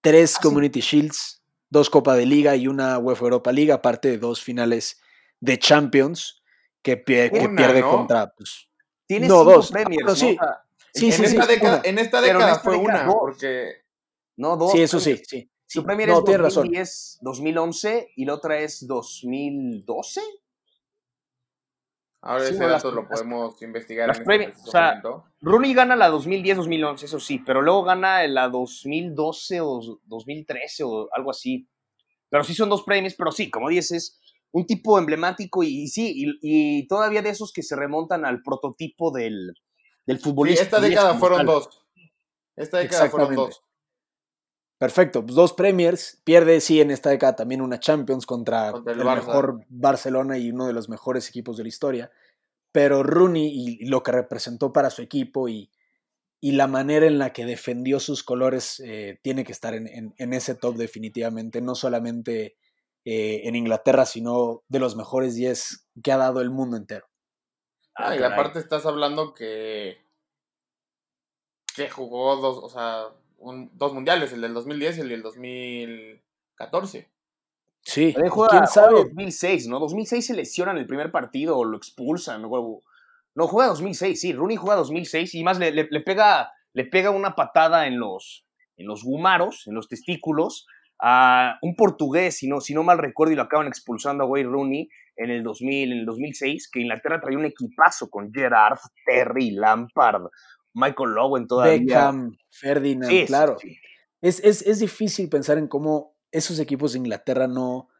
tres 0.00 0.34
Ah, 0.34 0.38
sí. 0.40 0.42
Community 0.48 0.80
Shields, 0.80 1.42
dos 1.70 1.90
Copa 1.90 2.14
de 2.14 2.26
Liga 2.26 2.56
y 2.56 2.68
una 2.68 2.98
UEFA 2.98 3.24
Europa 3.24 3.52
League, 3.52 3.72
aparte 3.72 4.08
de 4.08 4.18
dos 4.18 4.42
finales 4.42 5.00
de 5.40 5.58
Champions 5.58 6.42
que, 6.82 7.02
pie- 7.04 7.30
que 7.30 7.46
Una, 7.48 7.56
pierde 7.56 7.80
¿no? 7.80 7.90
contra. 7.90 8.32
Pues, 8.36 8.68
Tiene 9.06 9.28
No, 9.28 9.40
cinco 9.40 9.52
dos. 9.52 9.70
Premiers, 9.70 9.96
Pero 10.02 10.08
¿no? 10.08 10.16
sí. 10.16 10.38
Sí, 10.94 11.06
en, 11.06 11.12
sí, 11.12 11.18
sí. 11.26 11.36
esta 11.36 11.46
década, 11.46 11.82
en 11.84 11.98
esta 11.98 12.20
Pero 12.20 12.32
en 12.32 12.36
década 12.38 12.52
esta 12.52 12.64
fue 12.64 12.78
década 12.78 12.98
una, 13.02 13.06
dos. 13.06 13.16
porque 13.20 13.72
no, 14.36 14.56
dos. 14.56 14.72
Sí, 14.72 14.82
eso 14.82 15.00
sí, 15.00 15.10
Premiers. 15.10 15.28
sí. 15.28 15.50
Su 15.66 15.80
sí. 15.80 15.86
Premier 15.86 16.08
No, 16.08 16.18
es 16.18 16.24
tienes 16.24 16.40
razón. 16.42 16.62
2010, 16.64 17.18
2011 17.22 18.12
y 18.16 18.24
la 18.24 18.34
otra 18.34 18.58
es 18.60 18.86
2012. 18.86 20.20
ahora 22.22 22.44
Sí, 22.46 22.54
ese 22.54 22.62
las- 22.66 22.82
dato 22.82 22.94
lo 22.94 23.02
las- 23.02 23.10
podemos 23.10 23.60
investigar 23.62 24.08
las 24.08 24.16
en 24.18 24.22
este 24.22 24.26
Premier- 24.28 24.50
preciso 24.50 24.68
o 24.68 24.72
sea, 24.72 24.86
momento. 25.02 25.24
Rooney 25.42 25.74
gana 25.74 25.96
la 25.96 26.08
2010-2011, 26.10 27.04
eso 27.04 27.20
sí, 27.20 27.38
pero 27.44 27.60
luego 27.60 27.84
gana 27.84 28.26
la 28.28 28.48
2012 28.48 29.60
o 29.60 30.00
2013 30.04 30.84
o 30.84 31.08
algo 31.12 31.30
así. 31.30 31.68
Pero 32.30 32.42
sí 32.44 32.54
son 32.54 32.68
dos 32.70 32.82
premios, 32.82 33.14
pero 33.14 33.30
sí, 33.30 33.50
como 33.50 33.68
dices, 33.68 34.20
un 34.54 34.66
tipo 34.66 34.98
emblemático 34.98 35.62
y, 35.64 35.82
y 35.82 35.88
sí, 35.88 36.12
y, 36.14 36.38
y 36.80 36.86
todavía 36.86 37.22
de 37.22 37.30
esos 37.30 37.52
que 37.52 37.62
se 37.64 37.74
remontan 37.74 38.24
al 38.24 38.40
prototipo 38.42 39.10
del, 39.10 39.52
del 40.06 40.18
Sí, 40.18 40.22
futbolista. 40.24 40.62
esta 40.62 40.76
inglés 40.78 40.90
década 40.92 41.14
fueron 41.14 41.38
tal. 41.38 41.46
dos. 41.46 41.86
Esta 42.56 42.78
década 42.78 43.10
fueron 43.10 43.34
dos. 43.34 43.60
Perfecto, 44.78 45.22
pues 45.24 45.34
dos 45.34 45.52
Premiers, 45.54 46.20
pierde 46.24 46.60
sí 46.60 46.80
en 46.80 46.90
esta 46.90 47.10
década 47.10 47.36
también 47.36 47.62
una 47.62 47.80
Champions 47.80 48.26
contra, 48.26 48.72
Contra 48.72 48.92
el 48.92 49.00
el, 49.00 49.06
Barça. 49.06 49.26
mejor 49.26 49.64
Barcelona 49.68 50.36
y 50.38 50.50
uno 50.50 50.66
de 50.66 50.72
los 50.72 50.88
mejores 50.88 51.28
equipos 51.28 51.56
de 51.56 51.62
la 51.62 51.68
historia. 51.68 52.10
Pero 52.72 53.02
Rooney 53.02 53.46
y, 53.46 53.78
y 53.84 53.86
lo 53.86 54.02
que 54.02 54.12
representó 54.12 54.72
para 54.72 54.90
su 54.90 55.00
equipo 55.00 55.48
y, 55.48 55.70
y 56.40 56.52
la 56.52 56.66
manera 56.66 57.06
en 57.06 57.18
la 57.18 57.32
que 57.32 57.44
defendió 57.46 57.98
sus 58.00 58.22
colores 58.24 58.80
eh, 58.84 59.18
tiene 59.22 59.44
que 59.44 59.52
estar 59.52 59.74
en, 59.74 59.86
en- 59.88 60.14
en 60.18 60.32
ese 60.34 60.54
top 60.54 60.76
definitivamente, 60.76 61.60
no 61.60 61.74
solamente 61.74 62.56
eh, 63.04 63.42
en 63.44 63.54
Inglaterra, 63.56 64.06
sino 64.06 64.62
de 64.68 64.78
los 64.80 64.96
mejores 64.96 65.34
10 65.34 65.86
que 66.02 66.12
ha 66.12 66.16
dado 66.16 66.40
el 66.40 66.50
mundo 66.50 66.76
entero. 66.76 67.06
Ah, 67.94 68.14
y 68.16 68.18
aparte 68.22 68.58
estás 68.58 68.86
hablando 68.86 69.34
que 69.34 70.02
que 71.76 71.90
jugó 71.90 72.36
dos, 72.36 72.58
o 72.62 72.68
sea, 72.68 73.06
un- 73.38 73.70
dos 73.76 73.92
mundiales, 73.92 74.32
el 74.32 74.40
del 74.40 74.54
2010 74.54 74.96
y 74.98 75.00
el 75.00 75.08
del 75.08 75.22
2014. 75.22 77.10
Sí, 77.82 78.14
juega, 78.30 78.48
quién 78.50 78.66
sabe. 78.68 79.02
2006, 79.04 79.66
¿no? 79.68 79.78
2006 79.80 80.26
se 80.26 80.34
lesiona 80.34 80.70
en 80.72 80.78
el 80.78 80.86
primer 80.86 81.10
partido 81.10 81.58
o 81.58 81.64
lo 81.64 81.76
expulsan. 81.76 82.42
No, 82.42 82.80
no 83.34 83.46
juega 83.48 83.68
2006, 83.70 84.20
sí. 84.20 84.32
Rooney 84.32 84.56
juega 84.56 84.76
2006 84.76 85.34
y 85.34 85.42
más 85.44 85.58
le, 85.58 85.72
le- 85.72 85.88
le 85.90 86.00
pega, 86.00 86.52
le 86.72 86.84
pega 86.84 87.10
una 87.10 87.34
patada 87.34 87.86
en 87.86 87.98
los, 87.98 88.46
en 88.76 88.86
los 88.86 89.02
gumaros, 89.02 89.66
en 89.66 89.74
los 89.74 89.88
testículos, 89.88 90.66
a 91.06 91.58
un 91.60 91.76
portugués, 91.76 92.38
si 92.38 92.48
no, 92.48 92.60
si 92.62 92.72
no 92.72 92.82
mal 92.82 92.96
recuerdo, 92.96 93.32
y 93.34 93.36
lo 93.36 93.42
acaban 93.42 93.66
expulsando 93.66 94.24
a 94.24 94.26
Wayne 94.26 94.48
Rooney 94.48 94.88
en 95.16 95.30
el 95.30 95.42
2000, 95.42 95.92
en 95.92 95.98
el 95.98 96.06
2006, 96.06 96.70
que 96.72 96.80
Inglaterra 96.80 97.20
traía 97.20 97.36
un 97.36 97.44
equipazo 97.44 98.08
con 98.08 98.32
Gerrard, 98.32 98.78
Terry, 99.04 99.50
Lampard, 99.50 100.22
Michael 100.72 101.18
Owen 101.18 101.46
todavía. 101.46 101.76
Beckham, 101.78 102.36
Ferdinand, 102.50 103.10
Sí, 103.12 103.24
claro. 103.26 103.56
sí. 103.60 103.76
Es, 104.22 104.40
es, 104.42 104.62
es 104.62 104.78
difícil 104.78 105.28
pensar 105.28 105.58
en 105.58 105.68
cómo 105.68 106.16
esos 106.32 106.58
equipos 106.58 106.92
de 106.94 106.98
Inglaterra 107.00 107.46
no, 107.46 107.90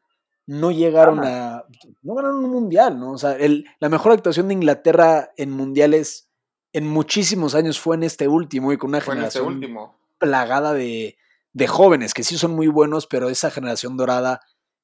no 0.47 0.71
llegaron 0.71 1.21
a. 1.23 1.65
No 2.03 2.15
ganaron 2.15 2.43
un 2.45 2.51
mundial, 2.51 2.99
¿no? 2.99 3.13
O 3.13 3.19
sea, 3.19 3.33
el- 3.33 3.67
la 3.81 3.91
mejor 3.91 4.13
actuación 4.13 4.49
de 4.49 4.55
Inglaterra 4.55 5.31
en 5.37 5.51
mundiales 5.51 6.31
en 6.73 6.87
muchísimos 6.89 7.55
años 7.55 7.79
fue 7.79 7.97
en 7.97 8.03
este 8.05 8.27
último 8.29 8.73
y 8.73 8.79
con 8.79 8.89
una 8.89 9.01
Fue 9.03 9.15
en 9.15 9.23
este 9.25 9.39
generación 9.39 9.55
último. 9.63 9.97
plagada 10.19 10.73
de, 10.73 11.17
de 11.55 11.67
jóvenes 11.67 12.13
que 12.13 12.25
sí 12.25 12.37
son 12.37 12.55
muy 12.55 12.67
buenos, 12.67 13.07
pero 13.07 13.31
esa 13.31 13.51
generación 13.51 13.97
dorada 13.97 14.41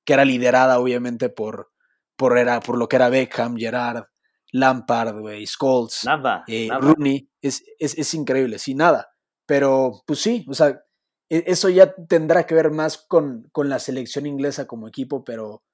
que 0.07 0.15
era 0.15 0.25
liderada 0.25 0.79
obviamente 0.79 1.29
por, 1.29 1.71
por, 2.17 2.39
era, 2.39 2.61
por 2.61 2.79
lo 2.79 2.89
que 2.89 2.97
era 2.97 3.11
Beckham, 3.11 3.57
Gerard, 3.57 4.05
Lampard, 4.53 5.15
Scholes, 5.45 6.05
Nada. 6.05 6.45
eh, 6.47 6.69
nada. 6.69 6.81
Rooney, 6.81 7.29
es, 7.43 7.63
es, 7.79 7.99
es 7.99 8.15
increíble, 8.15 8.59
sí, 8.59 8.75
nada. 8.75 9.11
Pero 9.47 10.03
pues 10.07 10.21
sí, 10.21 10.47
o 10.49 10.55
sea, 10.55 10.81
e- 11.29 11.45
eso 11.47 11.69
ya 11.69 11.93
tendrá 12.09 12.47
que 12.47 12.55
ver 12.55 12.71
más 12.71 12.99
con, 13.09 13.49
con 13.53 13.69
la 13.69 13.79
selección 13.79 14.27
inglesa 14.27 14.67
como 14.67 14.89
equipo, 14.89 15.25
pero, 15.25 15.65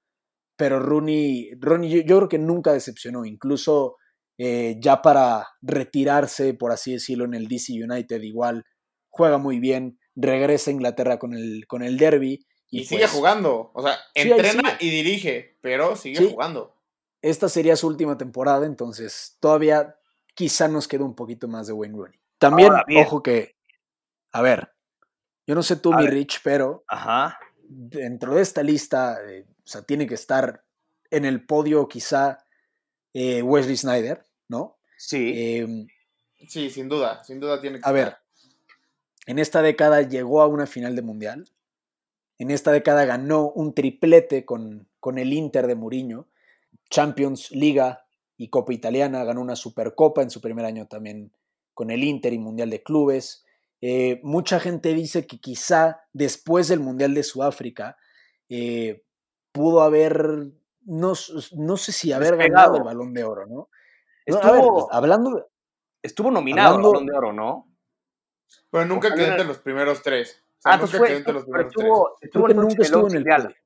pero 0.56 0.80
Rooney, 0.80 1.50
Rooney 1.60 1.90
yo, 1.90 2.00
yo 2.00 2.16
creo 2.16 2.28
que 2.28 2.38
nunca 2.38 2.72
decepcionó, 2.72 3.24
incluso 3.26 3.96
eh, 4.38 4.76
ya 4.80 5.02
para 5.02 5.46
retirarse, 5.60 6.54
por 6.54 6.72
así 6.72 6.92
decirlo, 6.92 7.24
en 7.26 7.34
el 7.34 7.48
DC 7.48 7.72
United 7.72 8.22
igual, 8.22 8.64
juega 9.10 9.38
muy 9.38 9.60
bien, 9.60 9.98
regresa 10.16 10.70
a 10.70 10.74
Inglaterra 10.74 11.18
con 11.18 11.34
el, 11.34 11.66
con 11.68 11.82
el 11.82 11.96
derby. 11.98 12.44
Y, 12.70 12.80
Y, 12.80 12.84
sigue 12.84 13.02
pues, 13.02 13.12
jugando. 13.12 13.70
O 13.74 13.82
sea, 13.82 13.96
Sí, 14.14 14.22
entrena 14.30 14.70
sigue. 14.78 14.86
y 14.86 14.90
dirige, 14.90 15.58
pero 15.60 15.94
sigue 15.94 16.16
Sí. 16.18 16.28
jugando. 16.30 16.74
Esta 17.22 17.48
sería 17.48 17.76
su 17.76 17.86
última 17.86 18.16
temporada, 18.18 18.66
entonces 18.66 19.36
todavía 19.40 19.96
quizá 20.34 20.68
nos 20.68 20.86
queda 20.88 21.04
un 21.04 21.14
poquito 21.14 21.48
más 21.48 21.66
de 21.66 21.72
Wayne 21.72 21.96
Rooney. 21.96 22.20
También, 22.38 22.70
Ahora 22.72 22.84
ojo 23.02 23.22
que, 23.22 23.56
a 24.32 24.42
ver, 24.42 24.70
yo 25.46 25.54
no 25.54 25.62
sé 25.62 25.76
tú, 25.76 25.92
A 25.92 25.98
mi 25.98 26.04
ver. 26.04 26.14
Rich, 26.14 26.40
pero 26.44 26.84
Ajá. 26.88 27.38
dentro 27.62 28.34
de 28.34 28.42
esta 28.42 28.62
lista, 28.62 29.18
eh, 29.28 29.46
o 29.48 29.66
sea, 29.66 29.82
tiene 29.82 30.06
que 30.06 30.14
estar 30.14 30.62
en 31.10 31.24
el 31.24 31.44
podio 31.46 31.88
quizá 31.88 32.38
eh, 33.14 33.42
Wesley 33.42 33.76
Snyder, 33.76 34.24
¿no? 34.48 34.78
Sí. 34.98 35.32
Eh, 35.34 35.86
Sí, 36.48 36.68
sin 36.70 36.88
duda. 36.88 37.24
Sin 37.24 37.40
duda 37.40 37.60
tiene 37.60 37.80
que 37.80 37.88
a 37.88 37.92
ver. 37.92 38.16
En 39.26 39.38
esta 39.38 39.62
década 39.62 40.02
llegó 40.02 40.40
a 40.42 40.46
una 40.46 40.66
final 40.66 40.96
de 40.96 41.02
mundial. 41.02 41.48
En 42.38 42.50
esta 42.50 42.70
década 42.72 43.04
ganó 43.04 43.50
un 43.50 43.74
triplete 43.74 44.44
con, 44.44 44.88
con 45.00 45.18
el 45.18 45.32
Inter 45.32 45.66
de 45.66 45.74
Mourinho, 45.74 46.28
Champions, 46.90 47.50
Liga 47.50 48.06
y 48.36 48.48
Copa 48.50 48.72
Italiana. 48.72 49.24
Ganó 49.24 49.40
una 49.40 49.56
Supercopa 49.56 50.22
en 50.22 50.30
su 50.30 50.40
primer 50.40 50.64
año 50.64 50.86
también 50.86 51.32
con 51.74 51.90
el 51.90 52.04
Inter 52.04 52.32
y 52.32 52.38
Mundial 52.38 52.70
de 52.70 52.82
Clubes. 52.82 53.44
Eh, 53.80 54.20
mucha 54.22 54.60
gente 54.60 54.94
dice 54.94 55.26
que 55.26 55.38
quizá 55.38 56.00
después 56.12 56.68
del 56.68 56.80
Mundial 56.80 57.14
de 57.14 57.22
Sudáfrica 57.22 57.96
eh, 58.48 59.02
pudo 59.52 59.82
haber, 59.82 60.52
no, 60.82 61.12
no 61.52 61.76
sé 61.76 61.92
si 61.92 62.12
haber 62.12 62.36
Despegado. 62.36 62.72
ganado 62.72 62.76
el 62.78 62.82
balón 62.84 63.12
de 63.14 63.24
oro, 63.24 63.46
¿no? 63.46 63.68
No, 64.28 64.36
a 64.38 64.50
ver, 64.52 64.60
Estuvo- 64.60 64.92
hablando 64.92 65.48
Estuvo 66.02 66.30
nominado 66.30 66.68
hablando- 66.76 66.88
al 66.88 66.92
Balón 66.94 67.06
de 67.06 67.16
Oro, 67.16 67.32
¿no? 67.32 67.68
Pero 68.70 68.84
nunca 68.86 69.08
Ojalá 69.08 69.14
quedó 69.16 69.24
era- 69.26 69.34
entre 69.34 69.48
los 69.48 69.58
primeros 69.58 70.02
tres. 70.02 70.42
O 70.58 70.62
sea, 70.62 70.72
Ah, 70.72 70.76
nunca 70.78 70.98
fue. 70.98 71.08
quedó 71.08 71.16
entre 71.18 71.32
los 71.34 71.44
pero 71.44 71.52
primeros 71.68 71.72
tres. 71.72 71.84
estuvo, 72.22 72.42
once- 72.44 72.54
nunca 72.54 72.82
estuvo 72.82 73.08
en 73.08 73.16
el 73.16 73.22
ideal. 73.22 73.42
podio. 73.42 73.56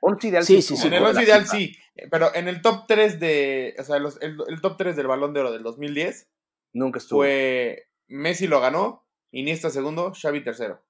Once 0.00 0.28
ideal 0.28 0.44
Sí, 0.44 0.62
sí, 0.62 0.76
sí, 0.76 0.86
En 0.86 0.92
el 0.94 1.02
¿no? 1.02 1.08
11 1.08 1.20
La 1.20 1.24
ideal 1.24 1.46
sí, 1.46 1.76
pero 2.10 2.34
en 2.34 2.48
el 2.48 2.60
top 2.62 2.84
3 2.86 3.18
de. 3.18 3.74
O 3.78 3.82
sea, 3.82 3.98
los- 3.98 4.20
el, 4.22 4.36
el 4.46 4.60
top 4.60 4.76
3 4.76 4.94
del 4.96 5.06
Balón 5.06 5.32
de 5.32 5.40
Oro 5.40 5.52
del 5.52 5.62
2010 5.62 6.28
Nunca 6.72 6.98
estuvo. 6.98 7.20
fue. 7.20 7.88
Messi 8.08 8.46
lo 8.46 8.60
ganó, 8.60 9.04
Iniesta 9.32 9.68
segundo, 9.70 10.12
Xavi 10.14 10.44
tercero. 10.44 10.80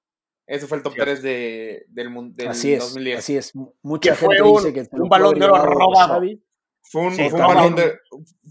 Ese 0.45 0.67
fue 0.67 0.77
el 0.77 0.83
top 0.83 0.93
Cierto. 0.93 1.11
3 1.11 1.23
de, 1.23 1.85
del, 1.89 2.09
del 2.33 2.47
así 2.47 2.73
es, 2.73 2.79
2010. 2.79 3.19
así 3.19 3.35
es. 3.37 3.51
Mucha 3.81 4.11
Que 4.11 4.15
fue 4.15 4.35
gente 4.35 4.49
un- 4.49 4.57
dice 4.63 4.73
que 4.73 4.87
un 4.95 5.09
Balón 5.09 5.37
de 5.39 5.45
Oro 5.45 5.65
robado. 5.65 6.13
Xavi. 6.13 6.41
Fue 6.89 7.01
un, 7.01 7.15
Sí, 7.15 7.29
fue, 7.29 7.39
un 7.41 7.47
balón 7.47 7.75
de, 7.75 7.99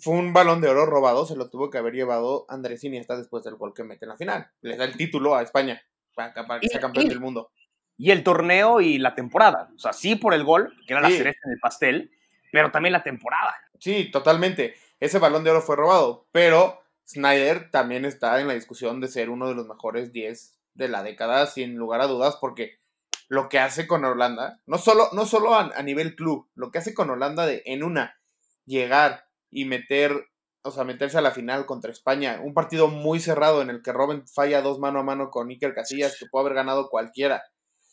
fue 0.00 0.14
un 0.14 0.32
balón 0.32 0.60
de 0.60 0.68
oro 0.68 0.84
robado, 0.86 1.24
se 1.26 1.36
lo 1.36 1.48
tuvo 1.48 1.70
que 1.70 1.78
haber 1.78 1.94
llevado 1.94 2.44
Andrés 2.48 2.84
Iniesta 2.84 3.16
después 3.16 3.42
del 3.44 3.56
gol 3.56 3.72
que 3.74 3.82
mete 3.84 4.04
en 4.04 4.10
la 4.10 4.16
final. 4.16 4.50
Le 4.60 4.76
da 4.76 4.84
el 4.84 4.96
título 4.96 5.34
a 5.34 5.42
España 5.42 5.80
para, 6.14 6.32
que- 6.34 6.42
para 6.44 6.60
que 6.60 6.66
Y- 6.66 6.68
sea 6.68 6.80
campeón 6.80 7.06
y- 7.06 7.08
del 7.08 7.20
mundo. 7.20 7.50
Y 7.98 8.10
el 8.10 8.22
torneo 8.22 8.80
y 8.82 8.98
la 8.98 9.14
temporada. 9.14 9.70
O 9.74 9.78
sea, 9.78 9.92
sí 9.94 10.16
por 10.16 10.34
el 10.34 10.44
gol, 10.44 10.74
que 10.86 10.92
era 10.92 11.00
la 11.00 11.08
cereza 11.10 11.38
en 11.46 11.52
el 11.52 11.58
pastel, 11.60 12.10
pero 12.52 12.70
también 12.70 12.92
la 12.92 13.02
temporada. 13.02 13.54
Sí, 13.78 14.10
totalmente. 14.10 14.74
Ese 15.00 15.18
balón 15.18 15.44
de 15.44 15.50
oro 15.50 15.62
fue 15.62 15.76
robado, 15.76 16.26
pero 16.30 16.82
Snyder 17.06 17.70
también 17.70 18.04
está 18.04 18.38
en 18.40 18.48
la 18.48 18.54
discusión 18.54 19.00
de 19.00 19.08
ser 19.08 19.30
uno 19.30 19.48
de 19.48 19.54
los 19.54 19.66
mejores 19.66 20.12
10 20.12 20.58
de 20.74 20.88
la 20.88 21.02
década, 21.02 21.46
sin 21.46 21.76
lugar 21.76 22.02
a 22.02 22.06
dudas, 22.06 22.36
porque 22.38 22.80
lo 23.28 23.48
que 23.48 23.58
hace 23.58 23.86
con 23.86 24.04
Holanda, 24.04 24.60
no 24.66 24.76
solo, 24.78 25.08
no 25.12 25.24
solo 25.24 25.54
a, 25.54 25.72
a 25.74 25.82
nivel 25.82 26.14
club, 26.16 26.48
lo 26.54 26.70
que 26.70 26.78
hace 26.78 26.92
con 26.94 27.08
Holanda 27.10 27.46
de 27.46 27.62
en 27.64 27.82
una 27.82 28.18
llegar 28.66 29.24
y 29.50 29.64
meter, 29.64 30.26
o 30.62 30.70
sea, 30.70 30.84
meterse 30.84 31.18
a 31.18 31.22
la 31.22 31.30
final 31.30 31.64
contra 31.66 31.90
España, 31.90 32.40
un 32.42 32.52
partido 32.52 32.88
muy 32.88 33.20
cerrado 33.20 33.62
en 33.62 33.70
el 33.70 33.82
que 33.82 33.92
Robin 33.92 34.26
falla 34.26 34.60
dos 34.60 34.78
mano 34.78 34.98
a 34.98 35.04
mano 35.04 35.30
con 35.30 35.48
Iker 35.48 35.74
Casillas, 35.74 36.16
que 36.18 36.26
puede 36.26 36.44
haber 36.44 36.54
ganado 36.54 36.88
cualquiera. 36.88 37.42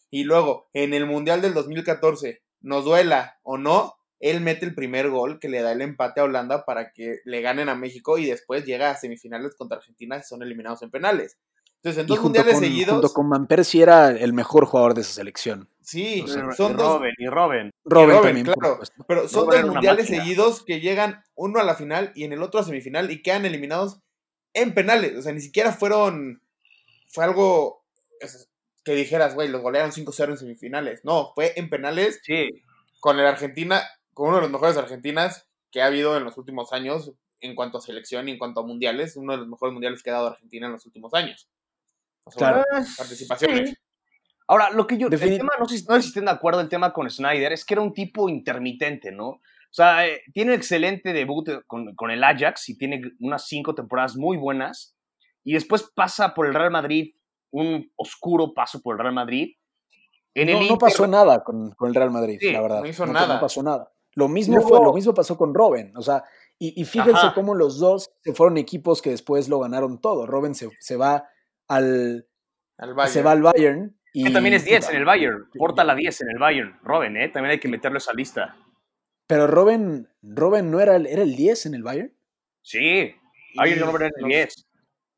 Y 0.10 0.26
luego, 0.26 0.70
en 0.74 0.94
el 0.94 1.06
Mundial 1.06 1.42
del 1.42 1.54
2014, 1.54 2.44
nos 2.62 2.86
duela 2.86 3.40
o 3.44 3.58
no, 3.58 3.96
él 4.20 4.42
mete 4.42 4.66
el 4.66 4.74
primer 4.74 5.10
gol 5.10 5.40
que 5.40 5.50
le 5.50 5.62
da 5.62 5.72
el 5.72 5.82
empate 5.82 6.22
a 6.22 6.24
Holanda 6.24 6.66
para 6.66 6.92
que 6.94 7.20
le 7.26 7.42
ganen 7.42 7.68
a 7.68 7.76
México 7.76 8.18
y 8.18 8.26
después 8.26 8.66
llega 8.66 8.90
a 8.90 8.96
semifinales 8.96 9.56
contra 9.56 9.78
Argentina 9.78 10.18
y 10.18 10.24
son 10.24 10.42
eliminados 10.44 10.82
en 10.82 10.92
penales. 10.92 11.38
Entonces, 11.84 12.02
en 12.02 12.06
Y 12.06 12.16
dos 12.16 12.24
mundiales 12.24 12.54
con, 12.54 12.64
seguidos, 12.64 12.94
junto 12.94 13.14
con 13.14 13.30
Van 13.30 13.46
Persie 13.48 13.84
era 13.84 14.10
el 14.12 14.32
mejor 14.32 14.66
jugador 14.66 14.94
de 14.94 15.02
esa 15.02 15.14
selección. 15.14 15.68
sí, 15.82 16.22
o 16.22 16.28
sea, 16.28 16.52
son 16.54 16.72
y 16.72 16.76
dos, 16.76 16.94
Robin, 17.00 17.14
y 17.18 17.28
Robin. 17.28 17.72
Robin, 17.84 18.10
Robin, 18.10 18.24
también, 18.24 18.46
claro. 18.46 18.80
pero 19.06 19.28
son 19.28 19.48
dos 19.50 19.66
mundiales 19.66 20.08
seguidos 20.08 20.64
que 20.64 20.80
llegan 20.80 21.24
uno 21.36 21.60
a 21.60 21.64
la 21.64 21.76
final 21.76 22.14
y 22.16 22.24
en 22.24 22.32
el 22.32 22.42
otro 22.42 22.62
a 22.62 22.64
semifinal 22.64 23.12
y 23.12 23.22
quedan 23.22 23.46
eliminados 23.46 24.00
en 24.54 24.74
penales. 24.74 25.18
O 25.18 25.22
sea, 25.22 25.34
ni 25.34 25.42
siquiera 25.42 25.74
fueron, 25.74 26.42
fue 27.10 27.26
algo 27.26 27.84
que 28.86 28.96
dijeras, 28.96 29.36
güey, 29.36 29.50
los 29.50 29.62
golearon 29.62 29.92
5-0 29.92 30.30
en 30.30 30.38
semifinales. 30.38 31.02
No, 31.04 31.32
fue 31.36 31.54
en 31.58 31.70
penales 31.70 32.22
Sí. 32.24 32.50
con 33.02 33.20
el 33.20 33.26
Argentina, 33.26 33.82
con 34.14 34.28
uno 34.30 34.38
de 34.38 34.44
los 34.44 34.52
mejores 34.52 34.78
Argentinas 34.78 35.48
que 35.72 35.82
ha 35.82 35.88
habido 35.88 36.16
en 36.16 36.24
los 36.24 36.38
últimos 36.38 36.72
años 36.72 37.12
en 37.42 37.56
cuanto 37.56 37.78
a 37.80 37.82
selección 37.82 38.30
y 38.30 38.32
en 38.32 38.38
cuanto 38.38 38.62
a 38.62 38.66
mundiales, 38.66 39.18
uno 39.18 39.34
de 39.34 39.40
los 39.40 39.48
mejores 39.50 39.74
mundiales 39.74 40.02
que 40.02 40.12
ha 40.12 40.14
dado 40.14 40.28
Argentina 40.28 40.68
en 40.68 40.74
los 40.74 40.86
últimos 40.86 41.14
años. 41.14 41.50
Claro. 42.36 42.64
participaciones. 42.98 43.70
Sí. 43.72 43.76
Ahora, 44.48 44.70
lo 44.72 44.86
que 44.88 44.98
yo. 44.98 45.08
El 45.08 45.20
tema, 45.20 45.52
no 45.60 45.68
sé, 45.68 45.78
si- 45.80 45.86
no 45.88 45.96
sé 45.96 46.02
si 46.04 46.08
estén 46.10 46.26
de 46.26 46.32
acuerdo 46.32 46.62
el 46.62 46.70
tema 46.70 46.92
con 46.94 47.10
Snyder, 47.10 47.54
es 47.54 47.66
que 47.66 47.74
era 47.76 47.82
un 47.82 47.94
tipo 47.94 48.30
intermitente, 48.30 49.12
¿no? 49.12 49.28
O 49.30 49.40
sea, 49.76 50.06
eh, 50.08 50.22
tiene 50.34 50.54
excelente 50.54 51.14
debut 51.14 51.48
eh, 51.50 51.62
con, 51.66 51.96
con 51.96 52.12
el 52.12 52.24
Ajax 52.24 52.70
y 52.70 52.78
tiene 52.78 53.02
unas 53.20 53.48
cinco 53.48 53.74
temporadas 53.74 54.16
muy 54.16 54.38
buenas. 54.38 54.96
Y 55.44 55.54
después 55.54 55.90
pasa 55.96 56.34
por 56.34 56.46
el 56.46 56.54
Real 56.54 56.72
Madrid, 56.72 57.16
un 57.52 57.92
oscuro 57.96 58.54
paso 58.54 58.82
por 58.82 58.96
el 58.96 59.00
Real 59.02 59.14
Madrid. 59.14 59.56
En 60.36 60.50
el 60.50 60.56
no, 60.56 60.62
Inter- 60.64 60.78
pasó 60.78 61.08
nada 61.08 61.44
con, 61.44 61.72
con 61.72 61.90
el 61.90 61.96
Real 61.96 62.12
Madrid, 62.12 62.38
Sí, 62.40 62.52
la 62.52 62.62
verdad. 62.62 62.82
no 62.82 62.88
hizo 62.88 63.06
nada. 63.06 63.36
No 63.36 63.40
pasó 63.42 63.64
nada. 63.64 63.92
Lo 64.16 64.28
mismo, 64.28 64.56
Luego- 64.58 64.70
fue, 64.70 64.80
lo 64.86 64.94
mismo 64.94 65.14
pasó 65.14 65.38
con 65.38 65.54
Robin. 65.54 65.96
O 65.98 66.02
sea, 66.02 66.24
y, 66.60 66.80
y 66.80 66.86
fíjense 66.86 67.12
Ajá. 67.28 67.34
cómo 67.34 67.56
los 67.56 67.80
dos 67.80 68.12
se 68.24 68.34
fueron 68.34 68.58
equipos 68.58 69.02
que 69.02 69.10
después 69.10 69.50
lo 69.50 69.60
ganaron 69.60 70.00
todo. 70.00 70.26
Robin 70.28 70.54
se, 70.54 70.70
se 70.80 70.96
va 70.98 71.28
al 71.68 72.28
Al 72.78 72.94
Bayern. 72.94 73.14
se 73.14 73.22
va 73.22 73.32
al 73.32 73.42
Bayern. 73.42 73.98
Y, 74.14 74.26
que 74.26 74.30
también 74.32 74.54
es 74.56 74.64
10 74.66 74.80
puta, 74.82 74.92
en 74.92 74.98
el 75.00 75.06
Bayern. 75.06 75.50
Porta 75.58 75.84
la 75.84 75.96
10 75.96 76.22
en 76.22 76.30
el 76.30 76.38
Bayern. 76.40 76.80
Robin, 76.84 77.18
¿eh? 77.18 77.30
También 77.30 77.52
hay 77.52 77.60
que 77.60 77.68
meterlo 77.68 77.98
a 77.98 78.00
esa 78.00 78.14
lista. 78.14 78.56
Pero 79.26 79.48
Robin, 79.48 80.08
Robin 80.22 80.70
no 80.70 80.80
era 80.80 80.96
el, 80.96 81.08
era 81.08 81.24
el 81.24 81.36
10 81.36 81.66
en 81.68 81.74
el 81.76 81.84
Bayern. 81.84 82.14
Sí. 82.62 83.16
Bayern 83.56 83.80
no 83.82 83.96
era 83.96 84.08
el 84.08 84.14
los- 84.18 84.28
10. 84.30 84.66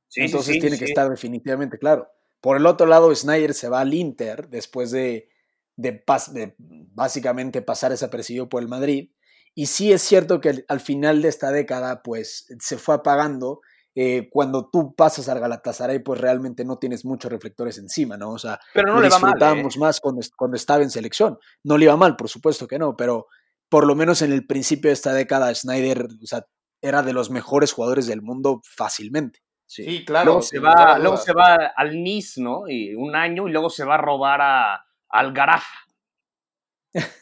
Sí, 0.07 0.21
Entonces 0.21 0.53
sí, 0.55 0.61
tiene 0.61 0.77
que 0.79 0.85
estar 0.85 1.09
definitivamente 1.09 1.77
claro. 1.77 2.07
Por 2.39 2.55
el 2.57 2.65
otro 2.67 2.85
lado, 2.87 3.13
Snyder 3.13 3.53
se 3.53 3.67
va 3.67 3.81
al 3.81 3.93
Inter 3.93 4.47
después 4.47 4.91
de, 4.91 5.29
de, 5.75 6.05
pas- 6.05 6.31
de 6.31 6.55
básicamente 6.57 7.61
pasar 7.61 7.91
desapercibido 7.91 8.47
por 8.47 8.61
el 8.61 8.69
Madrid. 8.69 9.11
Y 9.55 9.65
sí 9.65 9.91
es 9.91 10.01
cierto 10.03 10.39
que 10.39 10.49
al- 10.49 10.65
al 10.69 10.79
final 10.79 11.21
de 11.21 11.27
esta 11.29 11.51
década, 11.51 12.01
pues 12.01 12.47
se 12.59 12.77
fue 12.77 12.95
apagando. 12.95 13.59
Eh, 13.97 14.29
cuando 14.29 14.69
tú 14.69 14.93
pasas 14.93 15.29
al 15.29 15.39
Galatasaray, 15.39 15.99
pues 15.99 16.19
realmente 16.19 16.65
no 16.65 16.77
tienes 16.77 17.05
muchos 17.05 17.31
reflectores 17.31 17.77
encima, 17.77 18.17
¿no? 18.17 18.31
O 18.31 18.37
sea, 18.37 18.59
Pero 18.73 18.93
no 18.93 19.01
le 19.01 19.09
mal. 19.09 19.13
¿eh? 19.13 19.15
disfrutábamos 19.15 19.77
más 19.77 20.01
cuando, 20.01 20.21
cuando 20.35 20.57
estaba 20.57 20.83
en 20.83 20.89
selección. 20.89 21.39
No 21.63 21.77
le 21.77 21.85
iba 21.85 21.95
mal, 21.95 22.17
por 22.17 22.27
supuesto 22.27 22.67
que 22.67 22.77
no, 22.77 22.97
pero 22.97 23.27
por 23.69 23.87
lo 23.87 23.95
menos 23.95 24.21
en 24.21 24.33
el 24.33 24.45
principio 24.45 24.89
de 24.89 24.93
esta 24.93 25.13
década, 25.13 25.53
Snyder 25.55 26.07
o 26.21 26.27
sea, 26.27 26.45
era 26.81 27.03
de 27.03 27.13
los 27.13 27.29
mejores 27.29 27.71
jugadores 27.71 28.05
del 28.05 28.21
mundo 28.21 28.61
fácilmente. 28.63 29.39
Sí, 29.65 30.05
claro. 30.05 30.25
luego 30.25 30.41
se 30.43 30.59
va, 30.59 30.99
luego 30.99 31.17
se 31.17 31.33
va 31.33 31.55
al 31.75 32.03
Nice, 32.03 32.39
¿no? 32.41 32.67
Y 32.67 32.93
un 32.93 33.15
año 33.15 33.47
y 33.47 33.51
luego 33.51 33.69
se 33.69 33.83
va 33.83 33.95
a 33.95 33.97
robar 33.97 34.41
a, 34.41 34.85
al 35.09 35.33
Garafa. 35.33 35.65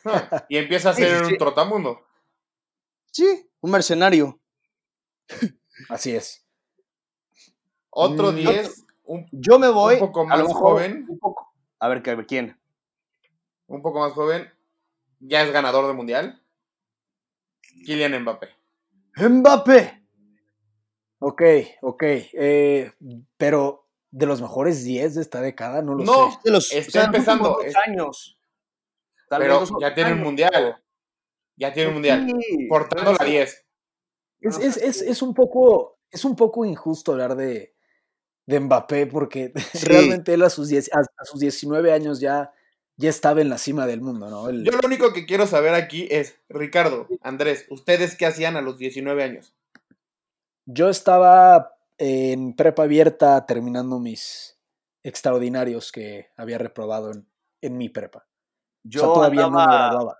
Ah, 0.05 0.45
Y 0.49 0.57
empieza 0.57 0.89
a 0.89 0.93
ser 0.93 1.17
sí, 1.19 1.23
un 1.23 1.29
sí. 1.29 1.37
trotamundo. 1.37 2.01
Sí, 3.11 3.49
un 3.61 3.71
mercenario. 3.71 4.39
Así 5.89 6.15
es. 6.15 6.42
Otro 7.95 8.31
Mm, 8.31 8.35
10, 8.35 8.85
un, 9.05 9.27
Yo 9.31 9.59
me 9.59 9.69
voy. 9.69 9.95
un 9.95 9.99
poco 9.99 10.21
A 10.21 10.25
más 10.25 10.39
lo 10.39 10.47
mejor 10.47 10.61
joven. 10.63 11.05
un 11.07 11.19
poco. 11.19 11.53
A 11.79 11.87
ver, 11.87 12.01
¿qué- 12.01 12.25
¿quién? 12.25 12.59
Un 13.67 13.81
poco 13.81 13.99
más 13.99 14.13
joven. 14.13 14.49
Ya 15.19 15.43
es 15.43 15.51
ganador 15.51 15.87
de 15.87 15.93
mundial. 15.93 16.41
Kylian 17.85 18.21
Mbappé. 18.21 18.49
Mbappé. 19.17 20.03
Ok, 21.19 21.41
ok. 21.81 22.03
eh, 22.03 22.91
pero 23.37 23.87
de 24.11 24.25
los 24.25 24.41
mejores 24.41 24.83
10 24.83 25.15
de 25.15 25.21
esta 25.21 25.41
década, 25.41 25.81
no 25.81 25.95
lo 25.95 26.03
No, 26.03 26.31
sé. 26.31 26.37
De 26.43 26.51
los, 26.51 26.71
Está 26.71 26.87
o 26.87 26.91
sea, 26.91 27.03
empezando, 27.05 27.61
es- 27.61 27.73
dos 27.73 27.83
años. 27.87 28.39
Tal 29.29 29.41
pero 29.41 29.63
ya 29.79 29.93
tiene 29.95 30.13
un 30.13 30.21
mundial. 30.21 30.83
Ya 31.55 31.71
tiene 31.73 31.89
un 31.89 31.93
mundial. 31.95 32.27
Sí, 32.41 32.65
Portando 32.67 33.13
la 33.13 33.23
10. 33.25 33.65
Es, 34.41 34.57
es, 34.59 34.77
es, 34.77 35.01
es 35.01 35.21
un 35.21 35.33
poco, 35.33 35.97
es 36.11 36.25
un 36.25 36.35
poco 36.35 36.65
injusto 36.65 37.13
hablar 37.13 37.35
de, 37.35 37.72
de 38.45 38.59
Mbappé 38.59 39.07
porque 39.07 39.51
Sí. 39.73 39.85
realmente 39.87 40.33
él 40.33 40.41
a 40.43 40.49
sus, 40.49 40.67
10 40.69 40.91
a, 40.93 40.99
a 40.99 41.25
sus 41.25 41.39
19 41.39 41.91
años 41.93 42.19
ya, 42.19 42.51
ya 42.97 43.09
estaba 43.09 43.41
en 43.41 43.49
la 43.49 43.57
cima 43.57 43.85
del 43.87 44.01
mundo, 44.01 44.29
¿no? 44.29 44.49
Yo 44.51 44.71
lo 44.71 44.79
único 44.85 45.13
que 45.13 45.25
quiero 45.25 45.47
saber 45.47 45.73
aquí 45.73 46.07
es, 46.11 46.37
Ricardo, 46.49 47.07
Andrés, 47.21 47.65
¿ustedes 47.69 48.15
qué 48.15 48.25
hacían 48.25 48.55
a 48.57 48.61
los 48.61 48.77
19 48.77 49.23
años? 49.23 49.55
Yo 50.65 50.89
estaba 50.89 51.75
en 51.97 52.55
prepa 52.55 52.83
abierta 52.83 53.45
terminando 53.45 53.99
mis 53.99 54.57
extraordinarios 55.03 55.91
que 55.91 56.29
había 56.37 56.57
reprobado 56.57 57.11
en, 57.11 57.27
en 57.61 57.77
mi 57.77 57.89
prepa. 57.89 58.25
Yo, 58.83 59.01
o 59.01 59.05
sea, 59.05 59.13
todavía 59.13 59.41
no 59.43 59.51
me 59.51 59.63
graduaba. 59.65 60.17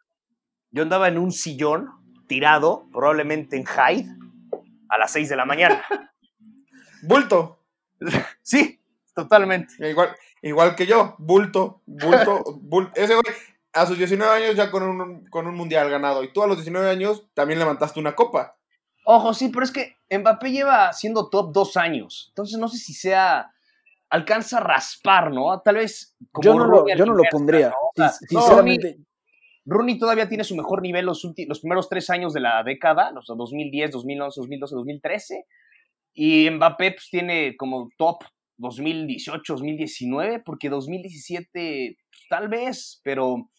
yo 0.71 0.83
andaba 0.83 1.07
en 1.07 1.17
un 1.17 1.31
sillón 1.31 1.89
tirado, 2.27 2.87
probablemente 2.91 3.55
en 3.57 3.65
Hyde, 3.65 4.09
a 4.89 4.97
las 4.97 5.11
6 5.11 5.29
de 5.29 5.35
la 5.35 5.45
mañana. 5.45 5.83
Bulto. 7.03 7.59
sí, 8.41 8.79
totalmente. 9.15 9.73
Igual, 9.89 10.15
igual 10.41 10.75
que 10.75 10.85
yo, 10.85 11.15
bulto, 11.17 11.81
bulto, 11.85 12.43
bulto. 12.61 12.91
Ese 12.95 13.13
güey, 13.13 13.35
a 13.73 13.85
sus 13.85 13.97
19 13.97 14.43
años 14.43 14.55
ya 14.55 14.69
con 14.71 14.83
un, 14.83 15.25
con 15.27 15.47
un 15.47 15.55
mundial 15.55 15.89
ganado. 15.89 16.23
Y 16.23 16.31
tú 16.31 16.43
a 16.43 16.47
los 16.47 16.57
19 16.57 16.89
años 16.89 17.23
también 17.33 17.59
levantaste 17.59 17.99
una 17.99 18.15
copa. 18.15 18.55
Ojo, 19.05 19.33
sí, 19.33 19.49
pero 19.49 19.65
es 19.65 19.71
que 19.71 19.97
Mbappé 20.09 20.51
lleva 20.51 20.93
siendo 20.93 21.29
top 21.29 21.51
dos 21.51 21.75
años. 21.75 22.27
Entonces 22.29 22.59
no 22.59 22.67
sé 22.67 22.77
si 22.77 22.93
sea. 22.93 23.49
Alcanza 24.09 24.57
a 24.57 24.61
raspar, 24.61 25.31
¿no? 25.31 25.59
Tal 25.61 25.75
vez. 25.77 26.15
Como 26.31 26.43
Yo 26.45 26.53
no, 26.53 26.65
lo, 26.65 26.87
yo 26.87 27.05
no 27.05 27.13
lo 27.15 27.23
pondría. 27.31 27.69
¿no? 27.69 27.75
O 27.75 27.91
sea, 27.95 28.09
Sin- 28.09 28.27
no, 28.31 28.41
Sinceramente, 28.41 28.99
Rooney 29.65 29.97
todavía 29.97 30.29
tiene 30.29 30.43
su 30.43 30.55
mejor 30.55 30.81
nivel 30.81 31.05
los, 31.05 31.23
los 31.47 31.59
primeros 31.59 31.89
tres 31.89 32.09
años 32.09 32.31
de 32.33 32.41
la 32.41 32.63
década, 32.63 33.11
los 33.11 33.25
2010, 33.25 33.91
2011, 33.91 34.39
2012, 34.39 34.75
2013. 34.75 35.45
Y 36.13 36.49
Mbappé 36.49 36.91
pues, 36.91 37.09
tiene 37.09 37.55
como 37.57 37.89
top 37.97 38.23
2018, 38.57 39.53
2019, 39.53 40.43
porque 40.45 40.69
2017 40.69 41.97
pues, 41.97 42.21
tal 42.29 42.47
vez, 42.47 43.01
pero 43.03 43.49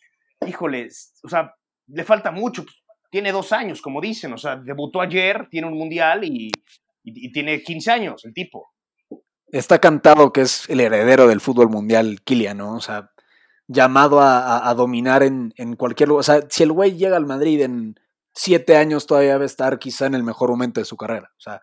híjole, 0.47 0.89
o 1.23 1.29
sea, 1.29 1.55
le 1.89 2.05
falta 2.05 2.31
mucho. 2.31 2.65
pues, 2.65 2.77
tiene 3.11 3.33
dos 3.33 3.53
años, 3.53 3.81
como 3.81 4.01
dicen, 4.01 4.33
o 4.33 4.39
sea, 4.39 4.57
debutó 4.57 5.01
ayer, 5.01 5.49
tiene 5.51 5.69
un 5.69 5.79
mundial 5.79 6.25
y, 6.25 6.51
tiene 7.33 7.63
15 7.63 7.91
años 7.91 8.25
el 8.25 8.33
tipo. 8.33 8.73
está 9.49 9.79
cantado 9.79 10.33
que 10.33 10.41
es 10.41 10.69
el 10.71 10.81
heredero 10.81 11.29
del 11.29 11.43
fútbol 11.43 11.69
mundial, 11.69 12.23
Kylian, 12.25 12.57
¿no? 12.57 12.77
O 12.77 12.81
sea, 12.81 13.11
llamado 13.69 14.21
a 14.21 14.73
dominar 14.75 15.23
en, 15.23 15.53
en 15.57 15.77
cualquier 15.77 16.09
lugar. 16.09 16.21
O 16.21 16.25
sea, 16.25 16.41
si 16.49 16.63
el 16.63 16.73
güey 16.73 16.97
llega 16.97 17.17
al 17.17 17.27
Madrid 17.27 17.61
en 17.61 18.01
siete 18.35 18.77
años, 18.77 19.07
todavía 19.07 19.37
va 19.37 19.45
a 19.45 19.47
estar 19.47 19.79
quizá 19.79 20.07
en 20.07 20.15
el 20.15 20.23
mejor 20.23 20.51
momento 20.51 20.81
de 20.81 20.85
su 20.85 20.97
carrera. 20.97 21.31
O 21.37 21.41
sea, 21.41 21.63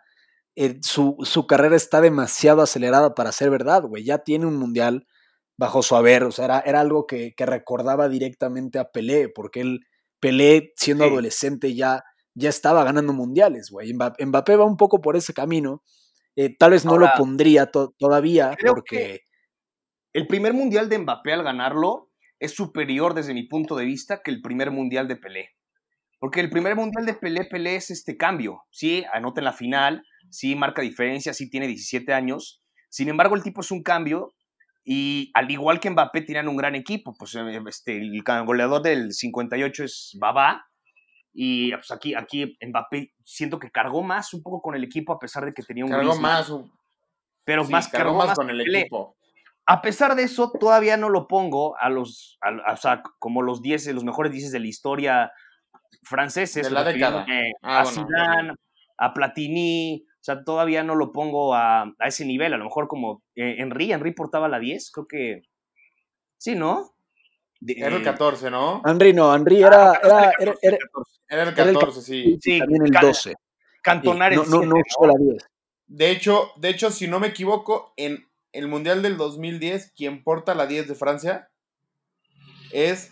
eh, 0.56 0.78
su, 0.82 1.18
su 1.24 1.48
carrera 1.48 1.76
está 1.76 2.02
demasiado 2.02 2.62
acelerada 2.62 3.16
para 3.16 3.32
ser 3.32 3.50
verdad, 3.50 3.84
güey. 3.84 4.04
Ya 4.04 4.20
tiene 4.20 4.46
un 4.46 4.58
mundial 4.58 5.08
bajo 5.58 5.82
su 5.84 5.96
haber. 5.96 6.24
O 6.24 6.32
sea, 6.32 6.46
era, 6.46 6.60
era 6.62 6.80
algo 6.82 7.06
que, 7.08 7.34
que 7.36 7.46
recordaba 7.46 8.10
directamente 8.10 8.80
a 8.80 8.92
Pelé, 8.92 9.30
porque 9.30 9.62
él, 9.62 9.80
Pelé, 10.20 10.74
siendo 10.76 11.06
Sí. 11.06 11.10
adolescente, 11.12 11.74
ya, 11.76 12.04
ya 12.36 12.50
estaba 12.50 12.84
ganando 12.84 13.14
mundiales, 13.14 13.70
güey. 13.72 13.94
Mbappé, 13.94 14.26
Mbappé 14.26 14.56
va 14.56 14.66
un 14.66 14.78
poco 14.78 15.02
por 15.02 15.16
ese 15.16 15.34
camino. 15.34 15.84
Eh, 16.36 16.56
tal 16.58 16.72
vez 16.72 16.86
no 16.86 16.92
Ahora, 16.92 17.08
lo 17.18 17.24
pondría 17.24 17.66
to- 17.72 17.94
todavía 17.98 18.56
porque 18.66 19.22
El 20.14 20.28
primer 20.28 20.54
mundial 20.54 20.90
de 20.90 20.98
Mbappé 21.00 21.34
al 21.34 21.44
ganarlo 21.44 22.10
es 22.40 22.54
superior 22.54 23.14
desde 23.14 23.34
mi 23.34 23.44
punto 23.44 23.76
de 23.76 23.86
vista 23.86 24.22
que 24.24 24.32
el 24.32 24.42
primer 24.42 24.72
mundial 24.72 25.08
de 25.08 25.16
Pelé. 25.16 25.50
Porque 26.20 26.40
el 26.40 26.50
primer 26.50 26.76
mundial 26.76 27.06
de 27.06 27.14
Pelé, 27.16 27.46
Pelé 27.46 27.76
es 27.76 27.92
este 27.92 28.16
cambio. 28.18 28.64
Sí, 28.72 29.04
anota 29.14 29.42
en 29.42 29.46
la 29.46 29.54
final, 29.54 30.04
sí 30.32 30.56
marca 30.56 30.82
diferencia, 30.82 31.34
sí 31.34 31.50
tiene 31.50 31.68
17 31.68 32.14
años. 32.14 32.62
Sin 32.90 33.08
embargo, 33.10 33.36
el 33.36 33.44
tipo 33.44 33.62
es 33.62 33.70
un 33.72 33.84
cambio 33.84 34.34
y 34.84 35.30
al 35.36 35.52
igual 35.52 35.80
que 35.80 35.90
Mbappé 35.92 36.22
tienen 36.22 36.48
un 36.48 36.58
gran 36.58 36.74
equipo. 36.76 37.14
Pues 37.18 37.36
eh, 37.36 37.62
este, 37.68 37.98
el 37.98 38.24
goleador 38.46 38.82
del 38.82 39.14
58 39.14 39.84
es 39.84 40.18
Babá. 40.20 40.66
Y 41.34 41.72
pues 41.72 41.92
aquí, 41.92 42.14
aquí 42.16 42.58
Mbappé 42.66 43.14
siento 43.24 43.60
que 43.60 43.72
cargó 43.72 44.02
más 44.04 44.34
un 44.34 44.42
poco 44.44 44.62
con 44.62 44.76
el 44.76 44.84
equipo 44.84 45.14
a 45.14 45.20
pesar 45.20 45.46
de 45.46 45.54
que 45.54 45.64
tenía 45.64 45.86
un 45.86 45.92
Cargó 45.92 46.16
más, 46.18 46.52
pero 47.46 47.64
sí, 47.64 47.72
más 47.72 47.88
cargó 47.88 48.16
más 48.16 48.36
con 48.36 48.50
el 48.50 48.58
Pelé. 48.64 48.80
equipo. 48.82 49.16
A 49.66 49.82
pesar 49.82 50.16
de 50.16 50.24
eso, 50.24 50.52
todavía 50.60 50.98
no 50.98 51.08
lo 51.08 51.28
pongo 51.28 51.78
a 51.78 51.90
los, 51.90 52.38
a- 52.42 52.72
a- 52.72 52.74
o 52.74 52.78
sea, 52.78 53.02
como 53.20 53.42
los 53.44 53.62
10, 53.62 53.88
los 53.94 54.04
mejores 54.04 54.32
10 54.34 54.52
de 54.52 54.60
la 54.60 54.68
historia 54.68 55.32
franceses. 56.04 56.64
De 56.66 56.72
la 56.72 56.84
década. 56.84 57.26
Ah, 57.62 57.80
a 57.80 57.84
bueno, 57.84 58.06
Zidane, 58.08 58.54
a 58.98 59.14
Platini, 59.14 60.06
o 60.22 60.24
sea, 60.24 60.44
todavía 60.44 60.84
no 60.84 60.94
lo 60.94 61.12
pongo 61.12 61.56
a, 61.56 61.82
a 61.98 62.08
ese 62.08 62.26
nivel. 62.26 62.54
A 62.54 62.58
lo 62.58 62.66
mejor 62.66 62.88
como 62.88 63.24
eh, 63.36 63.56
Henry, 63.58 63.92
Henry 63.92 64.14
portaba 64.14 64.48
la 64.48 64.60
10, 64.60 64.92
creo 64.92 65.08
que 65.08 65.42
sí, 66.38 66.54
¿no? 66.54 66.94
De- 67.60 67.74
Era 67.76 67.96
el 67.96 68.02
eh, 68.02 68.06
14, 68.06 68.52
¿no? 68.52 68.84
Henry 68.86 69.14
no, 69.14 69.36
Henry 69.36 69.64
era, 69.64 70.00
era, 70.04 70.32
era, 70.38 70.56
era- 70.62 70.78
Era 71.28 71.44
el 71.44 71.50
era 71.50 71.64
el 71.64 71.74
14, 71.74 72.02
sí. 72.04 72.38
Sí, 72.40 72.60
también 72.60 72.84
el 72.86 72.92
Ca- 72.92 73.02
12. 73.02 73.34
Cantonar 73.82 74.32
Sí, 74.32 74.40
el 74.40 74.46
no, 74.46 74.58
no, 74.58 74.60
7, 74.60 74.66
no 74.68 74.76
usó 74.76 75.08
la 75.08 75.14
10. 75.20 75.44
De 75.88 76.12
hecho, 76.12 76.52
de 76.58 76.70
hecho, 76.70 76.92
si 76.92 77.08
no 77.08 77.20
me 77.20 77.28
equivoco, 77.28 77.92
en 77.98 78.28
el 78.52 78.68
Mundial 78.68 79.02
del 79.02 79.18
2010, 79.18 79.92
quien 79.96 80.24
porta 80.24 80.54
la 80.54 80.68
10 80.68 80.88
de 80.88 80.94
Francia 80.94 81.50
es 82.72 83.12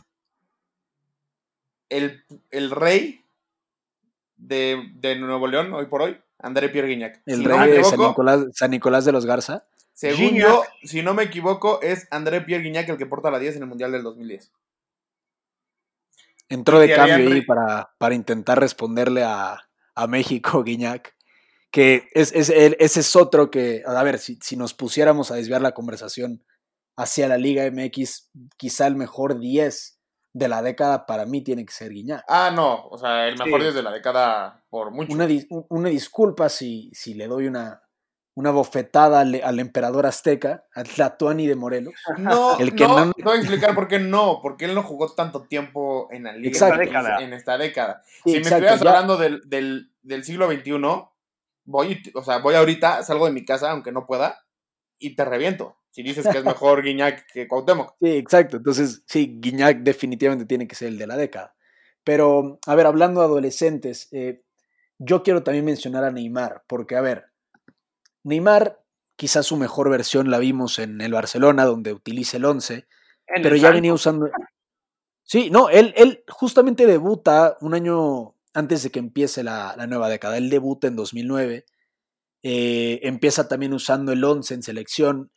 el, 1.89 2.23
el 2.51 2.69
rey 2.69 3.25
de, 4.37 4.91
de 4.93 5.15
Nuevo 5.15 5.47
León, 5.47 5.73
hoy 5.73 5.87
por 5.87 6.03
hoy, 6.03 6.21
André 6.39 6.69
Pierre 6.69 6.87
Guignac. 6.87 7.21
El 7.25 7.39
si 7.39 7.43
no 7.45 7.57
me 7.57 7.65
rey 7.65 7.77
de 7.77 7.83
San 7.83 7.99
Nicolás, 7.99 8.45
San 8.53 8.71
Nicolás 8.71 9.05
de 9.05 9.11
los 9.11 9.25
Garza. 9.25 9.65
según 9.93 10.29
Gignac. 10.29 10.41
yo, 10.49 10.63
si 10.83 11.01
no 11.03 11.13
me 11.13 11.23
equivoco, 11.23 11.81
es 11.81 12.07
André 12.11 12.41
Pierre 12.41 12.63
Guignac 12.63 12.87
el 12.89 12.97
que 12.97 13.05
porta 13.05 13.29
la 13.31 13.39
10 13.39 13.57
en 13.57 13.63
el 13.63 13.69
Mundial 13.69 13.91
del 13.91 14.03
2010. 14.03 14.51
Entró 16.49 16.79
de 16.79 16.93
cambio 16.95 17.29
ahí 17.31 17.41
para, 17.43 17.91
para 17.99 18.15
intentar 18.15 18.59
responderle 18.59 19.23
a, 19.23 19.69
a 19.95 20.07
México, 20.07 20.63
Guiñac. 20.65 21.15
Que 21.71 22.07
es, 22.13 22.31
es, 22.33 22.49
el- 22.49 22.75
ese 22.79 23.01
es 23.01 23.15
otro 23.15 23.51
que, 23.51 23.83
a 23.85 24.01
ver, 24.03 24.17
si, 24.17 24.39
si 24.41 24.55
nos 24.57 24.73
pusiéramos 24.73 25.29
a 25.29 25.35
desviar 25.35 25.61
la 25.61 25.73
conversación 25.73 26.43
hacia 26.97 27.27
la 27.27 27.37
Liga 27.37 27.69
MX, 27.69 28.29
quizá 28.57 28.87
el 28.87 28.95
mejor 28.95 29.39
10 29.39 29.98
de 30.33 30.47
la 30.47 30.61
década 30.61 31.05
para 31.05 31.25
mí 31.25 31.41
tiene 31.43 31.65
que 31.65 31.73
ser 31.73 31.91
Guiñac. 31.91 32.23
Ah, 32.27 32.51
no, 32.53 32.85
o 32.87 32.97
sea, 32.97 33.27
el 33.27 33.37
mejor 33.37 33.59
Sí. 33.59 33.63
10 33.65 33.73
de 33.75 33.83
la 33.83 33.91
década 33.91 34.63
por 34.69 34.91
mucho. 34.91 35.11
Una, 35.13 35.25
dis- 35.27 35.47
un- 35.49 35.65
una 35.69 35.89
disculpa 35.89 36.49
si, 36.49 36.91
si 36.93 37.13
le 37.15 37.27
doy 37.27 37.47
una, 37.47 37.81
una 38.35 38.51
bofetada 38.51 39.21
al, 39.21 39.41
al 39.43 39.59
emperador 39.59 40.05
azteca, 40.05 40.65
a 40.75 40.83
Tlatuani 40.83 41.47
de 41.47 41.55
Morelos. 41.55 41.93
No, 42.19 42.57
El 42.59 42.75
que 42.75 42.87
no, 42.87 43.05
no- 43.07 43.13
te 43.13 43.23
voy 43.23 43.37
a 43.37 43.39
explicar 43.39 43.73
por 43.73 43.87
qué 43.87 43.99
no, 43.99 44.39
porque 44.41 44.65
él 44.65 44.75
no 44.75 44.83
jugó 44.83 45.13
tanto 45.13 45.43
tiempo 45.47 46.07
en 46.11 46.23
la 46.25 46.33
liga 46.33 46.47
Exacto. 46.49 46.81
en, 47.19 47.33
esta 47.33 47.57
década. 47.57 48.01
Sí, 48.23 48.31
si 48.31 48.37
exacto, 48.37 48.61
me 48.61 48.67
estuvieras 48.67 48.81
ya- 48.81 48.89
hablando 48.89 49.17
del, 49.17 49.41
del, 49.49 49.91
del 50.03 50.23
siglo 50.23 50.47
XXI, 50.49 50.71
voy, 51.65 52.01
o 52.13 52.23
sea, 52.23 52.37
voy 52.37 52.53
ahorita, 52.55 53.01
salgo 53.03 53.25
de 53.25 53.31
mi 53.31 53.45
casa, 53.45 53.71
aunque 53.71 53.91
no 53.91 54.05
pueda, 54.05 54.39
y 54.99 55.15
te 55.15 55.25
reviento. 55.25 55.75
Si 55.91 56.03
dices 56.03 56.27
que 56.27 56.37
es 56.37 56.43
mejor 56.43 56.83
Guiñac 56.83 57.25
que 57.31 57.47
Cuauhtémoc. 57.47 57.95
Sí, 57.99 58.09
exacto. 58.17 58.57
Entonces, 58.57 59.03
sí, 59.07 59.37
Guiñac 59.39 59.79
definitivamente 59.79 60.45
tiene 60.45 60.67
que 60.67 60.75
ser 60.75 60.89
el 60.89 60.97
de 60.97 61.07
la 61.07 61.17
década. 61.17 61.55
Pero, 62.03 62.59
a 62.65 62.75
ver, 62.75 62.85
hablando 62.85 63.21
de 63.21 63.27
adolescentes, 63.27 64.07
eh, 64.11 64.43
yo 64.97 65.23
quiero 65.23 65.43
también 65.43 65.65
mencionar 65.65 66.03
a 66.03 66.11
Neymar, 66.11 66.63
porque, 66.67 66.95
a 66.95 67.01
ver, 67.01 67.25
Neymar, 68.23 68.83
quizás 69.15 69.45
su 69.45 69.57
mejor 69.57 69.89
versión 69.89 70.29
la 70.29 70.39
vimos 70.39 70.79
en 70.79 71.01
el 71.01 71.13
Barcelona, 71.13 71.65
donde 71.65 71.93
utiliza 71.93 72.37
el 72.37 72.45
11, 72.45 72.87
En 73.27 73.41
pero 73.41 73.55
el 73.55 73.61
ya 73.61 73.71
venía 73.71 73.93
usando... 73.93 74.29
Sí, 75.23 75.49
no, 75.51 75.69
él, 75.69 75.93
él 75.95 76.23
justamente 76.27 76.87
debuta 76.87 77.57
un 77.61 77.75
año 77.75 78.35
antes 78.53 78.83
de 78.83 78.89
que 78.89 78.99
empiece 78.99 79.43
la, 79.43 79.75
la 79.77 79.87
nueva 79.87 80.09
década. 80.09 80.37
Él 80.37 80.49
debuta 80.49 80.87
en 80.87 80.95
2009, 80.95 81.65
eh, 82.41 82.99
empieza 83.03 83.47
también 83.47 83.73
usando 83.73 84.11
el 84.11 84.23
11 84.23 84.53
en 84.55 84.63
selección, 84.63 85.31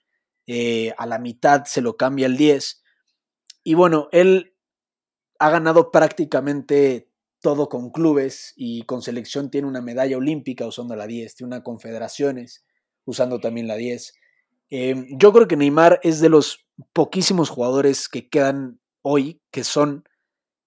eh, 0.47 0.93
a 0.99 1.07
la 1.07 1.19
mitad 1.19 1.65
se 1.65 1.81
lo 1.81 1.97
cambia 1.97 2.27
al 2.27 2.37
10. 2.37 2.83
Y 3.65 3.75
bueno, 3.75 4.09
él 4.13 4.55
ha 5.39 5.51
ganado 5.51 5.91
prácticamente 5.91 7.09
todo 7.41 7.69
con 7.69 7.91
clubes 7.91 8.53
y 8.57 8.83
con 8.83 9.03
selección 9.03 9.51
tiene 9.51 9.67
una 9.67 9.83
medalla 9.83 10.17
olímpica 10.17 10.67
usando 10.67 10.95
la 10.95 11.07
10, 11.07 11.35
tiene 11.35 11.49
una 11.49 11.63
confederaciones 11.65 12.65
usando 13.05 13.41
también 13.41 13.67
la 13.67 13.77
10. 13.77 14.15
Eh, 14.71 15.07
yo 15.19 15.33
creo 15.33 15.49
que 15.49 15.57
Neymar 15.57 16.01
es 16.03 16.21
de 16.21 16.29
los 16.29 16.65
poquísimos 16.93 17.51
jugadores 17.51 18.09
que 18.09 18.29
quedan 18.29 18.81
hoy 19.03 19.43
que 19.51 19.65
son 19.65 20.05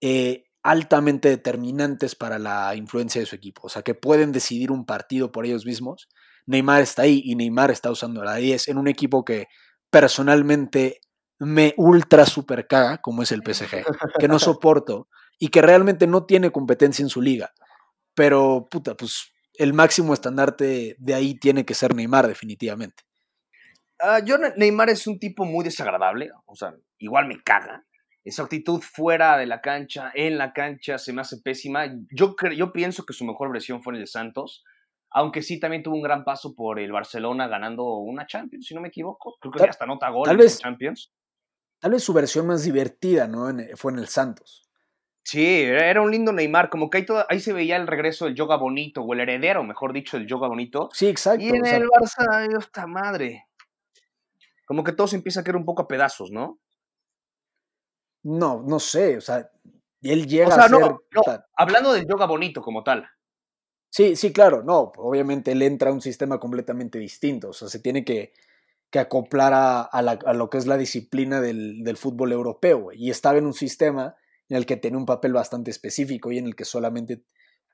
eh, 0.02 0.46
altamente 0.62 1.30
determinantes 1.30 2.16
para 2.16 2.38
la 2.38 2.76
influencia 2.76 3.22
de 3.22 3.28
su 3.28 3.36
equipo, 3.36 3.62
o 3.66 3.70
sea, 3.70 3.82
que 3.82 3.96
pueden 3.96 4.32
decidir 4.32 4.72
un 4.72 4.86
partido 4.86 5.32
por 5.32 5.46
ellos 5.46 5.66
mismos. 5.66 6.10
Neymar 6.46 6.82
está 6.82 7.04
ahí 7.04 7.22
y 7.24 7.36
Neymar 7.36 7.72
está 7.72 7.90
usando 7.90 8.24
la 8.24 8.36
10 8.36 8.68
en 8.68 8.78
un 8.78 8.88
equipo 8.88 9.24
que 9.24 9.48
personalmente 9.96 11.00
me 11.40 11.74
ultra 11.78 12.26
super 12.26 12.68
caga, 12.68 12.98
como 12.98 13.24
es 13.24 13.32
el 13.32 13.44
PSG, 13.46 13.86
que 14.20 14.28
no 14.28 14.40
soporto 14.40 15.08
y 15.40 15.48
que 15.48 15.62
realmente 15.62 16.06
no 16.06 16.26
tiene 16.26 16.52
competencia 16.52 17.02
en 17.02 17.08
su 17.08 17.22
liga. 17.22 17.54
Pero, 18.14 18.68
puta, 18.70 18.98
pues 18.98 19.32
el 19.54 19.72
máximo 19.72 20.14
estandarte 20.14 20.98
de 21.00 21.14
ahí 21.14 21.36
tiene 21.40 21.64
que 21.64 21.76
ser 21.76 21.96
Neymar, 21.96 22.28
definitivamente. 22.28 23.04
Ah, 23.98 24.20
yo, 24.20 24.38
Neymar 24.58 24.90
es 24.90 25.08
un 25.08 25.18
tipo 25.18 25.46
muy 25.46 25.64
desagradable, 25.64 26.30
o 26.46 26.58
sea, 26.58 26.76
igual 26.98 27.28
me 27.28 27.42
caga. 27.42 27.86
Esa 28.26 28.44
actitud 28.44 28.82
fuera 28.82 29.38
de 29.38 29.46
la 29.46 29.62
cancha, 29.62 30.12
en 30.14 30.38
la 30.38 30.52
cancha, 30.52 30.98
se 30.98 31.14
me 31.14 31.22
hace 31.22 31.38
pésima. 31.38 31.86
Yo, 32.12 32.36
yo 32.54 32.74
pienso 32.74 33.06
que 33.06 33.14
su 33.14 33.24
mejor 33.24 33.50
versión 33.50 33.82
fue 33.82 33.94
en 33.94 33.96
el 33.96 34.04
de 34.04 34.08
Santos, 34.08 34.66
aunque 35.15 35.41
sí 35.41 35.62
también 35.62 35.82
tuvo 35.82 35.95
un 35.95 36.01
gran 36.01 36.25
paso 36.25 36.54
por 36.54 36.78
el 36.78 36.91
Barcelona 36.91 37.47
ganando 37.47 37.86
una 37.99 38.28
Champions, 38.28 38.65
si 38.65 38.75
no 38.75 38.82
me 38.82 38.89
equivoco. 38.89 39.38
Creo 39.39 39.54
que 39.54 39.63
hasta 39.63 39.86
nota 39.86 40.10
gol 40.10 40.30
en 40.30 40.36
vez, 40.36 40.60
Champions. 40.60 41.13
Tal 41.80 41.91
vez 41.91 42.04
su 42.04 42.12
versión 42.12 42.45
más 42.47 42.63
divertida, 42.63 43.25
¿no? 43.25 43.47
fue 43.78 43.93
en 43.93 43.99
el 43.99 44.10
Santos. 44.10 44.69
Sí, 45.23 45.62
era 45.63 46.01
un 46.01 46.12
lindo 46.12 46.34
Neymar, 46.34 46.69
como 46.69 46.89
que 46.89 46.97
ahí, 46.97 47.06
ahí 47.30 47.39
se 47.39 47.54
veía 47.54 47.78
el 47.78 47.88
regreso 47.88 48.25
del 48.25 48.36
yoga 48.36 48.58
bonito, 48.58 49.04
o 49.04 49.13
el 49.13 49.21
heredero, 49.21 49.63
mejor 49.63 49.93
dicho, 49.93 50.17
del 50.17 50.28
yoga 50.28 50.49
bonito. 50.49 50.89
Sí, 50.91 51.08
exacto. 51.08 51.45
Y 51.45 51.47
en 51.47 51.65
el 51.65 51.88
Barça, 51.88 52.60
esta 52.60 52.86
madre. 52.86 53.47
Como 54.65 54.84
que 54.84 54.91
todo 54.91 55.08
se 55.08 55.15
empieza 55.15 55.39
a 55.39 55.43
caer 55.45 55.56
un 55.56 55.65
poco 55.65 55.84
a 55.84 55.88
pedazos, 55.88 56.30
¿no? 56.30 56.60
No, 58.23 58.62
no 58.67 58.80
sé, 58.82 59.15
o 59.15 59.21
sea, 59.21 59.49
él 60.01 60.28
llega 60.28 60.54
a 60.54 60.67
ser... 60.67 60.71
No, 60.71 60.99
hablando 61.56 61.93
del 61.93 62.06
yoga 62.06 62.25
bonito 62.25 62.62
como 62.62 62.84
tal. 62.84 63.08
Sí, 63.96 64.18
sí, 64.18 64.34
claro, 64.34 64.62
no, 64.62 64.92
obviamente 64.98 65.54
él 65.54 65.62
entra 65.62 65.90
a 65.90 65.94
un 65.94 66.02
sistema 66.02 66.38
completamente 66.38 67.00
distinto, 67.00 67.52
o 67.52 67.54
sea, 67.54 67.70
se 67.70 67.80
tiene 67.80 68.04
que, 68.04 68.34
que 68.90 69.00
acoplar 69.00 69.54
a, 69.54 69.84
a, 69.84 70.34
lo 70.34 70.50
que 70.50 70.58
es 70.58 70.68
la 70.68 70.76
disciplina 70.76 71.40
del, 71.40 71.82
del 71.82 71.96
fútbol 71.96 72.34
europeo, 72.34 72.90
y 72.92 73.10
estaba 73.10 73.38
en 73.38 73.46
un 73.46 73.54
sistema 73.54 74.18
en 74.50 74.58
el 74.58 74.66
que 74.66 74.76
tenía 74.76 74.98
un 74.98 75.06
papel 75.06 75.32
bastante 75.32 75.72
específico 75.72 76.30
y 76.34 76.40
en 76.40 76.46
el 76.46 76.58
que 76.58 76.66
solamente 76.66 77.24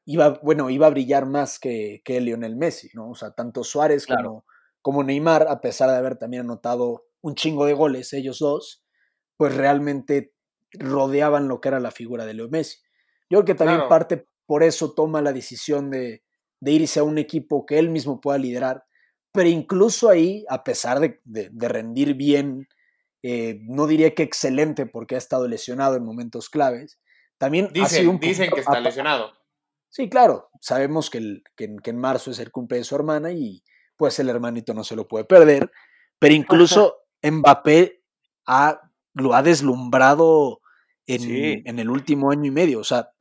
iba, 0.05 0.39
bueno, 0.43 0.69
iba 0.69 0.85
a 0.85 0.91
brillar 0.91 1.25
más 1.25 1.57
que, 1.57 2.03
que 2.05 2.21
Lionel 2.21 2.55
Messi, 2.55 2.91
¿no? 2.93 3.09
O 3.09 3.15
sea, 3.15 3.31
tanto 3.31 3.63
Suárez 3.63 4.05
como, 4.05 4.45
como 4.83 5.03
Neymar, 5.03 5.47
a 5.49 5.59
pesar 5.59 5.89
de 5.89 5.97
haber 5.97 6.17
también 6.17 6.43
anotado 6.43 7.07
un 7.21 7.33
chingo 7.33 7.65
de 7.65 7.73
goles 7.73 8.13
ellos 8.13 8.37
dos, 8.37 8.85
pues 9.37 9.55
realmente 9.55 10.35
rodeaban 10.73 11.47
lo 11.47 11.61
que 11.61 11.69
era 11.69 11.79
la 11.79 11.89
figura 11.89 12.27
de 12.27 12.35
Leo 12.35 12.47
Messi. 12.47 12.77
Yo 13.27 13.39
creo 13.39 13.45
que 13.45 13.55
también 13.55 13.89
parte 13.89 14.27
por 14.51 14.63
eso 14.63 14.91
toma 14.91 15.21
la 15.21 15.31
decisión 15.31 15.89
de, 15.89 16.23
de, 16.59 16.71
irse 16.73 16.99
a 16.99 17.03
un 17.03 17.17
equipo 17.17 17.65
que 17.65 17.79
él 17.79 17.89
mismo 17.89 18.19
pueda 18.19 18.37
liderar, 18.37 18.83
pero 19.31 19.47
incluso 19.47 20.09
ahí, 20.09 20.43
a 20.49 20.65
pesar 20.65 20.99
de, 20.99 21.21
de, 21.23 21.69
rendir 21.69 22.15
bien, 22.15 22.67
eh, 23.23 23.61
no 23.61 23.87
diría 23.87 24.13
que 24.13 24.23
excelente 24.23 24.85
porque 24.85 25.15
ha 25.15 25.19
estado 25.19 25.47
lesionado 25.47 25.95
en 25.95 26.03
momentos 26.03 26.49
claves, 26.49 26.99
también 27.37 27.67
dicen, 27.67 27.85
ha 27.85 27.87
sido 27.87 28.11
un 28.11 28.19
dicen 28.19 28.51
que 28.53 28.59
está 28.59 28.81
lesionado. 28.81 29.31
Sí, 29.87 30.09
claro, 30.09 30.49
sabemos 30.59 31.09
que, 31.09 31.19
el, 31.19 31.43
que, 31.55 31.73
que 31.81 31.91
en 31.91 31.97
marzo 31.97 32.31
es 32.31 32.39
el 32.39 32.51
cumple 32.51 32.79
de 32.79 32.83
su 32.83 32.95
hermana 32.95 33.31
y 33.31 33.63
pues 33.95 34.19
el 34.19 34.27
hermanito 34.27 34.73
no 34.73 34.83
se 34.83 34.97
lo 34.97 35.07
puede 35.07 35.23
perder, 35.23 35.71
pero 36.19 36.33
incluso 36.33 37.05
Mbappé 37.23 38.03
ha, 38.47 38.81
lo 39.13 39.33
ha 39.33 39.43
deslumbrado 39.43 40.59
en, 41.07 41.79
el 41.79 41.89
último 41.89 42.31
año 42.31 42.47
y 42.47 42.51
medio. 42.51 42.79
O 42.79 42.83
sea, 42.83 43.11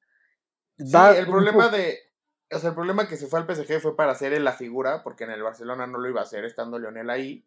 el 0.80 1.26
problema 1.26 1.68
de. 1.68 1.98
O 2.52 2.58
sea, 2.58 2.70
el 2.70 2.74
problema 2.74 3.06
que 3.08 3.16
se 3.16 3.28
fue 3.28 3.38
al 3.38 3.46
PSG 3.46 3.80
fue 3.80 3.96
para 3.96 4.12
hacer 4.12 4.38
la 4.40 4.52
figura, 4.52 5.04
porque 5.04 5.24
en 5.24 5.30
el 5.30 5.42
Barcelona 5.42 5.86
no 5.86 5.98
lo 5.98 6.08
iba 6.08 6.20
a 6.20 6.24
hacer 6.24 6.44
estando 6.44 6.78
Lionel 6.78 7.10
ahí. 7.10 7.44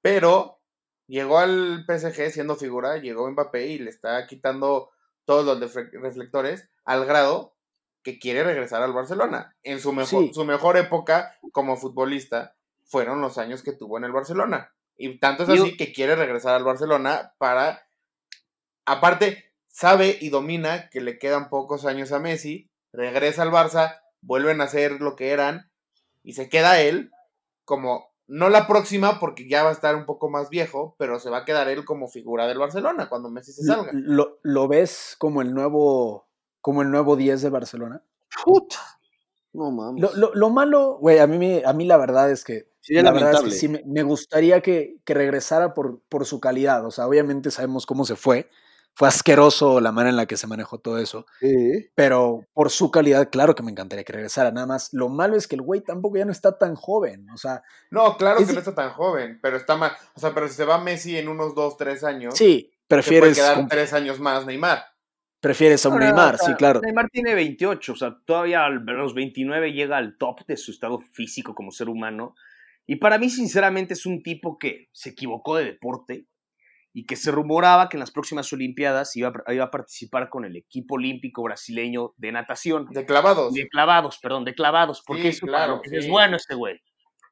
Pero 0.00 0.60
llegó 1.06 1.38
al 1.38 1.84
PSG 1.86 2.30
siendo 2.30 2.56
figura, 2.56 2.96
llegó 2.96 3.30
Mbappé 3.30 3.66
y 3.66 3.78
le 3.78 3.90
está 3.90 4.26
quitando 4.26 4.90
todos 5.24 5.44
los 5.44 5.74
reflectores 5.92 6.68
al 6.84 7.04
grado 7.04 7.54
que 8.02 8.18
quiere 8.18 8.42
regresar 8.42 8.82
al 8.82 8.92
Barcelona. 8.92 9.54
En 9.62 9.80
su 9.80 9.92
mejor, 9.92 10.32
su 10.32 10.44
mejor 10.44 10.76
época 10.76 11.36
como 11.52 11.76
futbolista 11.76 12.56
fueron 12.84 13.20
los 13.20 13.38
años 13.38 13.62
que 13.62 13.72
tuvo 13.72 13.98
en 13.98 14.04
el 14.04 14.12
Barcelona. 14.12 14.72
Y 14.96 15.18
tanto 15.18 15.44
es 15.44 15.48
así 15.48 15.76
que 15.76 15.92
quiere 15.92 16.16
regresar 16.16 16.54
al 16.54 16.64
Barcelona 16.64 17.34
para, 17.38 17.86
aparte, 18.84 19.51
sabe 19.72 20.18
y 20.20 20.28
domina 20.28 20.88
que 20.90 21.00
le 21.00 21.18
quedan 21.18 21.48
pocos 21.48 21.84
años 21.86 22.12
a 22.12 22.20
Messi, 22.20 22.70
regresa 22.92 23.42
al 23.42 23.50
Barça, 23.50 24.00
vuelven 24.20 24.60
a 24.60 24.68
ser 24.68 25.00
lo 25.00 25.16
que 25.16 25.30
eran 25.30 25.72
y 26.22 26.34
se 26.34 26.48
queda 26.48 26.80
él 26.80 27.10
como, 27.64 28.12
no 28.28 28.50
la 28.50 28.66
próxima 28.68 29.18
porque 29.18 29.48
ya 29.48 29.64
va 29.64 29.70
a 29.70 29.72
estar 29.72 29.96
un 29.96 30.04
poco 30.04 30.28
más 30.28 30.50
viejo, 30.50 30.94
pero 30.98 31.18
se 31.18 31.30
va 31.30 31.38
a 31.38 31.44
quedar 31.44 31.68
él 31.68 31.84
como 31.84 32.06
figura 32.06 32.46
del 32.46 32.58
Barcelona 32.58 33.08
cuando 33.08 33.30
Messi 33.30 33.52
se 33.52 33.64
salga. 33.64 33.90
¿Lo, 33.94 34.38
lo 34.42 34.68
ves 34.68 35.16
como 35.18 35.40
el 35.40 35.54
nuevo, 35.54 36.28
como 36.60 36.82
el 36.82 36.90
nuevo 36.90 37.16
10 37.16 37.40
de 37.40 37.50
Barcelona? 37.50 38.04
Puta. 38.44 38.76
No 39.54 39.70
mames. 39.70 40.02
Lo, 40.16 40.34
lo, 40.34 40.50
malo, 40.50 40.98
güey, 40.98 41.18
a 41.18 41.26
mí, 41.26 41.62
a 41.64 41.72
mí 41.72 41.84
la 41.84 41.96
verdad 41.96 42.30
es 42.30 42.44
que 42.44 42.70
la 42.88 43.10
verdad 43.10 43.34
es 43.34 43.40
que 43.42 43.50
sí 43.50 43.68
me, 43.68 44.02
gustaría 44.02 44.60
que, 44.60 44.96
que, 45.04 45.14
regresara 45.14 45.74
por, 45.74 46.00
por 46.08 46.24
su 46.24 46.40
calidad. 46.40 46.86
O 46.86 46.90
sea, 46.90 47.06
obviamente 47.06 47.50
sabemos 47.50 47.84
cómo 47.84 48.04
se 48.04 48.16
fue 48.16 48.48
fue 48.94 49.08
asqueroso 49.08 49.80
la 49.80 49.92
manera 49.92 50.10
en 50.10 50.16
la 50.16 50.26
que 50.26 50.36
se 50.36 50.46
manejó 50.46 50.78
todo 50.78 50.98
eso. 50.98 51.26
Pero 51.94 52.46
por 52.52 52.70
su 52.70 52.90
calidad, 52.90 53.30
claro 53.30 53.54
que 53.54 53.62
me 53.62 53.70
encantaría 53.70 54.04
que 54.04 54.12
regresara. 54.12 54.50
Nada 54.50 54.66
más, 54.66 54.92
lo 54.92 55.08
malo 55.08 55.36
es 55.36 55.48
que 55.48 55.56
el 55.56 55.62
güey 55.62 55.80
tampoco 55.80 56.18
ya 56.18 56.24
no 56.24 56.32
está 56.32 56.58
tan 56.58 56.74
joven. 56.74 57.28
O 57.30 57.36
sea. 57.36 57.62
No, 57.90 58.16
claro 58.16 58.44
que 58.44 58.52
no 58.52 58.58
está 58.58 58.74
tan 58.74 58.90
joven, 58.90 59.38
pero 59.42 59.56
está 59.56 59.76
mal. 59.76 59.92
O 60.14 60.20
sea, 60.20 60.34
pero 60.34 60.48
si 60.48 60.54
se 60.54 60.64
va 60.64 60.78
Messi 60.78 61.16
en 61.16 61.28
unos 61.28 61.54
dos, 61.54 61.76
tres 61.76 62.04
años. 62.04 62.36
Sí, 62.36 62.72
prefieres. 62.86 63.36
Se 63.36 63.42
puede 63.42 63.54
quedar 63.54 63.68
tres 63.68 63.92
años 63.92 64.20
más 64.20 64.44
Neymar. 64.46 64.84
Prefieres 65.40 65.84
a 65.84 65.88
un 65.88 65.98
Neymar, 65.98 66.38
sí, 66.38 66.54
claro. 66.54 66.80
Neymar 66.80 67.08
tiene 67.10 67.34
28, 67.34 67.92
o 67.92 67.96
sea, 67.96 68.16
todavía 68.24 68.64
a 68.64 68.68
los 68.70 69.12
29 69.12 69.72
llega 69.72 69.96
al 69.96 70.16
top 70.16 70.46
de 70.46 70.56
su 70.56 70.70
estado 70.70 71.00
físico 71.00 71.52
como 71.52 71.72
ser 71.72 71.88
humano. 71.88 72.36
Y 72.86 72.96
para 72.96 73.18
mí, 73.18 73.28
sinceramente, 73.28 73.94
es 73.94 74.06
un 74.06 74.22
tipo 74.22 74.56
que 74.56 74.88
se 74.92 75.10
equivocó 75.10 75.56
de 75.56 75.64
deporte, 75.64 76.26
y 76.94 77.06
que 77.06 77.16
se 77.16 77.30
rumoraba 77.30 77.88
que 77.88 77.96
en 77.96 78.00
las 78.00 78.10
próximas 78.10 78.52
Olimpiadas 78.52 79.16
iba, 79.16 79.32
a 79.46 79.70
participar 79.70 80.28
con 80.28 80.44
el 80.44 80.56
equipo 80.56 80.96
olímpico 80.96 81.42
brasileño 81.42 82.12
de 82.16 82.32
natación. 82.32 82.86
De 82.90 83.06
clavados. 83.06 83.54
De 83.54 83.68
clavados, 83.68 84.18
perdón, 84.18 84.44
de 84.44 84.54
clavados, 84.54 85.02
porque 85.06 85.28
es, 85.28 85.40
claro, 85.40 85.80
es 85.84 86.08
bueno 86.08 86.36
ese 86.36 86.54
güey. 86.54 86.80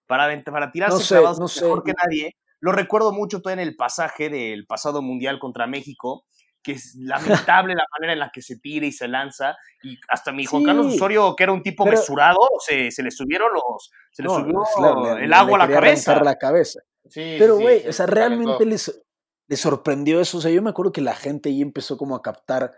Para, 0.06 0.42
para 0.44 0.72
tirarse 0.72 1.06
clavados 1.06 1.60
mejor 1.60 1.84
que 1.84 1.92
nadie. 1.92 2.36
Lo 2.60 2.72
recuerdo 2.72 3.12
mucho 3.12 3.40
todavía 3.40 3.62
en 3.62 3.68
el 3.68 3.76
pasaje 3.76 4.28
del 4.28 4.66
pasado 4.66 5.02
mundial 5.02 5.38
contra 5.38 5.66
México, 5.66 6.24
que 6.62 6.72
es 6.72 6.94
lamentable 6.98 7.74
la 7.74 7.84
manera 7.98 8.14
en 8.14 8.18
la 8.18 8.30
que 8.32 8.40
se 8.40 8.58
tira 8.58 8.86
y 8.86 8.92
se 8.92 9.08
lanza. 9.08 9.56
Y 9.82 9.98
hasta 10.08 10.32
mi 10.32 10.46
Juan 10.46 10.64
Carlos 10.64 10.94
Osorio, 10.94 11.36
que 11.36 11.42
era 11.42 11.52
un 11.52 11.62
tipo 11.62 11.84
mesurado, 11.84 12.40
se, 12.66 12.90
se, 12.90 13.02
le 13.02 13.10
subieron 13.10 13.52
los. 13.52 13.90
Se 14.10 14.22
le 14.22 14.28
subió 14.30 15.16
el 15.18 15.32
agua 15.34 15.62
a 15.62 15.66
la 15.66 15.74
cabeza. 15.74 16.22
la 16.22 16.36
cabeza. 16.36 16.80
pero, 17.14 17.58
güey, 17.58 17.86
o 17.86 17.92
sea, 17.92 18.06
realmente 18.06 18.64
les, 18.64 19.02
le 19.50 19.56
sorprendió 19.56 20.20
eso. 20.20 20.38
O 20.38 20.40
sea, 20.40 20.50
yo 20.52 20.62
me 20.62 20.70
acuerdo 20.70 20.92
que 20.92 21.00
la 21.00 21.14
gente 21.14 21.48
ahí 21.48 21.60
empezó 21.60 21.96
como 21.98 22.14
a 22.14 22.22
captar 22.22 22.72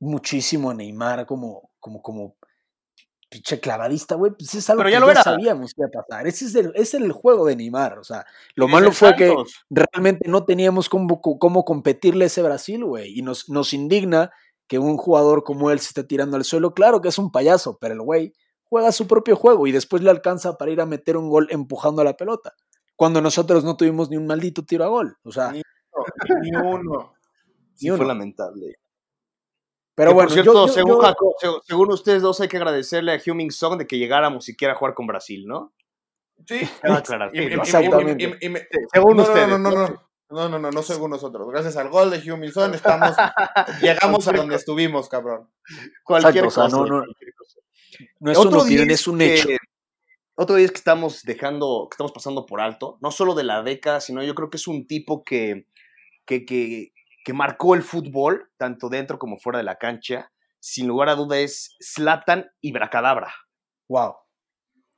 muchísimo 0.00 0.70
a 0.70 0.74
Neymar 0.74 1.26
como, 1.26 1.70
como, 1.78 2.02
como 2.02 2.36
pinche 3.28 3.60
clavadista, 3.60 4.16
güey. 4.16 4.32
Pues 4.36 4.52
es 4.52 4.68
algo 4.68 4.82
que 4.82 4.90
ya, 4.90 5.22
sabíamos 5.22 5.72
que 5.72 5.82
iba 5.82 5.88
a 5.88 6.02
pasar. 6.02 6.26
Ese 6.26 6.46
es 6.46 6.56
el, 6.56 6.72
es 6.74 6.92
el 6.94 7.12
juego 7.12 7.46
de 7.46 7.54
Neymar. 7.54 8.00
O 8.00 8.04
sea, 8.04 8.26
lo 8.56 8.66
malo 8.66 8.90
fue 8.90 9.14
que 9.14 9.32
realmente 9.70 10.28
no 10.28 10.44
teníamos 10.44 10.88
cómo, 10.88 11.20
cómo 11.20 11.64
competirle 11.64 12.24
a 12.24 12.26
ese 12.26 12.42
Brasil, 12.42 12.84
güey. 12.84 13.16
Y 13.16 13.22
nos, 13.22 13.48
nos 13.48 13.72
indigna 13.72 14.32
que 14.66 14.80
un 14.80 14.96
jugador 14.96 15.44
como 15.44 15.70
él 15.70 15.78
se 15.78 15.88
esté 15.88 16.02
tirando 16.02 16.36
al 16.36 16.44
suelo. 16.44 16.74
Claro 16.74 17.00
que 17.00 17.10
es 17.10 17.18
un 17.18 17.30
payaso, 17.30 17.78
pero 17.80 17.94
el 17.94 18.02
güey 18.02 18.34
juega 18.64 18.90
su 18.90 19.06
propio 19.06 19.36
juego 19.36 19.68
y 19.68 19.72
después 19.72 20.02
le 20.02 20.10
alcanza 20.10 20.58
para 20.58 20.72
ir 20.72 20.80
a 20.80 20.86
meter 20.86 21.16
un 21.16 21.28
gol 21.30 21.46
empujando 21.52 22.02
a 22.02 22.04
la 22.04 22.16
pelota. 22.16 22.54
Cuando 22.96 23.20
nosotros 23.20 23.62
no 23.62 23.76
tuvimos 23.76 24.10
ni 24.10 24.16
un 24.16 24.26
maldito 24.26 24.64
tiro 24.64 24.84
a 24.84 24.88
gol. 24.88 25.16
O 25.22 25.30
sea, 25.30 25.52
ni 26.42 26.56
uno. 26.56 27.14
Sí, 27.74 27.90
fue 27.90 28.06
lamentable. 28.06 28.78
Pero 29.94 30.14
bueno, 30.14 30.28
por 30.28 30.34
cierto, 30.34 30.68
según, 30.68 31.92
ustedes 31.92 32.22
dos, 32.22 32.40
hay 32.40 32.48
que 32.48 32.56
agradecerle 32.56 33.12
a 33.12 33.20
Huming 33.24 33.50
Song 33.50 33.78
de 33.78 33.86
que 33.86 33.98
llegáramos 33.98 34.44
siquiera 34.44 34.74
a 34.74 34.76
jugar 34.76 34.94
con 34.94 35.08
Brasil, 35.08 35.44
¿no? 35.46 35.72
Sí. 36.46 36.60
Exactamente. 36.82 37.60
según 38.92 39.20
ustedes. 39.20 39.48
No, 39.48 39.58
no, 39.58 39.70
no, 39.70 40.08
no, 40.30 40.48
no, 40.48 40.58
no, 40.58 40.70
no, 40.70 40.82
según 40.82 41.10
nosotros. 41.10 41.48
Gracias 41.50 41.76
al 41.76 41.88
gol 41.88 42.10
de 42.10 42.30
Huming 42.30 42.52
Song 42.52 42.74
estamos, 42.74 43.16
llegamos 43.82 44.28
a 44.28 44.32
donde 44.32 44.56
estuvimos, 44.56 45.08
cabrón. 45.08 45.48
Cualquier 46.04 46.44
cosa. 46.44 46.68
no, 46.68 46.86
no, 46.86 47.02
no 48.20 48.30
es 48.30 48.38
una 48.38 48.58
opinión, 48.58 48.90
es 48.90 49.08
un 49.08 49.20
hecho. 49.20 49.48
Otro 50.36 50.54
día 50.54 50.66
es 50.66 50.70
que 50.70 50.78
estamos 50.78 51.24
dejando, 51.24 51.88
que 51.90 51.94
estamos 51.94 52.12
pasando 52.12 52.46
por 52.46 52.60
alto, 52.60 52.98
no 53.00 53.10
solo 53.10 53.34
de 53.34 53.42
la 53.42 53.62
década, 53.62 54.00
sino 54.00 54.22
yo 54.22 54.36
creo 54.36 54.50
que 54.50 54.58
es 54.58 54.68
un 54.68 54.86
tipo 54.86 55.24
que, 55.24 55.66
que, 56.28 56.44
que, 56.44 56.92
que 57.24 57.32
marcó 57.32 57.74
el 57.74 57.82
fútbol, 57.82 58.50
tanto 58.58 58.88
dentro 58.90 59.18
como 59.18 59.38
fuera 59.38 59.56
de 59.58 59.64
la 59.64 59.76
cancha. 59.78 60.30
Sin 60.60 60.86
lugar 60.86 61.08
a 61.08 61.14
duda 61.14 61.38
es 61.38 61.74
Slatan 61.80 62.50
y 62.60 62.70
Bracadabra. 62.72 63.32
Wow. 63.88 64.14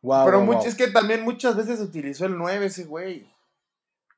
Wow, 0.03 0.25
Pero 0.25 0.39
wow, 0.39 0.47
much- 0.47 0.57
wow. 0.57 0.67
es 0.67 0.75
que 0.75 0.89
también 0.89 1.23
muchas 1.23 1.55
veces 1.57 1.79
utilizó 1.81 2.27
el 2.27 2.37
9 2.37 2.67
ese 2.67 2.85
güey. 2.85 3.31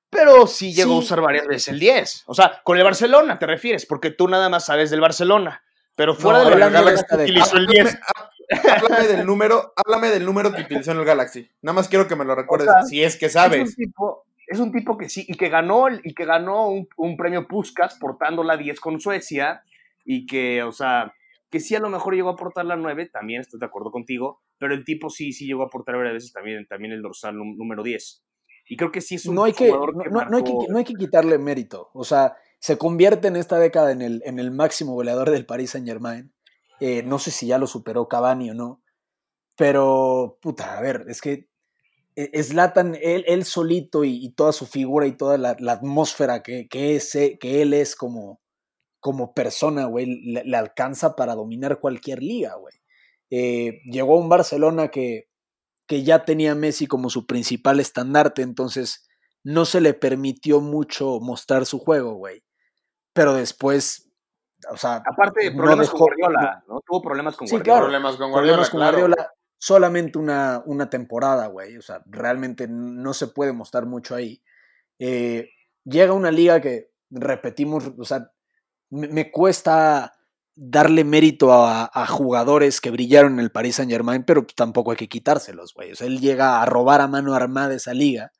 Pero 0.08 0.46
sí 0.46 0.72
llegó 0.72 0.94
a 0.94 0.98
usar 0.98 1.20
varias 1.20 1.46
veces 1.46 1.68
el 1.68 1.78
10. 1.80 2.24
O 2.26 2.34
sea, 2.34 2.60
con 2.64 2.76
el 2.78 2.84
Barcelona 2.84 3.38
te 3.38 3.46
refieres, 3.46 3.86
porque 3.86 4.10
tú 4.10 4.28
nada 4.28 4.48
más 4.48 4.64
sabes 4.66 4.90
del 4.90 5.00
Barcelona. 5.00 5.62
Pero 5.96 6.14
fuera 6.14 6.38
No, 6.44 6.50
del 6.50 6.58
de 6.60 6.70
Galaxy 6.70 7.16
de- 7.16 7.22
utilizó 7.24 7.56
el 7.56 7.66
10. 7.66 7.98
Háblame 8.70 9.08
del 9.08 9.26
número, 9.26 9.72
háblame 9.76 10.08
del 10.10 10.24
número 10.26 10.52
que 10.52 10.62
utilizó 10.62 10.92
en 10.92 10.98
el 10.98 11.04
Galaxy. 11.04 11.50
Nada 11.62 11.74
más 11.74 11.88
quiero 11.88 12.06
que 12.06 12.16
me 12.16 12.24
lo 12.24 12.34
recuerdes, 12.34 12.68
sea, 12.68 12.82
si 12.84 13.02
es 13.02 13.16
que 13.16 13.26
Es 13.26 13.32
sabes. 13.32 13.70
un 13.70 13.74
tipo, 13.74 14.24
es 14.46 14.58
un 14.60 14.72
tipo 14.72 14.96
que 14.98 15.08
sí, 15.08 15.24
y 15.28 15.34
que 15.34 15.48
ganó, 15.48 15.86
y 15.90 16.14
que 16.14 16.24
ganó 16.24 16.68
un, 16.68 16.88
un 16.96 17.16
premio 17.16 17.46
Puskas 17.46 17.96
portando 17.98 18.42
la 18.42 18.56
10 18.56 18.80
con 18.80 19.00
Suecia, 19.00 19.62
y 20.04 20.26
que, 20.26 20.62
o 20.62 20.72
sea, 20.72 21.14
que 21.50 21.60
sí 21.60 21.74
a 21.74 21.80
lo 21.80 21.90
mejor 21.90 22.14
llegó 22.14 22.30
a 22.30 22.32
aportar 22.32 22.64
la 22.64 22.76
9, 22.76 23.08
también 23.12 23.40
estoy 23.40 23.60
de 23.60 23.66
acuerdo 23.66 23.90
contigo, 23.90 24.40
pero 24.58 24.74
el 24.74 24.84
tipo 24.84 25.10
sí, 25.10 25.32
sí 25.32 25.46
llegó 25.46 25.62
a 25.62 25.66
aportar 25.66 25.96
varias 25.96 26.14
veces 26.14 26.32
también, 26.32 26.66
también 26.66 26.92
el 26.92 27.02
dorsal 27.02 27.36
número 27.36 27.82
10. 27.82 28.24
Y 28.68 28.76
creo 28.76 28.90
que 28.92 29.00
sí 29.00 29.16
es 29.16 29.26
un 29.26 29.34
no 29.34 29.44
hay 29.44 29.52
que, 29.52 29.66
jugador 29.68 29.96
no, 29.96 30.02
que 30.04 30.10
no- 30.10 30.24
no 30.30 30.36
hay 30.36 30.44
que, 30.44 30.52
no 30.68 30.78
hay 30.78 30.84
que 30.84 30.94
quitarle 30.94 31.36
mérito. 31.38 31.90
O 31.94 32.04
sea, 32.04 32.36
se 32.58 32.78
convierte 32.78 33.28
en 33.28 33.36
esta 33.36 33.58
década 33.58 33.90
en 33.92 34.02
el, 34.02 34.22
en 34.24 34.38
el 34.38 34.50
máximo 34.50 34.94
goleador 34.94 35.30
del 35.30 35.44
Paris 35.46 35.70
Saint 35.70 35.86
Germain. 35.86 36.32
no 37.04 37.18
sé 37.18 37.30
si 37.32 37.46
ya 37.48 37.58
lo 37.58 37.66
superó 37.66 38.08
Cavani 38.08 38.50
o 38.50 38.54
no. 38.54 38.82
Pero, 39.56 40.38
puta, 40.40 40.78
a 40.78 40.80
ver, 40.80 41.04
es 41.08 41.20
que 41.20 41.48
eh, 42.16 42.42
Zlatan, 42.42 42.96
él, 43.00 43.24
él 43.26 43.44
solito 43.44 44.04
y, 44.04 44.24
y 44.24 44.30
toda 44.32 44.52
su 44.52 44.66
figura 44.66 45.06
y 45.06 45.12
toda 45.16 45.38
la, 45.38 45.56
la 45.58 45.72
atmósfera 45.72 46.42
que, 46.42 46.68
que, 46.68 46.96
es, 46.96 47.14
eh, 47.14 47.38
que 47.40 47.62
él 47.62 47.72
es 47.74 47.96
como, 47.96 48.40
como 49.00 49.34
persona, 49.34 49.86
güey, 49.86 50.06
le, 50.06 50.44
le 50.44 50.56
alcanza 50.56 51.16
para 51.16 51.34
dominar 51.34 51.80
cualquier 51.80 52.22
liga, 52.22 52.54
güey. 52.56 52.74
Eh, 53.30 53.80
llegó 53.86 54.16
a 54.16 54.20
un 54.20 54.28
Barcelona 54.28 54.88
que, 54.88 55.28
que 55.88 56.02
ya 56.04 56.24
tenía 56.24 56.52
a 56.52 56.54
Messi 56.54 56.86
como 56.86 57.08
su 57.10 57.26
principal 57.26 57.80
estandarte, 57.80 58.42
entonces 58.42 59.08
no 59.44 59.64
se 59.64 59.80
le 59.80 59.94
permitió 59.94 60.60
mucho 60.60 61.18
mostrar 61.20 61.66
su 61.66 61.78
juego, 61.78 62.14
güey. 62.14 62.44
Pero 63.14 63.34
después, 63.34 64.10
o 64.70 64.76
sea, 64.76 65.02
Aparte 65.04 65.44
de 65.44 65.50
no 65.50 65.56
problemas 65.56 65.86
dejó- 65.88 65.98
con 65.98 66.06
Guardiola, 66.06 66.64
¿no? 66.68 66.80
Tuvo 66.86 67.02
problemas 67.02 67.36
con 67.36 67.48
Sí, 67.48 67.54
Guardiola. 67.56 67.74
claro. 67.74 67.86
Problemas 67.86 68.16
con 68.16 68.30
Guardiola, 68.30 68.56
problemas 68.68 68.70
con 68.70 68.80
claro. 68.80 69.31
Solamente 69.62 70.18
una, 70.18 70.60
una 70.66 70.90
temporada, 70.90 71.46
güey. 71.46 71.76
O 71.76 71.82
sea, 71.82 72.02
realmente 72.06 72.66
no 72.68 73.14
se 73.14 73.28
puede 73.28 73.52
mostrar 73.52 73.86
mucho 73.86 74.16
ahí. 74.16 74.42
Eh, 74.98 75.50
llega 75.84 76.14
una 76.14 76.32
liga 76.32 76.60
que 76.60 76.90
repetimos, 77.10 77.92
o 77.96 78.04
sea, 78.04 78.28
me, 78.90 79.06
me 79.06 79.30
cuesta 79.30 80.14
darle 80.56 81.04
mérito 81.04 81.52
a, 81.52 81.88
a 81.94 82.06
jugadores 82.08 82.80
que 82.80 82.90
brillaron 82.90 83.34
en 83.34 83.38
el 83.38 83.52
Paris 83.52 83.76
Saint 83.76 83.92
Germain, 83.92 84.24
pero 84.24 84.44
tampoco 84.46 84.90
hay 84.90 84.96
que 84.96 85.08
quitárselos, 85.08 85.74
güey. 85.74 85.92
O 85.92 85.94
sea, 85.94 86.08
él 86.08 86.18
llega 86.18 86.60
a 86.60 86.66
robar 86.66 87.00
a 87.00 87.06
mano 87.06 87.32
armada 87.32 87.72
esa 87.72 87.94
liga, 87.94 88.32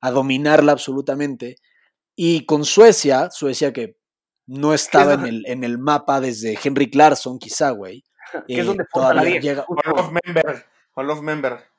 a 0.00 0.10
dominarla 0.10 0.72
absolutamente. 0.72 1.56
Y 2.16 2.46
con 2.46 2.64
Suecia, 2.64 3.28
Suecia 3.30 3.74
que 3.74 3.98
no 4.46 4.72
estaba 5.12 5.12
en 5.12 5.26
el, 5.26 5.44
en 5.46 5.62
el 5.62 5.76
mapa 5.76 6.22
desde 6.22 6.58
Henrik 6.64 6.94
Larsson, 6.94 7.38
quizá, 7.38 7.68
güey. 7.72 8.02
Que 8.46 8.60
es 8.60 8.66
donde 8.66 8.84
forja 8.90 9.14
la 9.14 9.20
todavía 9.22 9.40
10. 9.40 9.44
llega-. 9.44 9.64
Hall 9.68 9.98
of 9.98 10.12
Member. 10.24 10.64
Hall 10.94 11.10
of 11.10 11.20
Member. 11.22 11.70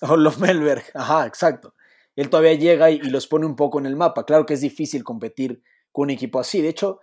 Olof 0.00 0.38
Melberg, 0.38 0.84
ajá, 0.94 1.26
exacto. 1.26 1.74
Él 2.16 2.30
todavía 2.30 2.54
llega 2.54 2.90
y, 2.90 2.96
y 2.96 3.10
los 3.10 3.26
pone 3.26 3.46
un 3.46 3.56
poco 3.56 3.78
en 3.78 3.86
el 3.86 3.96
mapa. 3.96 4.24
Claro 4.24 4.46
que 4.46 4.54
es 4.54 4.60
difícil 4.60 5.04
competir 5.04 5.62
con 5.92 6.04
un 6.04 6.10
equipo 6.10 6.40
así. 6.40 6.60
De 6.60 6.68
hecho, 6.68 7.00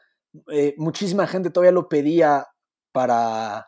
eh, 0.52 0.76
muchísima 0.78 1.28
gente 1.28 1.50
todavía 1.50 1.72
lo 1.72 1.90
pedía 1.90 2.48
para, 2.92 3.68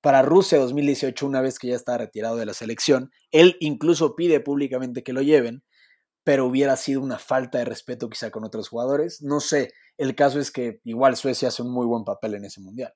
para 0.00 0.22
Rusia 0.22 0.58
2018, 0.58 1.26
una 1.26 1.40
vez 1.40 1.58
que 1.58 1.68
ya 1.68 1.76
estaba 1.76 1.98
retirado 1.98 2.36
de 2.36 2.46
la 2.46 2.54
selección. 2.54 3.10
Él 3.30 3.56
incluso 3.60 4.14
pide 4.14 4.40
públicamente 4.40 5.02
que 5.02 5.12
lo 5.12 5.22
lleven, 5.22 5.62
pero 6.24 6.46
hubiera 6.46 6.76
sido 6.76 7.00
una 7.00 7.18
falta 7.18 7.58
de 7.58 7.64
respeto 7.64 8.08
quizá 8.08 8.30
con 8.30 8.44
otros 8.44 8.68
jugadores. 8.68 9.22
No 9.22 9.40
sé, 9.40 9.72
el 9.96 10.14
caso 10.14 10.40
es 10.40 10.50
que 10.50 10.80
igual 10.84 11.16
Suecia 11.16 11.48
hace 11.48 11.62
un 11.62 11.72
muy 11.72 11.86
buen 11.86 12.04
papel 12.04 12.34
en 12.34 12.44
ese 12.44 12.60
mundial. 12.60 12.92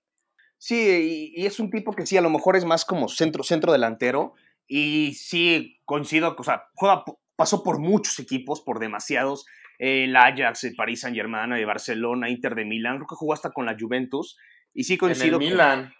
Sí, 0.64 1.32
y, 1.36 1.42
y 1.42 1.46
es 1.46 1.58
un 1.58 1.70
tipo 1.70 1.92
que 1.92 2.06
sí, 2.06 2.16
a 2.16 2.20
lo 2.20 2.30
mejor 2.30 2.54
es 2.54 2.64
más 2.64 2.84
como 2.84 3.08
centro, 3.08 3.42
centro 3.42 3.72
delantero. 3.72 4.34
Y 4.68 5.14
sí, 5.14 5.80
coincido, 5.84 6.36
o 6.38 6.44
sea, 6.44 6.62
juega, 6.74 7.02
pasó 7.34 7.64
por 7.64 7.80
muchos 7.80 8.16
equipos, 8.20 8.60
por 8.60 8.78
demasiados. 8.78 9.44
El 9.80 10.14
Ajax, 10.14 10.62
el 10.62 10.76
Paris 10.76 11.00
Saint 11.00 11.16
Germain, 11.16 11.52
el 11.52 11.66
Barcelona, 11.66 12.30
Inter 12.30 12.54
de 12.54 12.64
Milán, 12.64 12.98
creo 12.98 13.08
que 13.08 13.16
jugó 13.16 13.32
hasta 13.32 13.50
con 13.50 13.66
la 13.66 13.76
Juventus. 13.76 14.38
Y 14.72 14.84
sí 14.84 14.92
En 14.92 14.98
coincido. 15.00 15.26
el 15.26 15.32
con- 15.32 15.50
Milan. 15.50 15.92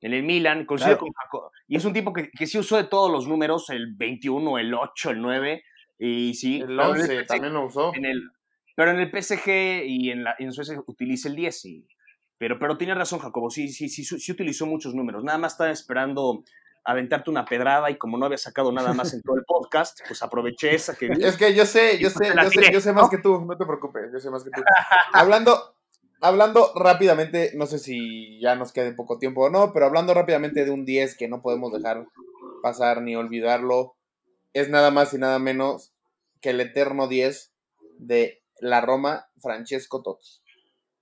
en 0.00 0.12
el 0.14 0.22
Milan, 0.24 0.66
coincido 0.66 0.98
Claro. 0.98 1.12
con 1.30 1.40
Y 1.68 1.76
es 1.76 1.84
un 1.84 1.92
tipo 1.92 2.12
que, 2.12 2.28
que 2.32 2.46
sí 2.48 2.58
usó 2.58 2.76
de 2.76 2.84
todos 2.84 3.12
los 3.12 3.28
números, 3.28 3.70
el 3.70 3.94
21, 3.94 4.58
el 4.58 4.74
8, 4.74 5.10
el 5.10 5.20
9. 5.22 5.62
Y 6.00 6.34
sí. 6.34 6.56
El 6.60 6.66
pero 6.66 6.82
en 6.82 7.00
11 7.02 7.06
PSG 7.22 7.26
también 7.28 7.52
lo 7.54 7.66
usó. 7.66 7.94
en 7.94 8.04
el, 8.04 8.28
pero 8.74 8.90
en 8.90 8.98
el 8.98 9.10
PSG 9.12 9.84
y 9.86 10.10
en, 10.10 10.24
la, 10.24 10.34
en 10.40 10.52
Suecia 10.52 10.82
utiliza 10.88 11.28
el 11.28 11.36
10. 11.36 11.64
y- 11.66 11.86
pero, 12.38 12.58
pero 12.58 12.78
tiene 12.78 12.94
razón, 12.94 13.18
Jacobo. 13.18 13.50
Sí, 13.50 13.68
sí, 13.68 13.88
sí, 13.88 14.04
sí, 14.04 14.32
utilizó 14.32 14.64
muchos 14.64 14.94
números. 14.94 15.24
Nada 15.24 15.38
más 15.38 15.52
estaba 15.52 15.70
esperando 15.70 16.44
aventarte 16.84 17.30
una 17.30 17.44
pedrada 17.44 17.90
y 17.90 17.98
como 17.98 18.16
no 18.16 18.26
había 18.26 18.38
sacado 18.38 18.72
nada 18.72 18.94
más 18.94 19.12
en 19.12 19.20
todo 19.22 19.36
el 19.36 19.44
podcast, 19.44 20.00
pues 20.06 20.22
aproveché 20.22 20.74
esa 20.74 20.96
que. 20.96 21.08
Es 21.20 21.36
que 21.36 21.52
yo 21.52 21.66
sé, 21.66 21.98
yo 21.98 22.10
pues 22.10 22.14
sé, 22.14 22.30
te 22.30 22.34
la 22.34 22.44
yo 22.44 22.50
sé, 22.50 22.72
yo 22.72 22.80
sé 22.80 22.92
más 22.92 23.10
que 23.10 23.18
tú, 23.18 23.44
no 23.44 23.56
te 23.58 23.66
preocupes, 23.66 24.10
yo 24.12 24.20
sé 24.20 24.30
más 24.30 24.44
que 24.44 24.50
tú. 24.50 24.62
hablando, 25.12 25.74
hablando 26.20 26.72
rápidamente, 26.76 27.52
no 27.56 27.66
sé 27.66 27.78
si 27.78 28.40
ya 28.40 28.54
nos 28.54 28.72
quede 28.72 28.94
poco 28.94 29.18
tiempo 29.18 29.46
o 29.46 29.50
no, 29.50 29.72
pero 29.72 29.86
hablando 29.86 30.14
rápidamente 30.14 30.64
de 30.64 30.70
un 30.70 30.84
10 30.84 31.16
que 31.16 31.28
no 31.28 31.42
podemos 31.42 31.72
dejar 31.72 32.06
pasar 32.62 33.02
ni 33.02 33.16
olvidarlo, 33.16 33.96
es 34.52 34.70
nada 34.70 34.90
más 34.90 35.12
y 35.12 35.18
nada 35.18 35.38
menos 35.38 35.92
que 36.40 36.50
el 36.50 36.60
eterno 36.60 37.08
10 37.08 37.52
de 37.98 38.42
la 38.60 38.80
Roma, 38.80 39.28
Francesco 39.40 40.02
Totti. 40.02 40.40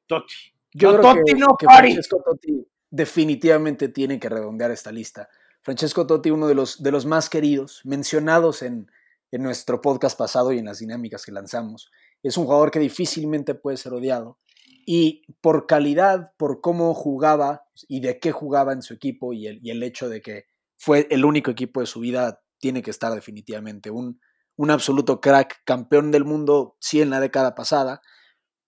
Totti. 0.06 0.55
Yo 0.76 0.92
No, 0.92 0.98
creo 0.98 1.14
Totti 1.14 1.32
que, 1.32 1.38
no 1.38 1.56
que 1.58 1.66
pare. 1.66 1.88
Francesco 1.88 2.22
Totti 2.24 2.66
definitivamente 2.90 3.88
tiene 3.88 4.20
que 4.20 4.28
redondear 4.28 4.70
esta 4.70 4.92
lista. 4.92 5.28
Francesco 5.62 6.06
Totti, 6.06 6.30
uno 6.30 6.46
de 6.46 6.54
los, 6.54 6.82
de 6.82 6.92
los 6.92 7.06
más 7.06 7.30
queridos, 7.30 7.80
mencionados 7.84 8.62
en, 8.62 8.90
en 9.30 9.42
nuestro 9.42 9.80
podcast 9.80 10.18
pasado 10.18 10.52
y 10.52 10.58
en 10.58 10.66
las 10.66 10.78
dinámicas 10.78 11.24
que 11.24 11.32
lanzamos. 11.32 11.90
Es 12.22 12.36
un 12.36 12.44
jugador 12.44 12.70
que 12.70 12.78
difícilmente 12.78 13.54
puede 13.54 13.78
ser 13.78 13.94
odiado. 13.94 14.38
Y 14.86 15.22
por 15.40 15.66
calidad, 15.66 16.32
por 16.36 16.60
cómo 16.60 16.94
jugaba 16.94 17.64
y 17.88 18.00
de 18.00 18.20
qué 18.20 18.30
jugaba 18.30 18.72
en 18.72 18.82
su 18.82 18.94
equipo 18.94 19.32
y 19.32 19.46
el, 19.46 19.58
y 19.62 19.70
el 19.70 19.82
hecho 19.82 20.08
de 20.08 20.20
que 20.20 20.44
fue 20.76 21.08
el 21.10 21.24
único 21.24 21.50
equipo 21.50 21.80
de 21.80 21.86
su 21.86 22.00
vida, 22.00 22.42
tiene 22.58 22.82
que 22.82 22.90
estar 22.90 23.12
definitivamente 23.12 23.90
un, 23.90 24.20
un 24.56 24.70
absoluto 24.70 25.20
crack, 25.20 25.62
campeón 25.64 26.10
del 26.10 26.24
mundo, 26.24 26.76
sí 26.80 27.00
en 27.00 27.10
la 27.10 27.20
década 27.20 27.54
pasada, 27.54 28.00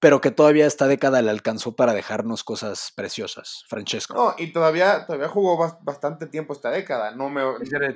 pero 0.00 0.20
que 0.20 0.30
todavía 0.30 0.66
esta 0.66 0.86
década 0.86 1.22
le 1.22 1.30
alcanzó 1.30 1.74
para 1.74 1.92
dejarnos 1.92 2.44
cosas 2.44 2.92
preciosas, 2.94 3.64
Francesco. 3.68 4.14
No, 4.14 4.34
y 4.38 4.52
todavía, 4.52 5.06
todavía 5.06 5.28
jugó 5.28 5.58
bas- 5.58 5.78
bastante 5.82 6.26
tiempo 6.26 6.52
esta 6.52 6.70
década. 6.70 7.10
No, 7.12 7.28
me, 7.30 7.42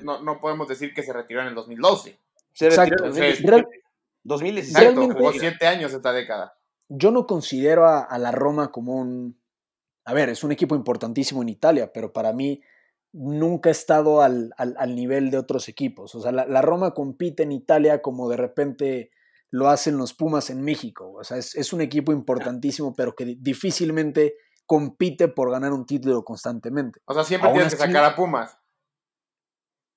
no, 0.03 0.21
no 0.23 0.41
podemos 0.41 0.67
decir 0.69 0.93
que 0.95 1.03
se 1.03 1.13
retiró 1.13 1.43
en 1.43 1.49
el 1.49 1.55
2012. 1.55 2.19
Se 2.53 2.67
Exacto. 2.67 3.05
retiró 3.05 3.05
en 3.07 3.11
Entonces, 3.23 3.43
2017. 3.43 3.51
Real- 3.51 3.83
2017. 4.25 4.79
Exacto, 4.79 5.01
Realmente- 5.01 5.21
jugó 5.21 5.33
siete 5.39 5.67
años 5.67 5.93
esta 5.93 6.13
década. 6.13 6.55
Yo 6.89 7.11
no 7.11 7.27
considero 7.27 7.87
a, 7.87 8.01
a 8.01 8.19
la 8.19 8.33
Roma 8.33 8.71
como 8.73 8.95
un... 8.97 9.41
A 10.05 10.13
ver, 10.15 10.29
es 10.29 10.43
un 10.45 10.51
equipo 10.53 10.75
importantísimo 10.75 11.43
en 11.43 11.49
Italia, 11.49 11.93
pero 11.93 12.13
para 12.13 12.33
mí 12.33 12.61
nunca 13.13 13.69
ha 13.69 13.73
estado 13.73 14.21
al, 14.23 14.53
al- 14.57 14.75
al 14.79 14.95
nivel 14.97 15.31
de 15.31 15.39
otros 15.39 15.69
equipos. 15.69 16.15
O 16.17 16.21
sea, 16.21 16.33
la, 16.33 16.47
la 16.47 16.61
Roma 16.63 16.93
compite 16.93 17.45
en 17.45 17.53
Italia 17.53 18.03
como 18.03 18.29
de 18.29 18.37
repente 18.37 19.11
lo 19.53 19.69
hacen 19.69 19.97
los 19.99 20.15
Pumas 20.15 20.51
en 20.51 20.63
México. 20.65 21.13
O 21.13 21.23
sea, 21.23 21.37
es, 21.37 21.55
es 21.55 21.73
un 21.73 21.81
equipo 21.83 22.11
importantísimo, 22.13 22.95
pero 22.95 23.15
que 23.15 23.25
di- 23.25 23.37
difícilmente 23.41 24.35
compite 24.67 25.29
por 25.29 25.51
ganar 25.51 25.73
un 25.73 25.85
título 25.87 26.25
constantemente. 26.25 27.01
O 27.05 27.13
sea, 27.15 27.23
siempre 27.23 27.49
Aún 27.51 27.59
tienes 27.59 27.75
que 27.75 27.81
sacar 27.81 28.05
a 28.05 28.17
Pumas. 28.17 28.59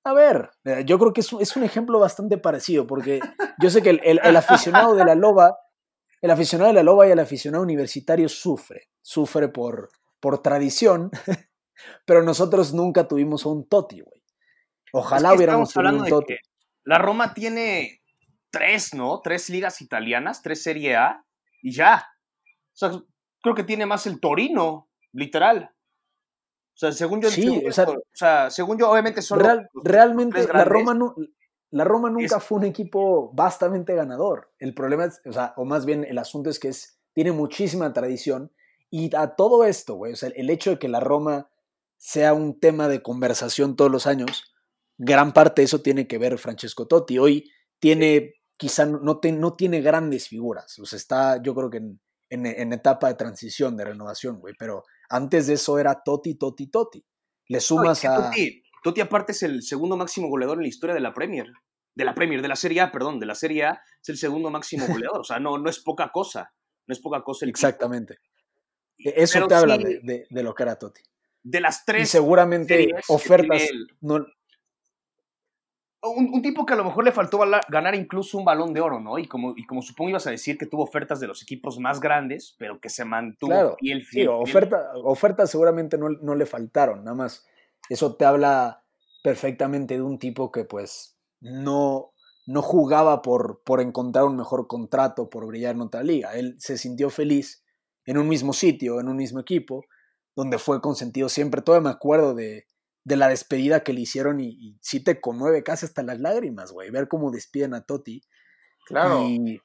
A 0.04 0.14
ver, 0.14 0.52
eh, 0.66 0.84
yo 0.86 1.00
creo 1.00 1.14
que 1.14 1.22
es, 1.22 1.34
un- 1.34 1.42
es 1.42 1.56
un 1.56 1.64
ejemplo 1.64 2.00
bastante 2.00 2.38
parecido, 2.38 2.86
porque 2.86 3.20
yo 3.60 3.70
sé 3.70 3.82
que 3.82 3.90
el, 3.92 4.02
el- 4.04 4.20
el 4.24 4.36
aficionado 4.36 4.94
de 4.94 5.04
la 5.06 5.16
Loba, 5.16 5.58
el 6.22 6.32
aficionado 6.32 6.68
de 6.70 6.74
la 6.76 6.84
Loba 6.84 7.08
y 7.08 7.12
el 7.12 7.20
aficionado 7.20 7.64
universitario 7.64 8.30
sufre, 8.30 8.90
sufre 9.02 9.48
por, 9.50 9.90
por 10.20 10.42
tradición, 10.44 11.10
pero 12.06 12.22
nosotros 12.24 12.74
nunca 12.74 13.08
tuvimos 13.08 13.46
a 13.46 13.50
un 13.50 13.68
Totti, 13.68 14.02
güey. 14.02 14.22
Ojalá 14.94 15.30
Es 15.30 15.32
que 15.32 15.38
hubiéramos 15.38 15.74
tenido 15.74 16.18
un 16.18 16.24
que 16.26 16.38
La 16.84 16.98
Roma 17.00 17.34
tiene 17.34 18.02
tres, 18.58 18.94
¿no? 18.94 19.22
Tres 19.22 19.50
ligas 19.50 19.82
italianas, 19.82 20.42
tres 20.42 20.64
Serie 20.64 20.96
A 20.96 21.26
y 21.62 21.72
ya. 21.74 22.06
O 22.74 22.78
sea, 22.78 22.92
creo 23.42 23.56
que 23.56 23.64
tiene 23.64 23.86
más 23.86 24.08
el 24.08 24.20
Torino, 24.20 24.90
literal. 25.14 25.72
O 26.74 26.78
sea, 26.78 26.92
según 26.92 27.22
yo, 27.22 27.30
Sí, 27.30 27.42
según 27.44 27.68
o 27.68 27.72
sea- 27.72 27.90
o 27.90 27.96
sea, 28.14 28.50
según 28.50 28.78
yo, 28.78 28.90
obviamente 28.92 29.22
son 29.22 29.40
Real- 29.40 29.70
los 29.74 29.84
realmente 29.84 30.46
la. 30.48 30.66
Roma, 30.66 30.94
no- 30.94 31.16
la 31.72 31.84
Roma 31.84 32.10
nunca 32.10 32.38
Es- 32.38 32.44
fue 32.44 32.58
un 32.60 32.66
equipo 32.66 33.32
vastamente 33.34 33.94
ganador. 33.96 34.52
El 34.60 34.74
problema 34.74 35.06
es, 35.06 35.22
o 35.26 35.32
sea, 35.34 35.54
o 35.58 35.66
más 35.66 35.86
bien 35.86 36.04
el 36.06 36.18
asunto 36.18 36.50
es 36.50 36.60
que 36.60 36.68
es, 36.70 37.00
tiene 37.14 37.32
muchísima 37.32 37.92
tradición 37.94 38.52
y 38.90 39.14
a 39.16 39.36
todo 39.36 39.64
esto, 39.64 39.96
güey, 39.96 40.14
o 40.14 40.16
sea, 40.16 40.30
el 40.36 40.50
hecho 40.50 40.72
de 40.72 40.80
que 40.80 40.88
la 40.90 41.00
Roma 41.00 41.50
sea 41.98 42.34
un 42.34 42.60
tema 42.60 42.88
de 42.88 43.02
conversación 43.02 43.76
todos 43.76 43.90
los 43.92 44.06
años, 44.06 44.54
gran 44.98 45.32
parte 45.34 45.62
de 45.62 45.66
eso 45.66 45.82
tiene 45.82 46.08
que 46.08 46.18
ver 46.18 46.38
Francesco 46.38 46.88
Totti. 46.88 47.18
Hoy 47.20 47.52
tiene, 47.80 48.36
quizá 48.58 48.86
no, 48.86 49.20
te- 49.20 49.32
no 49.32 49.54
tiene 49.56 49.82
grandes 49.82 50.28
figuras, 50.28 50.78
o 50.80 50.86
sea, 50.86 50.98
está 50.98 51.42
yo 51.42 51.54
creo 51.56 51.70
que 51.70 51.78
en, 51.78 52.00
en- 52.30 52.46
en 52.46 52.74
etapa 52.74 53.08
de 53.08 53.16
transición, 53.16 53.76
de 53.78 53.86
renovación, 53.86 54.40
güey, 54.40 54.54
pero 54.58 54.84
antes 55.10 55.48
de 55.48 55.54
eso 55.54 55.78
era 55.80 56.02
Totti, 56.04 56.36
Totti, 56.36 56.68
Totti. 56.68 57.06
Le 57.48 57.58
y 57.60 57.62
sumas 57.62 58.04
a... 58.06 58.32
Totti 58.84 59.02
aparte 59.02 59.32
es 59.34 59.44
el 59.44 59.62
segundo 59.64 59.98
máximo 59.98 60.28
goleador 60.30 60.58
en 60.58 60.64
la 60.64 60.68
historia 60.70 60.94
de 60.96 61.02
la 61.02 61.14
Premier. 61.14 61.52
De 61.94 62.06
la 62.06 62.14
Premier, 62.16 62.42
de 62.42 62.48
la 62.48 62.56
Serie 62.56 62.82
A, 62.82 62.92
perdón, 62.92 63.20
de 63.20 63.26
la 63.26 63.36
Serie 63.36 63.66
A 63.66 63.82
es 64.02 64.10
el 64.10 64.18
segundo 64.18 64.50
máximo 64.52 64.86
goleador. 64.88 65.22
O 65.22 65.24
sea, 65.24 65.40
no, 65.40 65.58
no 65.58 65.70
es 65.70 65.80
poca 65.80 66.12
cosa. 66.12 66.54
No 66.88 66.94
es 66.94 67.00
poca 67.00 67.22
cosa 67.24 67.46
el. 67.46 67.50
Exactamente. 67.50 68.18
E- 68.98 69.14
Eso 69.16 69.34
Pero 69.36 69.48
te 69.48 69.56
habla 69.56 69.78
de, 69.78 70.00
de- 70.04 70.28
de 70.30 70.44
lo 70.44 70.54
que 70.54 70.64
era 70.64 70.76
Totti. 70.78 71.02
De 71.44 71.62
las 71.62 71.82
Y 71.82 71.84
tres 71.86 72.10
seguramente 72.10 72.76
series 72.76 73.06
que 73.08 73.14
ofertas... 73.14 73.64
No, 74.02 74.26
un, 76.10 76.34
un 76.34 76.42
tipo 76.42 76.66
que 76.66 76.74
a 76.74 76.78
lo 76.78 76.84
mejor 76.84 77.04
le 77.04 77.12
faltó 77.12 77.40
ganar 77.70 77.96
incluso 77.96 78.38
un 78.38 78.46
balón 78.46 78.74
de 78.74 78.82
oro, 78.82 79.00
¿no? 79.00 79.18
Y 79.18 79.28
como, 79.28 79.54
y 79.56 79.66
como 79.66 79.82
supongo 79.82 80.10
ibas 80.12 80.28
a 80.28 80.32
decir 80.32 80.58
que 80.58 80.66
tuvo 80.66 80.84
ofertas 80.84 81.20
de 81.20 81.28
los 81.28 81.42
equipos 81.42 81.80
más 81.80 82.00
grandes, 82.00 82.56
pero 82.60 82.80
que 82.80 82.90
se 82.90 83.06
mantuvo 83.06 83.50
Claro, 83.50 83.76
fiel, 83.80 84.04
Sí, 84.04 84.06
fiel, 84.06 84.30
fiel. 84.30 84.30
oferta, 84.30 84.92
ofertas 85.04 85.50
seguramente 85.52 85.98
no, 85.98 86.10
no 86.10 86.36
le 86.36 86.46
faltaron, 86.46 87.04
nada 87.04 87.16
más. 87.16 87.46
Eso 87.90 88.16
te 88.16 88.26
habla 88.26 88.84
perfectamente 89.24 89.96
de 89.96 90.02
un 90.02 90.20
tipo 90.20 90.52
que 90.52 90.66
pues 90.66 91.18
no, 91.40 92.14
no 92.46 92.62
jugaba 92.62 93.22
por, 93.22 93.62
por 93.64 93.82
encontrar 93.82 94.26
un 94.26 94.36
mejor 94.38 94.68
contrato, 94.68 95.30
por 95.30 95.48
brillar 95.48 95.76
en 95.76 95.82
otra 95.82 96.04
liga. 96.04 96.34
Él 96.36 96.56
se 96.60 96.78
sintió 96.78 97.10
feliz 97.10 97.64
en 98.06 98.18
un 98.18 98.28
mismo 98.28 98.54
sitio, 98.54 99.00
en 99.00 99.08
un 99.08 99.18
mismo 99.18 99.40
equipo, 99.40 99.84
donde 100.36 100.60
fue 100.60 100.82
consentido 100.82 101.30
siempre. 101.30 101.62
Todavía 101.62 101.90
me 101.90 101.94
acuerdo 101.96 102.36
de, 102.36 102.66
de 103.06 103.16
la 103.16 103.30
despedida 103.30 103.84
que 103.84 103.94
le 103.94 104.02
hicieron 104.02 104.42
y, 104.42 104.50
y 104.50 104.78
sí 104.82 105.02
te 105.02 105.22
conmueve 105.22 105.64
casi 105.64 105.86
hasta 105.86 106.04
las 106.04 106.20
lágrimas, 106.20 106.72
güey, 106.74 106.90
ver 106.90 107.08
cómo 107.08 107.32
despiden 107.32 107.74
a 107.74 107.86
Totti. 107.86 108.22
Claro. 108.88 109.24
Y 109.30 109.62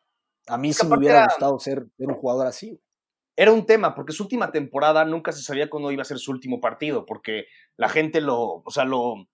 a 0.46 0.56
mí 0.58 0.72
sí 0.72 0.86
me 0.86 0.96
hubiera 0.98 1.16
era- 1.18 1.24
gustado 1.26 1.58
ser, 1.58 1.86
ser 1.96 2.06
un 2.08 2.14
jugador 2.14 2.46
así. 2.46 2.80
era 3.36 3.52
un 3.52 3.64
tema, 3.66 3.94
porque 3.94 4.12
su 4.12 4.24
última 4.24 4.52
temporada 4.52 5.04
nunca 5.04 5.32
se 5.32 5.42
sabía 5.42 5.70
cuándo 5.70 5.90
iba 5.90 6.02
a 6.02 6.04
ser 6.04 6.18
su 6.18 6.30
último 6.30 6.60
partido, 6.60 7.06
porque 7.06 7.44
la 7.78 7.88
gente 7.88 8.20
lo, 8.20 8.62
o 8.64 8.70
sea, 8.70 8.84
lo, 8.84 9.00
o 9.12 9.26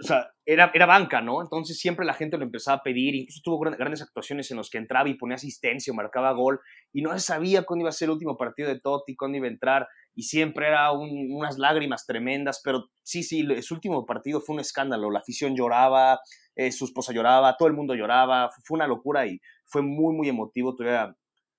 sea, 0.00 0.26
era, 0.44 0.72
era 0.74 0.86
banca, 0.86 1.20
¿no? 1.20 1.40
Entonces 1.40 1.78
siempre 1.78 2.04
la 2.04 2.14
gente 2.14 2.36
lo 2.36 2.42
empezaba 2.44 2.78
a 2.78 2.82
pedir, 2.82 3.14
incluso 3.14 3.40
tuvo 3.44 3.60
gran- 3.60 3.78
grandes 3.78 4.02
actuaciones 4.02 4.50
en 4.50 4.56
los 4.56 4.68
que 4.70 4.78
entraba 4.78 5.08
y 5.08 5.14
ponía 5.14 5.36
asistencia 5.36 5.92
o 5.92 5.96
marcaba 5.96 6.32
gol, 6.32 6.58
y 6.92 7.02
no 7.02 7.12
se 7.12 7.20
sabía 7.20 7.62
cuándo 7.62 7.82
iba 7.82 7.90
a 7.90 7.92
ser 7.92 8.06
el 8.06 8.14
último 8.14 8.36
partido 8.36 8.68
de 8.68 8.80
Totti, 8.80 9.14
cuándo 9.14 9.38
iba 9.38 9.46
a 9.46 9.50
entrar, 9.50 9.86
y 10.14 10.24
siempre 10.24 10.68
era 10.68 10.92
un- 10.92 11.28
unas 11.32 11.58
lágrimas 11.58 12.06
tremendas, 12.06 12.60
pero 12.64 12.90
sí, 13.02 13.22
sí, 13.22 13.46
su 13.62 13.74
último 13.74 14.06
partido 14.06 14.40
fue 14.40 14.54
un 14.54 14.60
escándalo, 14.60 15.10
la 15.10 15.20
afición 15.20 15.56
lloraba, 15.56 16.20
eh, 16.56 16.70
su 16.72 16.84
esposa 16.84 17.12
lloraba, 17.12 17.56
todo 17.56 17.68
el 17.68 17.74
mundo 17.74 17.94
lloraba, 17.94 18.50
fue, 18.64 18.76
una 18.76 18.86
locura 18.86 19.26
y 19.26 19.40
fue 19.64 19.82
muy, 19.82 20.14
muy 20.14 20.28
emotivo, 20.28 20.74
todavía 20.76 21.16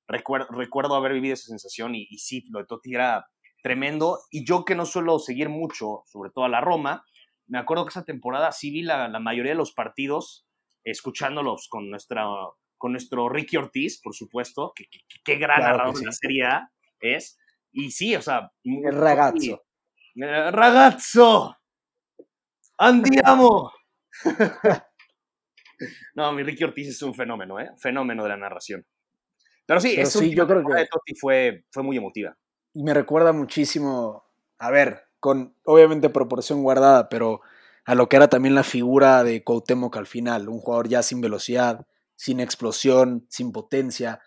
recuerdo, 0.08 0.48
recuerdo 0.52 0.96
haber 0.96 1.14
vivido 1.14 1.34
esa 1.34 1.48
sensación 1.48 1.96
y, 1.96 2.08
y 2.10 2.18
sí, 2.20 2.46
lo 2.50 2.60
de 2.60 2.66
Totti 2.66 2.94
era 2.94 3.28
tremendo. 3.64 4.20
Y 4.32 4.46
yo 4.46 4.64
que 4.66 4.76
no 4.76 4.86
suelo 4.86 5.20
seguir 5.20 5.50
mucho, 5.50 6.04
sobre 6.06 6.30
todo 6.32 6.46
a 6.46 6.50
la 6.50 6.62
Roma, 6.62 7.04
me 7.48 7.58
acuerdo 7.60 7.86
que 7.86 7.90
esa 7.90 8.06
temporada 8.06 8.52
sí 8.52 8.72
vi 8.72 8.84
la, 8.84 9.08
la 9.08 9.20
mayoría 9.20 9.52
de 9.52 9.58
los 9.58 9.74
partidos 9.74 10.48
escuchándolos 10.84 11.68
con, 11.70 11.90
nuestra, 11.90 12.26
con 12.78 12.92
nuestro 12.92 13.28
Ricky 13.30 13.58
Ortiz, 13.58 14.00
por 14.02 14.16
supuesto, 14.16 14.72
que, 14.76 14.86
qué 15.24 15.36
gran 15.38 15.58
Claro 15.58 15.78
que 15.78 15.78
narrador 15.78 16.00
de 16.00 16.06
la 16.06 16.12
sí. 16.12 16.18
Serie 16.22 16.44
A 16.46 16.72
es. 17.00 17.38
Y 17.78 17.92
sí, 17.92 18.16
o 18.16 18.22
sea... 18.22 18.50
El 18.64 18.94
ragazzo. 18.96 19.64
Eh, 20.16 20.50
Ragazzo, 20.52 21.58
andiamo. 22.78 23.72
no, 26.16 26.32
mi 26.34 26.44
Ricky 26.44 26.64
Ortiz 26.64 26.88
es 26.90 27.02
un 27.02 27.14
fenómeno, 27.14 27.60
¿eh? 27.60 27.70
Fenómeno 27.78 28.24
de 28.24 28.30
la 28.30 28.38
narración. 28.38 28.86
Pero 29.66 29.80
sí, 29.82 29.94
Pero 29.96 30.08
sí, 30.08 30.34
yo 30.34 30.48
creo 30.48 30.64
que- 30.66 30.74
de 30.74 30.88
Totti 30.88 31.16
fue, 31.20 31.66
fue 31.72 31.84
muy 31.84 31.98
emotiva. 31.98 32.36
y 32.74 32.84
me 32.84 32.94
recuerda 32.94 33.32
muchísimo, 33.34 34.26
a 34.58 34.70
ver, 34.70 35.04
con 35.20 35.56
obviamente 35.66 36.10
proporción 36.10 36.62
guardada, 36.62 37.08
pero 37.10 37.42
a 37.86 37.96
lo 37.96 38.10
que 38.10 38.18
era 38.18 38.28
también 38.28 38.54
la 38.56 38.64
figura 38.64 39.24
de 39.24 39.44
Cuauhtémoc 39.44 39.96
al 39.98 40.08
final, 40.08 40.50
un 40.50 40.60
jugador 40.60 40.88
ya 40.90 41.02
sin 41.02 41.22
velocidad, 41.22 41.88
sin 42.16 42.40
explosión, 42.42 43.26
sin 43.30 43.52
potencia, 43.54 44.22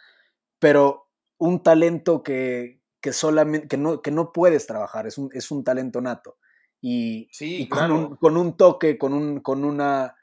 pero 0.58 1.08
un 1.38 1.62
talento 1.62 2.22
que, 2.22 2.77
que 3.00 3.12
solamente, 3.12 3.68
que 3.68 3.76
no, 3.76 4.02
que 4.02 4.10
no 4.10 4.32
puedes 4.32 4.66
trabajar, 4.66 5.06
es 5.06 5.18
un, 5.18 5.30
es 5.32 5.50
un 5.50 5.64
talento 5.64 6.00
nato. 6.00 6.36
Y, 6.80 7.28
Sí, 7.32 7.62
y 7.62 7.68
con, 7.68 7.78
claro. 7.78 7.94
un, 7.94 8.16
con 8.16 8.36
un 8.36 8.56
toque, 8.56 8.98
con, 8.98 9.12
un, 9.12 9.40
con, 9.40 9.64
una, 9.64 10.16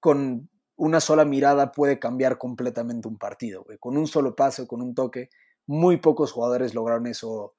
con 0.00 0.48
una 0.76 1.00
sola 1.00 1.24
mirada 1.24 1.72
puede 1.72 1.98
cambiar 1.98 2.38
completamente 2.38 3.08
un 3.08 3.18
partido. 3.18 3.64
güey. 3.64 3.78
Con 3.78 3.96
un 3.96 4.06
solo 4.06 4.34
paso, 4.34 4.66
con 4.66 4.82
un 4.82 4.94
toque, 4.94 5.30
muy 5.66 5.98
pocos 5.98 6.32
jugadores 6.32 6.74
lograron 6.74 7.06
eso 7.06 7.54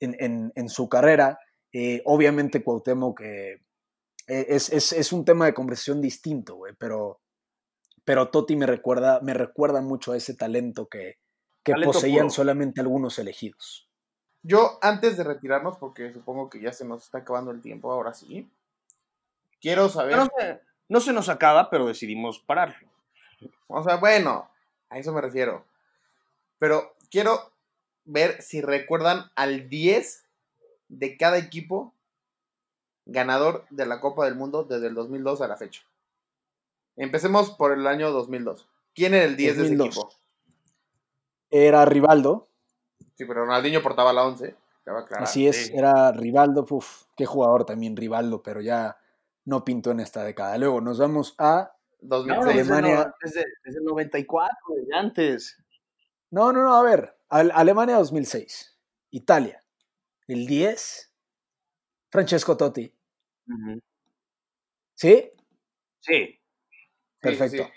en, 0.00 0.16
en- 0.18 0.52
en 0.54 0.68
su 0.68 0.88
carrera. 0.88 1.38
Eh, 1.72 2.02
obviamente 2.06 2.62
Cuauhtémoc 2.64 3.20
eh, 3.20 3.62
es, 4.26 4.70
es- 4.72 4.92
es 4.92 5.12
un 5.12 5.24
tema 5.24 5.46
de 5.46 5.54
conversación 5.54 6.00
distinto, 6.00 6.56
güey, 6.56 6.74
pero, 6.78 7.20
pero 8.04 8.30
Totti 8.30 8.56
me 8.56 8.66
recuerda, 8.66 9.20
me 9.20 9.34
recuerda 9.34 9.80
mucho 9.80 10.12
a 10.12 10.16
ese 10.16 10.34
talento 10.34 10.88
que, 10.88 11.18
que 11.62 11.72
Talento 11.72 11.92
poseían 11.92 12.26
puro. 12.26 12.30
solamente 12.30 12.80
algunos 12.80 13.18
elegidos. 13.18 13.85
Yo, 14.46 14.78
antes 14.80 15.16
de 15.16 15.24
retirarnos, 15.24 15.76
porque 15.76 16.12
supongo 16.12 16.48
que 16.48 16.60
ya 16.60 16.72
se 16.72 16.84
nos 16.84 17.02
está 17.02 17.18
acabando 17.18 17.50
el 17.50 17.60
tiempo, 17.60 17.90
ahora 17.90 18.14
sí. 18.14 18.48
Quiero 19.60 19.88
saber. 19.88 20.16
No 20.16 20.28
se, 20.38 20.60
no 20.88 21.00
se 21.00 21.12
nos 21.12 21.28
acaba, 21.28 21.68
pero 21.68 21.86
decidimos 21.86 22.38
parar. 22.38 22.76
O 23.66 23.82
sea, 23.82 23.96
bueno, 23.96 24.48
a 24.88 24.98
eso 24.98 25.12
me 25.12 25.20
refiero. 25.20 25.64
Pero 26.60 26.94
quiero 27.10 27.50
ver 28.04 28.40
si 28.40 28.60
recuerdan 28.60 29.32
al 29.34 29.68
10 29.68 30.24
de 30.90 31.16
cada 31.16 31.38
equipo 31.38 31.92
ganador 33.04 33.64
de 33.70 33.86
la 33.86 34.00
Copa 34.00 34.26
del 34.26 34.36
Mundo 34.36 34.62
desde 34.62 34.86
el 34.86 34.94
2002 34.94 35.40
a 35.40 35.48
la 35.48 35.56
fecha. 35.56 35.82
Empecemos 36.94 37.50
por 37.50 37.72
el 37.72 37.88
año 37.88 38.12
2002. 38.12 38.68
¿Quién 38.94 39.14
era 39.14 39.24
el 39.24 39.36
10 39.36 39.56
de 39.56 39.62
2002. 39.62 39.88
ese 39.88 39.98
equipo? 39.98 40.20
Era 41.50 41.84
Rivaldo, 41.84 42.48
Sí, 43.16 43.24
pero 43.24 43.44
Ronaldinho 43.44 43.82
portaba 43.82 44.12
la 44.12 44.24
11. 44.24 44.54
Cabe 44.84 45.00
aclarar. 45.00 45.24
así 45.24 45.48
es, 45.48 45.66
sí. 45.66 45.72
era 45.74 46.12
Rivaldo, 46.12 46.64
uf, 46.70 47.06
qué 47.16 47.26
jugador 47.26 47.64
también 47.66 47.96
Rivaldo, 47.96 48.42
pero 48.42 48.60
ya 48.60 48.96
no 49.44 49.64
pintó 49.64 49.90
en 49.90 49.98
esta 50.00 50.22
década. 50.22 50.56
Luego 50.58 50.80
nos 50.80 50.98
vamos 50.98 51.34
a 51.38 51.72
2006. 52.00 52.46
desde- 52.56 52.60
Alemania- 52.72 53.14
Desde, 53.22 53.44
desde 53.64 53.78
el 53.80 53.84
94, 53.84 54.56
desde 54.76 54.94
antes. 54.96 55.56
No, 56.30 56.52
no, 56.52 56.62
no, 56.62 56.76
a 56.76 56.82
ver. 56.82 57.16
Al- 57.28 57.50
Alemania 57.54 57.96
2006. 57.96 58.78
Italia. 59.10 59.60
El 60.28 60.46
10. 60.46 61.12
Francesco 62.10 62.56
Totti. 62.56 62.92
¿Sí? 64.94 65.30
Sí, 66.00 66.40
Perfecto. 67.20 67.64
sí. 67.64 67.70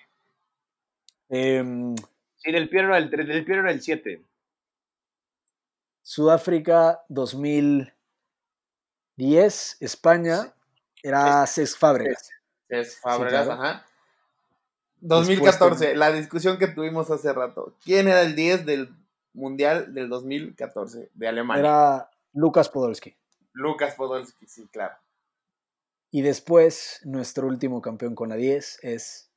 Em, 1.30 1.96
sí, 2.38 2.52
del 2.52 2.70
Piero 2.70 2.90
era 2.90 2.98
el, 2.98 3.10
del 3.10 3.46
Piero 3.46 3.62
era 3.62 3.72
el 3.72 3.82
7. 3.82 4.24
Sudáfrica 6.10 7.04
2010. 7.10 9.78
España 9.80 10.52
era 11.04 11.46
Cesc 11.46 11.78
Fábregas. 11.78 12.32
Es 12.68 13.00
Fábregas, 13.00 13.46
claro. 13.46 13.62
ajá. 13.62 13.86
Después 15.02 15.28
2014, 15.28 15.86
ten- 15.90 16.00
la 16.00 16.12
discusión 16.12 16.58
que 16.58 16.68
tuvimos 16.68 17.12
hace 17.12 17.32
rato. 17.32 17.76
¿Quién 17.84 18.08
era 18.08 18.24
el 18.24 18.36
10 18.36 18.66
del 18.66 18.90
Mundial 19.34 19.94
del 19.94 20.10
2014 20.10 21.12
de 21.14 21.28
Alemania? 21.28 21.60
Era 21.60 22.10
Lucas 22.34 22.70
Podolski. 22.70 23.16
Lucas 23.54 23.94
Podolski, 23.94 24.48
sí, 24.48 24.68
claro. 24.72 24.96
Y 26.10 26.24
después, 26.24 27.02
nuestro 27.04 27.46
último 27.46 27.84
campeón 27.84 28.16
con 28.16 28.30
la 28.30 28.36
10 28.36 28.80
es 28.82 29.30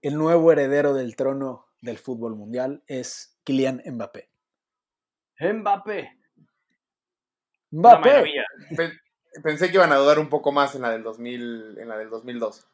el 0.00 0.16
nuevo 0.16 0.52
heredero 0.52 0.94
del 0.94 1.16
trono 1.16 1.66
del 1.82 1.98
fútbol 1.98 2.34
mundial, 2.34 2.82
es 2.86 3.36
Kylian 3.44 3.82
Mbappé. 3.84 4.30
Mbappé. 5.40 6.18
Una 7.70 7.96
Mbappé. 7.98 8.34
Pensé 9.42 9.68
que 9.68 9.74
iban 9.76 9.92
a 9.92 9.96
dudar 9.96 10.18
un 10.18 10.28
poco 10.28 10.52
más 10.52 10.74
en 10.74 10.82
la 10.82 10.90
del 10.90 11.02
2000, 11.02 11.76
en 11.78 11.88
la 11.88 11.98
del 11.98 12.10
2002. 12.10 12.66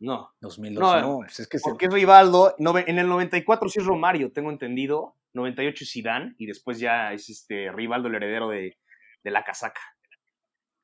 No. 0.00 0.34
2002, 0.40 0.80
No, 0.82 1.00
no, 1.00 1.18
pues 1.18 1.40
es 1.40 1.46
que 1.48 1.58
se- 1.58 1.62
Porque 1.68 1.86
es 1.86 1.92
Rivaldo. 1.92 2.54
En 2.58 2.98
el 2.98 3.06
94 3.08 3.68
sí 3.68 3.78
es 3.80 3.86
Romario, 3.86 4.32
tengo 4.32 4.50
entendido. 4.50 5.16
98 5.34 5.84
es 5.84 5.90
Zidane 5.92 6.34
y 6.38 6.46
después 6.46 6.78
ya 6.78 7.12
es 7.12 7.28
este 7.28 7.70
Rivaldo 7.72 8.08
el 8.08 8.14
heredero 8.16 8.48
de, 8.48 8.78
de 9.22 9.30
la 9.30 9.44
casaca. 9.44 9.80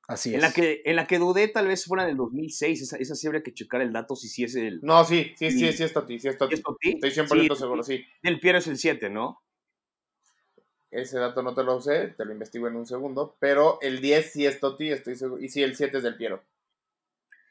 así 0.09 0.31
En 0.31 0.37
es. 0.37 0.43
la, 0.43 0.53
que, 0.53 0.83
en 0.85 0.97
la 0.97 1.07
que 1.07 1.18
dudé 1.18 1.47
tal 1.49 1.68
vez 1.68 1.85
fuera 1.85 2.05
del 2.05 2.16
2006, 2.16 2.83
esa, 2.83 2.97
esa 2.97 3.14
sí 3.14 3.27
habría 3.29 3.43
que 3.45 3.55
checar 3.55 3.81
el 3.81 3.93
dato 3.93 4.16
si 4.16 4.29
sí 4.29 4.43
es 4.45 4.57
el... 4.57 4.81
No, 4.83 5.05
sí, 5.05 5.33
sí, 5.37 5.51
sí, 5.53 5.59
Sí. 5.68 5.73
sí 5.73 5.85
es 5.85 5.93
Totti, 5.93 6.18
sí 6.18 6.27
es 6.29 6.35
¿sí 6.35 6.39
Totti. 6.39 6.55
es 6.55 6.62
Totti? 6.62 6.91
Estoy 7.01 7.11
100% 7.11 7.55
Sí, 7.55 7.61
seguro, 7.61 7.83
sí. 7.85 8.05
El 8.23 8.41
Piero 8.41 8.59
es 8.59 8.66
el 8.66 8.77
7, 8.77 9.09
¿no? 9.09 9.41
Ese 10.91 11.18
dato 11.18 11.43
no 11.43 11.55
te 11.55 11.62
lo 11.62 11.80
sé, 11.80 12.09
te 12.16 12.24
lo 12.24 12.32
investigo 12.32 12.66
en 12.68 12.76
un 12.76 12.86
segundo. 12.86 13.36
Pero 13.38 13.78
el 13.80 14.01
10 14.01 14.32
sí 14.32 14.47
es 14.47 14.59
Totti, 14.61 14.91
estoy 14.91 15.16
seguro. 15.16 15.43
Y 15.43 15.49
sí, 15.49 15.62
el 15.62 15.76
7 15.76 15.99
es 15.99 16.03
del 16.03 16.16
Piero. 16.16 16.43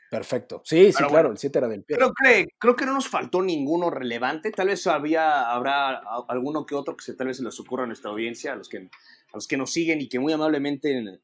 Perfecto. 0.09 0.61
Sí, 0.65 0.91
sí, 0.91 1.03
claro, 1.03 1.31
el 1.31 1.37
7 1.37 1.57
era 1.59 1.67
del 1.67 1.83
pie. 1.83 1.95
Creo 1.95 2.13
que, 2.13 2.47
creo 2.57 2.75
que 2.75 2.85
no 2.85 2.93
nos 2.93 3.07
faltó 3.07 3.43
ninguno 3.43 3.91
relevante. 3.91 4.51
Tal 4.51 4.67
vez 4.67 4.87
había, 4.87 5.51
habrá 5.51 6.01
alguno 6.27 6.65
que 6.65 6.73
otro 6.73 6.97
que 6.97 7.05
se, 7.05 7.13
tal 7.13 7.27
vez 7.27 7.37
se 7.37 7.43
les 7.43 7.59
ocurra 7.59 7.83
a 7.83 7.87
nuestra 7.87 8.09
audiencia, 8.09 8.53
a 8.53 8.55
los, 8.55 8.67
que, 8.69 8.77
a 8.77 9.35
los 9.35 9.47
que 9.47 9.57
nos 9.57 9.71
siguen 9.71 10.01
y 10.01 10.09
que 10.09 10.17
muy 10.17 10.33
amablemente 10.33 11.21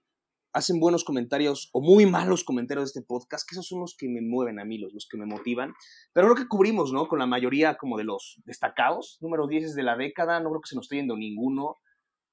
hacen 0.53 0.80
buenos 0.80 1.03
comentarios 1.03 1.70
o 1.74 1.82
muy 1.82 2.05
malos 2.05 2.43
comentarios 2.43 2.93
de 2.93 2.99
este 2.99 3.07
podcast, 3.07 3.49
que 3.49 3.55
esos 3.55 3.68
son 3.68 3.80
los 3.80 3.97
que 3.97 4.07
me 4.07 4.22
mueven 4.22 4.59
a 4.59 4.66
mí, 4.66 4.78
los, 4.78 4.93
los 4.93 5.07
que 5.07 5.18
me 5.18 5.26
motivan. 5.26 5.74
Pero 6.13 6.28
creo 6.28 6.43
que 6.43 6.47
cubrimos, 6.47 6.93
¿no? 6.93 7.07
Con 7.07 7.18
la 7.18 7.26
mayoría 7.26 7.78
como 7.78 7.97
de 7.97 8.03
los 8.03 8.39
destacados. 8.45 9.18
Número 9.20 9.47
10 9.47 9.66
es 9.66 9.76
de 9.76 9.84
la 9.84 9.97
década, 9.97 10.39
no 10.39 10.49
creo 10.51 10.61
que 10.61 10.70
se 10.70 10.76
nos 10.76 10.86
esté 10.86 10.97
yendo 10.97 11.18
ninguno. 11.18 11.78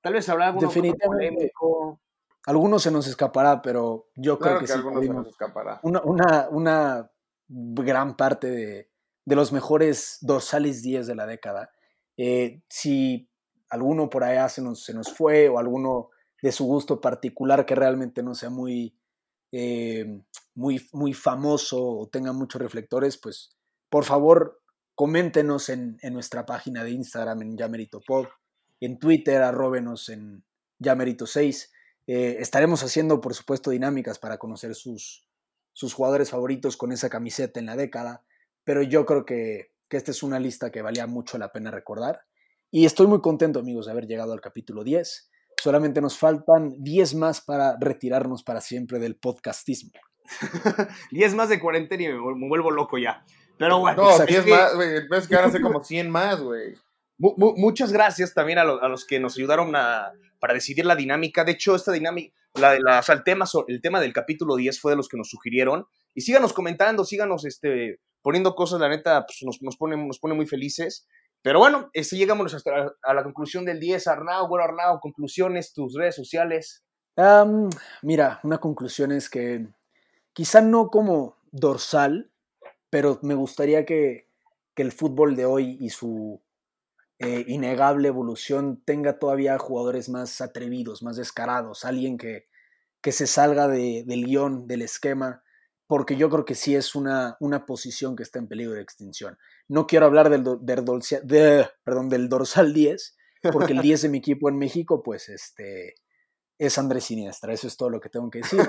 Tal 0.03 0.13
vez 0.13 0.29
habrá 0.29 0.49
alguno 0.49 0.71
polémico. 0.71 2.01
Algunos 2.47 2.83
se 2.83 2.91
nos 2.91 3.07
escapará, 3.07 3.63
pero 3.63 4.09
yo 4.17 4.39
Claro 4.39 4.59
creo 4.59 4.61
que, 4.61 4.67
que, 4.67 4.73
sí 4.73 4.79
algunos 4.79 5.05
se 5.07 5.13
nos 5.13 5.29
escapará. 5.29 5.81
una, 5.85 6.03
una, 6.03 6.49
una 6.51 7.11
gran 7.49 8.17
parte 8.17 8.51
de, 8.51 8.91
de 9.25 9.37
los 9.37 9.53
mejores 9.53 10.19
dorsales 10.21 10.83
10 10.83 11.07
de 11.07 11.15
la 11.15 11.27
década. 11.27 11.71
Eh, 12.17 12.63
si 12.69 13.29
alguno 13.69 14.11
por 14.11 14.25
allá 14.25 14.49
se 14.49 14.61
nos, 14.61 14.85
se 14.85 14.93
nos 14.93 15.13
fue 15.13 15.49
o 15.49 15.59
alguno 15.59 16.11
de 16.43 16.53
su 16.53 16.65
gusto 16.67 17.01
particular 17.01 17.65
que 17.65 17.75
realmente 17.75 18.23
no 18.23 18.35
sea 18.35 18.51
muy, 18.51 18.99
eh, 19.53 20.21
muy, 20.55 20.87
muy 20.93 21.15
famoso 21.15 21.81
o 21.81 22.09
tenga 22.09 22.33
muchos 22.33 22.61
reflectores, 22.61 23.17
pues 23.19 23.57
por 23.89 24.05
favor 24.05 24.61
coméntenos 24.95 25.69
en, 25.69 25.99
en 26.03 26.13
nuestra 26.13 26.45
página 26.45 26.85
de 26.85 26.91
Instagram 26.91 27.43
en 27.43 27.57
YameritoPod, 27.57 28.27
en 28.87 28.99
Twitter 28.99 29.43
arróbenos 29.43 30.09
en 30.09 30.45
Yamerito6. 30.81 31.71
Eh, 32.07 32.37
estaremos 32.41 32.83
haciendo, 32.83 33.21
por 33.21 33.35
supuesto, 33.35 33.71
dinámicas 33.71 34.19
para 34.19 34.39
conocer 34.39 34.75
sus, 34.75 35.29
sus 35.73 35.95
jugadores 35.95 36.31
favoritos 36.31 36.77
con 36.77 36.93
esa 36.93 37.09
camiseta 37.09 37.61
en 37.61 37.67
la 37.67 37.77
década, 37.77 38.25
pero 38.65 38.83
yo 38.83 39.07
creo 39.07 39.25
que, 39.25 39.71
que 39.89 39.97
esta 39.97 40.11
es 40.11 40.23
una 40.23 40.39
lista 40.41 40.71
que 40.71 40.83
valía 40.83 41.07
mucho 41.07 41.39
la 41.39 41.53
pena 41.53 41.71
recordar. 41.71 42.23
Y 42.71 42.87
estoy 42.87 43.07
muy 43.07 43.21
contento, 43.21 43.61
amigos, 43.61 43.87
de 43.87 43.93
haber 43.93 44.07
llegado 44.07 44.33
al 44.33 44.41
capítulo 44.41 44.83
10. 44.83 45.31
Solamente 45.63 46.01
nos 46.01 46.19
faltan 46.19 46.75
10 46.83 47.15
más 47.15 47.41
para 47.41 47.77
retirarnos 47.79 48.43
para 48.43 48.61
siempre 48.61 48.99
del 48.99 49.15
podcastismo. 49.17 49.93
10 51.11 51.35
más 51.35 51.49
de 51.49 51.61
cuarentena 51.61 52.03
y 52.05 52.09
me, 52.09 52.19
vuel- 52.19 52.37
me 52.39 52.49
vuelvo 52.49 52.71
loco 52.71 52.99
ya. 52.99 53.25
Pero 53.59 53.79
bueno, 53.79 54.03
No, 54.03 54.11
Exacto. 54.11 54.33
10 54.33 54.47
más, 54.47 54.75
güey. 54.75 55.09
Ves 55.09 55.29
que 55.29 55.37
van 55.37 55.45
a 55.45 55.51
ser 55.53 55.61
como 55.61 55.85
100 55.85 56.11
más, 56.11 56.41
güey. 56.41 56.75
Mu- 57.19 57.35
mu- 57.37 57.55
muchas 57.57 57.93
gracias 57.93 58.35
también 58.35 58.59
a, 58.59 58.65
lo- 58.65 58.83
a 58.83 58.89
los 58.89 59.05
que 59.07 59.21
nos 59.21 59.37
ayudaron 59.37 59.75
a, 59.77 60.13
para 60.41 60.55
decidir 60.55 60.85
la 60.87 60.97
dinámica. 60.97 61.45
De 61.45 61.53
hecho, 61.53 61.75
esta 61.75 61.93
dinámica, 61.93 62.35
la, 62.55 62.79
la- 62.79 63.03
el, 63.07 63.25
tema, 63.25 63.45
el 63.69 63.81
tema 63.81 64.01
del 64.01 64.13
capítulo 64.13 64.57
10 64.57 64.81
fue 64.81 64.93
de 64.93 64.97
los 64.97 65.09
que 65.09 65.17
nos 65.17 65.29
sugirieron. 65.29 65.87
Y 66.15 66.23
síganos 66.23 66.53
comentando, 66.53 67.05
síganos 67.05 67.45
este, 67.45 68.01
poniendo 68.23 68.55
cosas, 68.55 68.81
la 68.81 68.89
neta, 68.89 69.25
pues, 69.27 69.39
nos, 69.43 69.77
pone, 69.77 69.97
muy 70.35 70.47
felices. 70.47 71.07
Pero 71.43 71.59
bueno, 71.59 71.91
este, 71.93 72.17
llegamos 72.17 72.55
a 73.03 73.15
la 73.15 73.23
conclusión 73.25 73.65
del 73.65 73.81
10. 73.81 74.07
Arnau, 74.07 74.47
bueno, 74.49 74.65
Arnau, 74.65 75.01
conclusiones, 75.01 75.73
tus 75.73 75.95
redes 75.95 76.15
sociales. 76.15 76.85
Mira, 78.03 78.41
una 78.43 78.59
conclusión 78.59 79.13
es 79.13 79.29
que 79.29 79.67
quizá 80.33 80.61
no 80.61 80.89
como 80.89 81.37
dorsal, 81.51 82.31
pero 82.91 83.19
me 83.23 83.35
gustaría 83.35 83.85
que, 83.85 84.29
que 84.75 84.83
el 84.83 84.93
fútbol 84.93 85.35
de 85.37 85.45
hoy 85.47 85.77
y 85.81 85.91
su 85.91 86.41
eh, 87.23 87.45
innegable 87.49 88.09
evolución 88.09 88.83
tenga 88.85 89.19
todavía 89.19 89.59
jugadores 89.59 90.09
más 90.09 90.41
atrevidos, 90.41 91.03
más 91.03 91.17
descarados, 91.17 91.85
alguien 91.85 92.19
que, 92.19 92.47
que 93.01 93.13
se 93.13 93.27
salga 93.27 93.69
de- 93.69 94.05
del 94.07 94.25
guion, 94.27 94.67
del 94.67 94.83
esquema, 94.83 95.43
porque 95.87 96.17
yo 96.17 96.31
creo 96.31 96.45
que 96.45 96.55
sí 96.55 96.75
es 96.75 96.95
una, 96.95 97.37
una 97.41 97.67
posición 97.67 98.17
que 98.17 98.23
está 98.23 98.39
en 98.39 98.49
peligro 98.49 98.75
de 98.75 98.83
extinción. 98.83 99.37
No 99.69 99.87
quiero 99.87 100.07
hablar 100.07 100.31
del, 100.31 100.43
do- 100.45 100.57
del, 100.57 100.85
de- 101.25 101.67
perdón, 101.85 102.09
del 102.09 102.29
dorsal 102.29 102.73
10, 102.73 103.17
porque 103.53 103.73
el 103.73 103.83
10 103.83 104.03
de 104.03 104.09
mi 104.09 104.19
equipo 104.19 104.49
en 104.49 104.57
México, 104.57 105.03
pues 105.03 105.29
este 105.29 105.95
es 106.59 106.79
Andrés 106.79 107.05
Siniestra. 107.05 107.53
Eso 107.53 107.67
es 107.67 107.77
todo 107.77 107.91
lo 107.91 108.01
que 108.01 108.09
tengo 108.09 108.31
que 108.31 108.39
decir. 108.39 108.61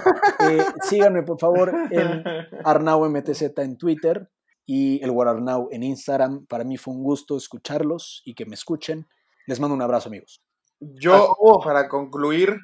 Eh, 0.49 0.65
síganme, 0.81 1.21
por 1.23 1.39
favor, 1.39 1.71
en 1.91 2.23
Arnau 2.65 3.07
MTZ 3.07 3.57
en 3.59 3.77
Twitter 3.77 4.29
y 4.65 5.03
el 5.03 5.11
Guararnau 5.11 5.69
en 5.71 5.83
Instagram. 5.83 6.45
Para 6.45 6.63
mí 6.63 6.77
fue 6.77 6.93
un 6.93 7.03
gusto 7.03 7.37
escucharlos 7.37 8.21
y 8.25 8.35
que 8.35 8.45
me 8.45 8.55
escuchen. 8.55 9.07
Les 9.45 9.59
mando 9.59 9.75
un 9.75 9.81
abrazo, 9.81 10.09
amigos. 10.09 10.41
Yo, 10.79 11.35
para 11.63 11.87
concluir 11.89 12.57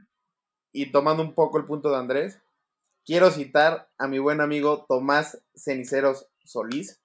y 0.71 0.91
tomando 0.91 1.23
un 1.23 1.33
poco 1.33 1.57
el 1.57 1.65
punto 1.65 1.89
de 1.89 1.97
Andrés, 1.97 2.41
quiero 3.05 3.31
citar 3.31 3.89
a 3.97 4.07
mi 4.07 4.19
buen 4.19 4.41
amigo 4.41 4.85
Tomás 4.87 5.41
Ceniceros 5.55 6.27
Solís, 6.43 7.01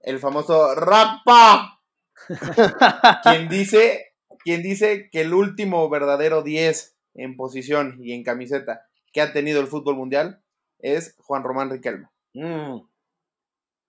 el 0.00 0.18
famoso 0.18 0.74
Rapa, 0.74 1.80
quien 3.22 3.48
dice, 3.48 4.14
quien 4.44 4.62
dice 4.62 5.08
que 5.10 5.22
el 5.22 5.34
último 5.34 5.88
verdadero 5.88 6.42
10 6.42 6.96
en 7.14 7.36
posición 7.36 7.98
y 8.00 8.12
en 8.12 8.24
camiseta 8.24 8.86
que 9.12 9.20
ha 9.20 9.32
tenido 9.32 9.60
el 9.60 9.66
fútbol 9.66 9.96
mundial 9.96 10.42
es 10.78 11.14
Juan 11.18 11.44
Román 11.44 11.70
Riquelme. 11.70 12.08
Mm. 12.34 12.80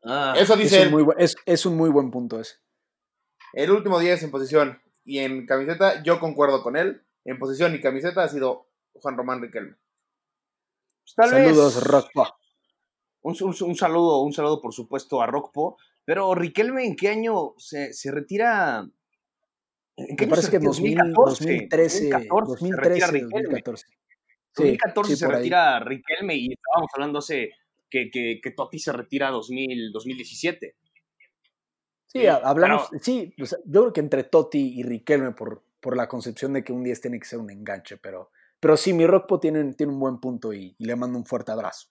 Ah, 0.05 0.33
Eso 0.37 0.53
Es 0.53 0.59
dice 0.59 0.77
un, 0.81 0.83
él. 0.83 0.91
muy, 1.05 1.13
es, 1.17 1.35
es 1.45 1.65
un 1.65 1.77
muy 1.77 1.89
buen 1.89 2.11
punto 2.11 2.39
ese. 2.39 2.55
El 3.53 3.71
último 3.71 3.99
10 3.99 4.21
en 4.23 4.31
posición 4.31 4.81
y 5.05 5.19
en 5.19 5.45
camiseta, 5.45 6.01
yo 6.03 6.19
concuerdo 6.19 6.61
con 6.63 6.75
él. 6.75 7.03
En 7.25 7.39
posición 7.39 7.73
y 7.75 7.79
camiseta 7.81 8.23
ha 8.23 8.27
sido 8.29 8.67
Juan 8.93 9.15
Román 9.15 9.41
Riquelme. 9.41 9.75
pues, 11.15 11.31
vez- 11.31 11.45
Saludos, 11.45 11.83
Rockpa. 11.85 12.35
Un, 13.21 13.35
un- 13.41 13.55
un 13.61 13.75
saludo, 13.75 14.21
un 14.21 14.33
saludo 14.33 14.61
por 14.61 14.73
supuesto 14.73 15.21
a 15.21 15.27
Rockpo. 15.27 15.77
Pero 16.05 16.35
Riquelme, 16.35 16.85
¿en 16.85 16.95
qué 16.97 17.07
año 17.09 17.53
se, 17.57 17.93
se 17.93 18.11
retira? 18.11 18.85
¿En 19.95 20.17
qué 20.17 20.25
Me 20.25 20.25
año 20.25 20.29
parece 20.31 20.49
que 20.51 20.57
retira? 20.57 20.71
2000, 20.71 20.97
2014, 20.97 21.43
2013, 21.45 22.09
2014 22.09 22.65
se 22.67 22.75
retira 22.75 23.07
2013, 23.07 23.11
Riquelme. 23.11 23.29
2014. 23.43 23.85
Sí, 23.87 23.93
2014 24.63 25.11
sí, 25.13 25.17
se 25.17 25.27
retira 25.27 25.79
Riquelme 25.79 26.35
y 26.35 26.51
estábamos 26.53 26.89
hablando 26.93 27.19
hace 27.19 27.51
que, 27.93 28.09
que, 28.09 28.39
que 28.41 28.51
Totti 28.51 28.79
se 28.79 28.91
retira 28.91 29.29
2000, 29.29 29.91
2017. 29.91 30.75
Sí, 32.07 32.25
ha- 32.25 32.37
hablamos, 32.43 32.87
Pero- 32.89 33.03
sí, 33.03 33.33
o 33.39 33.45
sea, 33.45 33.59
yo 33.65 33.81
creo 33.81 33.93
que 33.93 33.99
entre 34.01 34.23
Totti 34.23 34.79
y 34.79 34.83
Riquelme 34.83 35.31
por, 35.31 35.63
por 35.79 35.95
la 35.95 36.07
concepción 36.07 36.53
de 36.53 36.63
que 36.63 36.73
un 36.73 36.83
10 36.83 37.01
tiene 37.01 37.19
que 37.19 37.25
ser 37.25 37.39
un 37.39 37.51
enganche, 37.51 37.97
pero, 37.97 38.31
pero 38.59 38.77
sí, 38.77 38.93
mi 38.93 39.05
Rockpo 39.05 39.39
tiene, 39.39 39.73
tiene 39.73 39.93
un 39.93 39.99
buen 39.99 40.19
punto 40.19 40.53
y, 40.53 40.75
y 40.77 40.85
le 40.85 40.95
mando 40.95 41.17
un 41.19 41.25
fuerte 41.25 41.51
abrazo. 41.51 41.89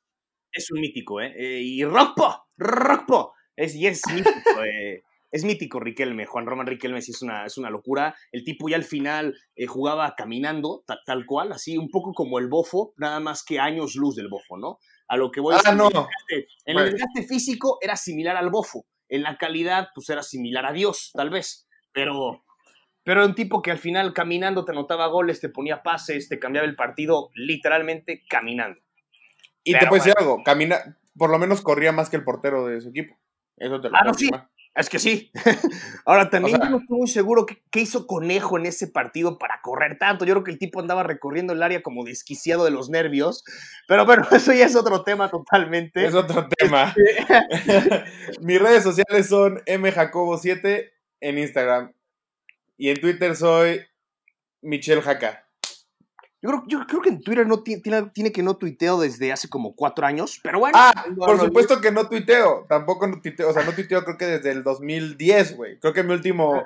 Es 0.53 0.71
un 0.71 0.81
mítico, 0.81 1.21
¿eh? 1.21 1.33
Eh, 1.37 1.61
y 1.63 1.85
Rockpo, 1.85 2.47
Rockpo, 2.57 3.33
es, 3.57 3.75
y 3.75 3.87
es 3.87 4.03
mítico, 4.13 4.31
eh, 4.65 5.03
es 5.31 5.45
mítico 5.45 5.81
Riquelme, 5.81 6.27
Juan 6.27 6.47
Román 6.47 6.67
Riquelme 6.67 7.01
sí 7.01 7.13
es 7.13 7.23
una, 7.23 7.47
es 7.47 7.57
una 7.59 7.71
locura. 7.71 8.15
El 8.33 8.45
tipo 8.45 8.69
ya 8.69 8.77
al 8.77 8.85
final 8.85 9.35
eh, 9.57 9.67
jugaba 9.67 10.15
caminando, 10.17 10.85
ta- 10.87 10.99
tal 11.07 11.25
cual, 11.27 11.53
así 11.53 11.79
un 11.79 11.89
poco 11.89 12.13
como 12.13 12.39
el 12.39 12.49
bofo, 12.49 12.93
nada 12.99 13.19
más 13.19 13.43
que 13.45 13.59
años 13.59 13.95
luz 13.97 14.15
del 14.15 14.29
bofo, 14.29 14.59
¿no? 14.59 14.79
A 15.13 15.17
lo 15.19 15.31
que 15.31 15.43
voy 15.43 15.55
a 15.63 15.75
no. 15.75 15.91
en 16.65 16.79
el 16.79 16.91
desgaste 16.91 17.25
físico 17.25 17.77
era 17.83 17.97
similar 17.97 18.35
al 18.35 18.49
bofo, 18.49 18.87
en 19.11 19.23
la 19.23 19.37
calidad 19.37 19.89
pues 19.95 20.09
era 20.09 20.23
similar 20.23 20.65
a 20.65 20.73
Dios, 20.73 21.11
tal 21.13 21.29
vez, 21.29 21.69
pero... 21.93 22.43
Pero 23.05 23.27
un 23.27 23.35
tipo 23.35 23.61
que 23.61 23.71
al 23.73 23.79
final 23.79 24.15
caminando 24.15 24.65
te 24.65 24.73
anotaba 24.73 25.09
goles, 25.09 25.39
te 25.39 25.51
ponía 25.51 25.83
pases, 25.83 26.31
te 26.31 26.39
cambiaba 26.39 26.67
el 26.67 26.77
partido 26.77 27.29
literalmente 27.35 28.23
caminando. 28.27 28.81
Y 29.65 29.73
te 29.75 29.87
puedo 29.87 30.03
decir 30.03 30.15
algo, 30.17 30.43
camina, 30.43 30.79
por 31.15 31.29
lo 31.29 31.39
menos 31.39 31.61
corría 31.61 31.93
más 31.93 32.09
que 32.09 32.17
el 32.17 32.25
portero 32.25 32.65
de 32.67 32.81
su 32.81 32.89
equipo. 32.89 33.19
Eso 33.59 33.83
te 33.83 33.91
lo 33.91 33.97
Ah, 33.97 34.05
no, 34.07 34.15
sí. 34.15 34.31
Es 34.75 34.89
que 34.89 34.99
sí. 34.99 35.31
Ahora, 36.07 36.31
también 36.31 36.57
O 36.57 36.59
sea- 36.59 36.67
yo 36.67 36.71
no 36.77 36.83
estoy 36.83 36.99
muy 36.99 37.07
seguro 37.09 37.45
qué, 37.45 37.63
qué 37.71 37.81
hizo 37.81 38.07
Conejo 38.07 38.57
en 38.59 38.65
ese 38.67 38.89
partido 38.89 39.39
para 39.39 39.61
correr 39.63 39.99
tanto. 39.99 40.25
Yo 40.25 40.33
creo 40.35 40.45
que 40.45 40.51
el 40.51 40.59
tipo 40.59 40.81
andaba 40.81 41.03
recorriendo 41.03 41.53
el 41.53 41.63
área 41.63 41.83
como 41.83 42.05
desquiciado 42.05 42.65
de 42.65 42.71
los 42.71 42.89
nervios. 42.89 43.45
Pero 43.87 44.07
bueno, 44.07 44.27
eso 44.33 44.53
ya 44.53 44.65
es 44.67 44.75
otro 44.77 45.05
tema 45.05 45.31
totalmente. 45.31 46.05
Es 46.07 46.15
otro 46.15 46.49
tema. 46.49 46.95
Mis 48.41 48.61
redes 48.61 48.83
sociales 48.83 49.27
son 49.29 49.59
mjacobo7 49.67 50.91
en 51.21 51.39
Instagram. 51.39 51.93
Y 52.79 52.89
en 52.89 53.01
Twitter 53.01 53.37
soy 53.37 53.83
Michelle 54.63 55.03
Jaca. 55.03 55.42
Yo 56.43 56.49
creo, 56.51 56.65
yo 56.67 56.87
creo 56.89 57.01
que 57.03 57.09
en 57.11 57.23
Twitter 57.23 57.47
no 57.47 57.63
ti- 57.63 57.81
tiene, 57.81 58.03
tiene 58.13 58.33
que 58.33 58.43
no 58.43 58.57
tuiteo 58.57 58.99
desde 59.01 59.31
hace 59.33 59.49
como 59.49 59.77
cuatro 59.77 60.05
años. 60.07 60.41
Pero 60.43 60.59
bueno. 60.59 60.77
Ah, 60.77 60.93
no, 61.11 61.25
por 61.25 61.37
no, 61.37 61.45
supuesto 61.45 61.81
que 61.81 61.93
no 61.93 62.09
tuiteo. 62.09 62.67
Tampoco 62.69 63.07
no 63.07 63.21
tuiteo. 63.21 63.49
O 63.51 63.53
sea, 63.53 63.63
no 63.65 63.73
tuiteo 63.73 64.03
creo 64.05 64.17
que 64.19 64.27
desde 64.27 64.51
el 64.51 64.65
2010, 64.65 65.57
güey. 65.57 65.79
Creo 65.79 65.93
que 65.93 66.03
mi 66.03 66.13
último, 66.15 66.65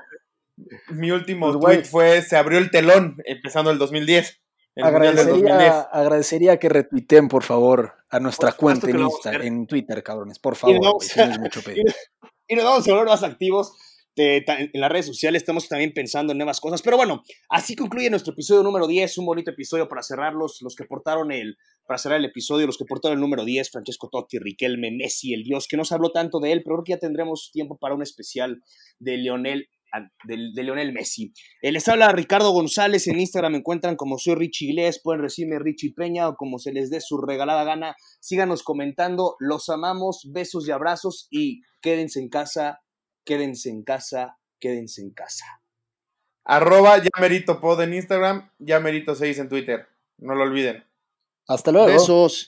mi 0.89 1.11
último 1.11 1.53
Pues, 1.61 1.77
tweet 1.83 1.85
fue 1.91 2.23
se 2.23 2.37
abrió 2.37 2.59
el 2.59 2.71
telón 2.71 3.17
empezando 3.27 3.71
el 3.71 3.79
2010. 3.79 4.41
El 4.77 4.85
mundial 4.93 5.17
del 5.17 5.27
2010. 5.29 5.53
Agradecería, 5.55 5.81
agradecería 5.93 6.59
que 6.59 6.69
retuiteen, 6.69 7.29
por 7.29 7.43
favor, 7.43 7.95
a 8.11 8.21
nuestra 8.21 8.53
cuenta 8.53 8.89
en, 8.91 8.99
Insta, 9.01 9.33
en 9.33 9.67
Twitter, 9.67 10.03
cabrones. 10.03 10.39
Por 10.39 10.55
Y 10.55 10.57
favor, 10.57 11.03
si 11.03 11.21
es 11.21 11.39
mucho 11.39 11.61
pedir. 11.65 11.85
y 12.49 12.55
nos 12.57 12.65
vamos 12.65 12.87
a 12.89 12.91
volver 12.93 13.07
más 13.09 13.23
activos. 13.23 13.73
En 14.17 14.81
las 14.81 14.91
redes 14.91 15.07
sociales 15.07 15.43
estamos 15.43 15.69
también 15.69 15.93
pensando 15.93 16.33
en 16.33 16.39
nuevas 16.39 16.61
cosas. 16.61 16.81
Pero 16.83 16.97
bueno, 16.97 17.23
así 17.51 17.77
concluye 17.77 18.09
nuestro 18.09 18.33
episodio 18.33 18.63
número 18.63 18.87
10, 18.87 19.19
un 19.19 19.27
bonito 19.27 19.51
episodio 19.51 19.89
para 19.89 20.03
cerrar 20.03 20.35
los, 20.35 20.59
que 20.77 20.85
portaron 20.85 21.33
el, 21.33 21.57
para 21.87 21.99
cerrar 21.99 22.19
el 22.19 22.25
episodio, 22.25 22.67
los 22.67 22.79
que 22.79 22.87
portaron 22.87 23.19
el 23.19 23.21
número 23.21 23.45
10, 23.45 23.71
Francesco 23.71 24.09
Totti, 24.11 24.39
Riquelme, 24.39 24.91
Messi, 24.91 25.35
el 25.35 25.43
Dios, 25.43 25.67
que 25.69 25.77
no 25.77 25.85
se 25.85 25.95
habló 25.95 26.13
tanto 26.13 26.41
de 26.41 26.53
él, 26.53 26.63
pero 26.65 26.77
creo 26.77 26.85
que 26.85 26.93
ya 26.93 26.99
tendremos 26.99 27.51
tiempo 27.53 27.77
para 27.79 27.95
un 27.95 28.03
especial 28.03 28.63
de 28.99 29.19
Lionel, 29.19 29.69
ah, 29.93 30.01
de, 30.25 30.51
de 30.55 30.63
Lionel 30.63 30.95
Messi. 30.95 31.35
Eh, 31.61 31.71
les 31.71 31.87
habla 31.87 32.11
Ricardo 32.11 32.53
González, 32.53 33.07
en 33.09 33.21
Instagram 33.21 33.53
me 33.53 33.59
encuentran 33.59 33.97
como 33.97 34.19
soy 34.19 34.35
Richie 34.35 34.69
Iglesias, 34.69 35.01
pueden 35.03 35.21
recibirme 35.21 35.59
Richie 35.59 35.93
Peña 35.95 36.29
o 36.29 36.37
como 36.37 36.59
se 36.59 36.73
les 36.73 36.89
dé 36.89 37.03
su 37.03 37.19
regalada 37.19 37.65
gana. 37.65 37.95
Síganos 38.21 38.63
comentando, 38.63 39.37
los 39.41 39.69
amamos, 39.69 40.27
besos 40.33 40.67
y 40.67 40.71
abrazos 40.71 41.29
y 41.31 41.61
quédense 41.83 42.19
en 42.19 42.31
casa, 42.31 42.81
quédense 43.27 43.69
en 43.69 43.83
casa, 43.83 44.39
quédense 44.59 45.03
en 45.03 45.11
casa. 45.11 45.45
Arroba 46.47 46.97
Yamerito 47.03 47.61
Pod 47.61 47.83
en 47.83 47.93
Instagram, 47.93 48.51
Yamerito6 48.61 49.41
en 49.41 49.49
Twitter. 49.49 49.89
No 50.19 50.35
lo 50.35 50.45
olviden. 50.45 50.85
Hasta 51.49 51.73
luego. 51.73 51.89
Besos. 51.89 52.45